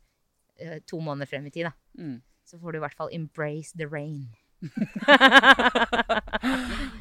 eh, 0.57 0.79
to 0.89 0.97
måneder 1.05 1.29
frem 1.29 1.45
i 1.47 1.53
tid, 1.53 1.69
da, 1.69 1.75
Mm. 1.97 2.17
så 2.45 2.57
får 2.62 2.73
du 2.73 2.77
i 2.79 2.81
hvert 2.83 2.97
fall 2.97 3.10
embrace 3.13 3.73
the 3.77 3.86
rain. 3.86 4.27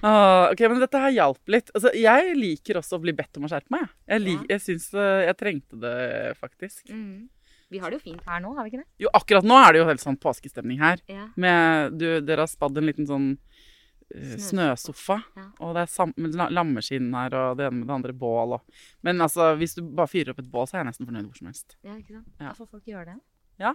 Ah, 0.07 0.53
ok, 0.53 0.61
men 0.71 0.81
dette 0.81 1.01
her 1.01 1.12
hjalp 1.14 1.51
litt. 1.51 1.71
Altså, 1.75 1.90
jeg 1.97 2.35
liker 2.38 2.79
også 2.79 2.99
å 2.99 3.03
bli 3.03 3.14
bedt 3.16 3.38
om 3.38 3.47
å 3.47 3.51
skjerpe 3.51 3.73
meg. 3.75 3.88
Jeg, 4.07 4.23
lik, 4.23 4.42
jeg 4.53 4.62
syns 4.62 4.85
eh, 4.95 5.25
jeg 5.27 5.38
trengte 5.40 5.79
det, 5.83 5.97
faktisk. 6.38 6.92
Vi 7.73 7.81
har 7.83 7.90
det 7.90 7.99
jo 7.99 8.05
fint 8.05 8.29
her 8.29 8.42
nå, 8.42 8.53
har 8.55 8.66
vi 8.66 8.75
ikke 8.75 8.83
det? 8.85 8.88
Jo, 9.03 9.11
akkurat 9.16 9.47
nå 9.47 9.57
er 9.59 9.75
det 9.75 9.81
jo 9.81 9.88
helt 9.88 10.03
sånn 10.03 10.19
påskestemning 10.23 10.79
her. 10.83 11.03
Ja. 11.11 11.27
Med, 11.35 11.97
du, 11.99 12.07
dere 12.23 12.45
har 12.45 12.51
spadd 12.51 12.79
en 12.79 12.87
liten 12.87 13.09
sånn 13.09 13.27
uh, 13.35 14.37
snøsofa. 14.47 15.19
Ja. 15.38 15.49
Og 15.66 15.75
det 15.75 15.87
er 15.87 15.90
sam 15.90 16.14
lammeskinn 16.55 17.11
her, 17.16 17.35
og 17.40 17.59
det 17.59 17.66
ene 17.66 17.81
med 17.81 17.90
det 17.90 17.97
andre 17.97 18.14
bål. 18.14 18.59
Og. 18.61 18.87
Men 19.07 19.25
altså, 19.27 19.51
hvis 19.59 19.75
du 19.79 19.83
bare 19.83 20.12
fyrer 20.12 20.35
opp 20.35 20.45
et 20.45 20.53
bål, 20.53 20.71
så 20.71 20.79
er 20.79 20.85
jeg 20.85 20.92
nesten 20.92 21.11
fornøyd 21.11 21.27
hvor 21.27 21.42
som 21.42 21.51
helst. 21.51 21.79
Ja, 21.81 21.99
ikke 21.99 22.21
sant? 22.21 22.31
Ja. 22.38 22.53
Da 22.53 22.55
får 22.61 22.71
folk 22.77 22.95
gjøre 22.95 23.09
det. 23.11 23.19
Ja. 23.64 23.75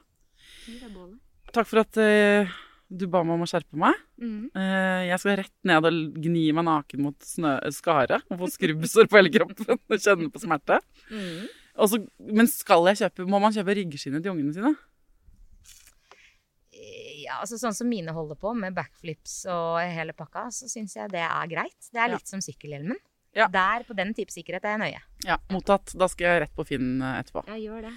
Det. 0.72 1.08
Takk 1.52 1.68
for 1.68 1.84
at 1.84 2.00
eh, 2.02 2.56
du 2.92 3.06
ba 3.08 3.22
meg 3.24 3.38
om 3.38 3.46
å 3.46 3.50
skjerpe 3.50 3.78
meg. 3.80 3.96
Mm. 4.20 4.50
Eh, 4.54 5.02
jeg 5.08 5.20
skal 5.24 5.38
rett 5.40 5.54
ned 5.64 5.88
og 5.88 6.20
gni 6.26 6.44
meg 6.58 6.66
naken 6.68 7.02
mot 7.06 7.16
snø 7.24 7.54
skaret 7.72 8.26
og 8.30 8.42
få 8.44 8.50
skrubbsår 8.52 9.08
på 9.08 9.20
hele 9.22 9.32
kroppen 9.32 9.78
og 9.80 9.96
kjenne 9.98 10.28
på 10.34 10.42
smerte. 10.44 10.82
Mm. 11.10 11.48
Og 11.80 11.88
så- 11.90 12.02
men 12.20 12.48
skal 12.52 12.86
jeg 12.92 13.00
kjøpe, 13.06 13.28
må 13.32 13.40
man 13.40 13.54
kjøpe 13.56 13.76
ryggskinnet 13.80 14.22
til 14.26 14.34
ungene 14.34 14.54
sine? 14.54 14.76
Ja, 17.22 17.38
altså 17.44 17.58
Sånn 17.62 17.76
som 17.78 17.90
mine 17.92 18.12
holder 18.16 18.36
på, 18.40 18.52
med 18.58 18.74
backflips 18.76 19.46
og 19.52 19.80
hele 19.94 20.14
pakka, 20.18 20.48
så 20.52 20.68
syns 20.72 20.96
jeg 20.98 21.12
det 21.14 21.22
er 21.24 21.48
greit. 21.52 21.78
Det 21.92 22.00
er 22.00 22.10
Ja. 22.10 22.16
litt 22.18 22.28
som 22.28 22.40
sykkelhjelmen. 22.42 22.98
Ja. 23.34 23.48
Der, 23.48 23.84
på 23.88 23.96
den 23.96 24.14
type 24.14 24.32
sikkerhet, 24.34 24.66
er 24.66 24.78
jeg 24.78 24.80
nøye. 24.82 25.02
Ja, 25.24 25.38
mottatt. 25.50 25.94
Da 25.98 26.08
skal 26.08 26.26
jeg 26.28 26.42
rett 26.44 26.56
på 26.56 26.66
Finn 26.68 27.02
eh, 27.02 27.22
etterpå. 27.24 27.46
Ja, 27.48 27.54
gjør 27.56 27.82
det. 27.88 27.94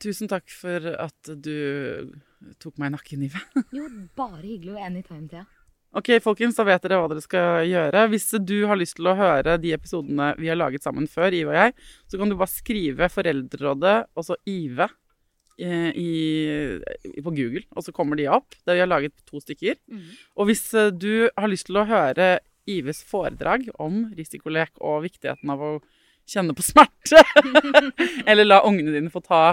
Tusen 0.00 0.28
takk 0.28 0.48
for 0.50 0.84
at 0.98 1.22
du 1.40 2.12
tok 2.62 2.78
meg 2.80 2.92
i 2.92 2.94
nakken, 2.96 3.26
Ive. 3.26 3.42
Jo, 3.74 3.90
bare 4.18 4.42
hyggelig 4.42 4.74
og 4.76 4.86
anytime, 4.86 5.28
Thea. 5.30 5.44
Ok, 5.94 6.08
folkens, 6.18 6.56
da 6.58 6.64
vet 6.66 6.82
dere 6.82 6.98
hva 6.98 7.06
dere 7.12 7.22
skal 7.22 7.68
gjøre. 7.70 8.00
Hvis 8.10 8.32
du 8.42 8.56
har 8.66 8.78
lyst 8.80 8.96
til 8.98 9.06
å 9.06 9.14
høre 9.14 9.54
de 9.62 9.70
episodene 9.76 10.32
vi 10.40 10.50
har 10.50 10.58
laget 10.58 10.82
sammen 10.82 11.06
før, 11.10 11.30
Ive 11.30 11.52
og 11.52 11.58
jeg, 11.60 11.74
så 12.10 12.18
kan 12.18 12.32
du 12.32 12.36
bare 12.40 12.50
skrive 12.50 13.08
Foreldrerådet 13.14 13.94
og 14.18 14.26
så 14.26 14.36
Ive 14.50 14.88
eh, 15.62 15.90
i, 15.94 16.10
på 17.22 17.34
Google, 17.36 17.62
og 17.78 17.86
så 17.86 17.94
kommer 17.94 18.18
de 18.18 18.26
opp. 18.26 18.58
Der 18.66 18.74
vi 18.74 18.82
har 18.82 18.90
laget 18.90 19.14
to 19.28 19.38
stykker. 19.42 19.78
Og 20.34 20.50
hvis 20.50 20.66
eh, 20.74 20.90
du 20.90 21.28
har 21.30 21.52
lyst 21.52 21.70
til 21.70 21.78
å 21.78 21.86
høre 21.86 22.40
Ives 22.66 23.04
foredrag 23.06 23.68
om 23.78 24.08
risikolek 24.18 24.74
og 24.80 25.04
viktigheten 25.06 25.54
av 25.54 25.62
å 25.62 25.72
kjenne 26.26 26.56
på 26.56 26.64
smerte, 26.64 27.22
eller 28.30 28.48
la 28.48 28.64
ungene 28.66 28.96
dine 28.96 29.12
få 29.14 29.22
ta 29.22 29.44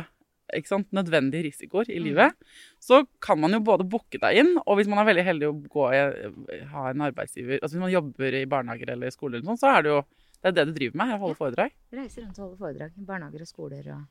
sant, 0.68 0.88
nødvendige 0.96 1.48
risikoer 1.48 1.90
i 1.92 2.00
livet, 2.04 2.36
så 2.82 3.02
kan 3.24 3.40
man 3.42 3.56
jo 3.56 3.62
både 3.66 3.88
booke 3.88 4.20
deg 4.22 4.42
inn, 4.42 4.56
og 4.66 4.80
hvis 4.80 4.90
man 4.92 5.02
er 5.02 5.10
veldig 5.12 5.28
heldig 5.28 5.50
å 5.50 5.54
gå 5.72 5.88
ha 6.72 6.88
en 6.90 7.06
arbeidsgiver 7.06 7.62
Altså 7.62 7.76
hvis 7.76 7.84
man 7.84 7.94
jobber 7.94 8.38
i 8.38 8.46
barnehager 8.50 8.94
eller 8.96 9.14
skoler, 9.14 9.42
eller 9.42 9.60
så 9.60 9.72
er 9.76 9.86
det 9.86 9.94
jo 9.94 10.02
det 10.42 10.50
er 10.50 10.58
det 10.58 10.72
du 10.72 10.74
driver 10.74 10.98
med. 10.98 11.14
å 11.14 11.22
holde 11.22 11.38
foredrag. 11.38 11.74
Reiser 11.94 12.24
rundt 12.24 12.40
og 12.40 12.46
holder 12.48 12.62
foredrag 12.64 12.98
i 12.98 13.06
barnehager 13.06 13.44
og 13.44 13.50
skoler 13.50 13.90
og 13.94 14.06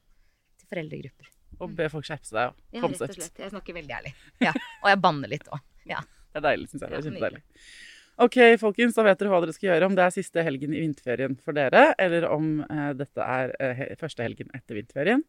til 0.60 0.70
foreldregrupper. 0.70 1.30
Og 1.58 1.72
be 1.76 1.88
folk 1.90 2.06
skjerpe 2.06 2.28
seg 2.28 2.52
og 2.52 2.60
Ja, 2.70 2.84
rett 2.84 3.02
og 3.02 3.14
slett. 3.16 3.40
Jeg 3.42 3.50
snakker 3.50 3.76
veldig 3.80 3.96
ærlig. 3.96 4.12
Ja. 4.44 4.52
Og 4.84 4.92
jeg 4.92 5.00
banner 5.02 5.32
litt 5.32 5.48
òg. 5.50 5.64
Ja. 5.90 6.04
Det 6.30 6.38
er 6.38 6.44
deilig, 6.46 6.68
syns 6.70 6.84
jeg. 6.84 6.92
Det 6.92 7.00
er 7.00 7.08
kjempedeilig. 7.08 7.42
Ok, 8.20 8.36
folkens, 8.60 8.94
da 8.94 9.04
vet 9.06 9.18
dere 9.18 9.32
hva 9.32 9.40
dere 9.42 9.56
skal 9.56 9.70
gjøre. 9.72 9.88
Om 9.88 9.94
det 9.98 10.04
er 10.04 10.14
siste 10.14 10.44
helgen 10.46 10.74
i 10.76 10.82
vinterferien 10.84 11.34
for 11.40 11.56
dere, 11.56 11.86
eller 11.98 12.26
om 12.28 12.50
eh, 12.66 12.90
dette 12.98 13.26
er 13.26 13.54
eh, 13.64 13.80
første 13.98 14.22
helgen 14.22 14.52
etter 14.54 14.76
vinterferien. 14.76 15.24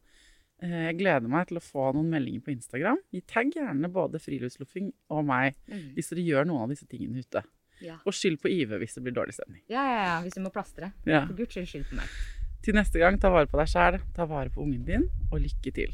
Eh, 0.62 0.84
jeg 0.86 0.98
gleder 1.00 1.30
meg 1.30 1.48
til 1.50 1.58
å 1.58 1.64
få 1.64 1.88
noen 1.96 2.10
meldinger 2.12 2.44
på 2.46 2.52
Instagram. 2.54 3.00
Gi 3.10 3.22
tagg 3.26 3.50
gjerne 3.56 3.90
både 3.90 4.20
Friluftsloffing 4.22 4.92
og 5.10 5.24
meg 5.26 5.56
hvis 5.96 6.12
dere 6.12 6.22
gjør 6.22 6.46
noen 6.46 6.68
av 6.68 6.74
disse 6.74 6.86
tingene 6.86 7.24
ute. 7.24 7.42
Ja. 7.82 7.96
Og 8.06 8.14
skyld 8.14 8.38
på 8.42 8.50
Ive 8.52 8.78
hvis 8.78 8.94
det 8.94 9.02
blir 9.02 9.16
dårlig 9.16 9.34
stemning. 9.34 9.64
Ja, 9.72 9.82
ja, 9.82 10.04
ja, 10.06 10.14
hvis 10.22 10.38
du 10.38 10.42
må 10.44 10.52
plastre. 10.54 10.92
Ja. 11.02 11.24
For 11.26 11.34
guds 11.34 11.56
skyld, 11.56 11.66
skyld 11.66 11.88
på 11.90 11.98
meg. 11.98 12.14
Til 12.62 12.78
neste 12.78 13.02
gang, 13.02 13.18
ta 13.18 13.32
vare 13.34 13.50
på 13.50 13.58
deg 13.58 13.72
sjæl, 13.72 13.98
ta 14.14 14.26
vare 14.30 14.52
på 14.54 14.62
ungen 14.62 14.84
din, 14.86 15.08
og 15.32 15.42
lykke 15.42 15.74
til. 15.74 15.90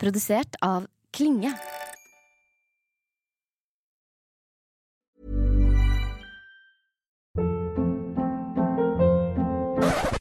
Produsert 0.00 0.56
av 0.64 0.88
Klinge. 1.12 1.52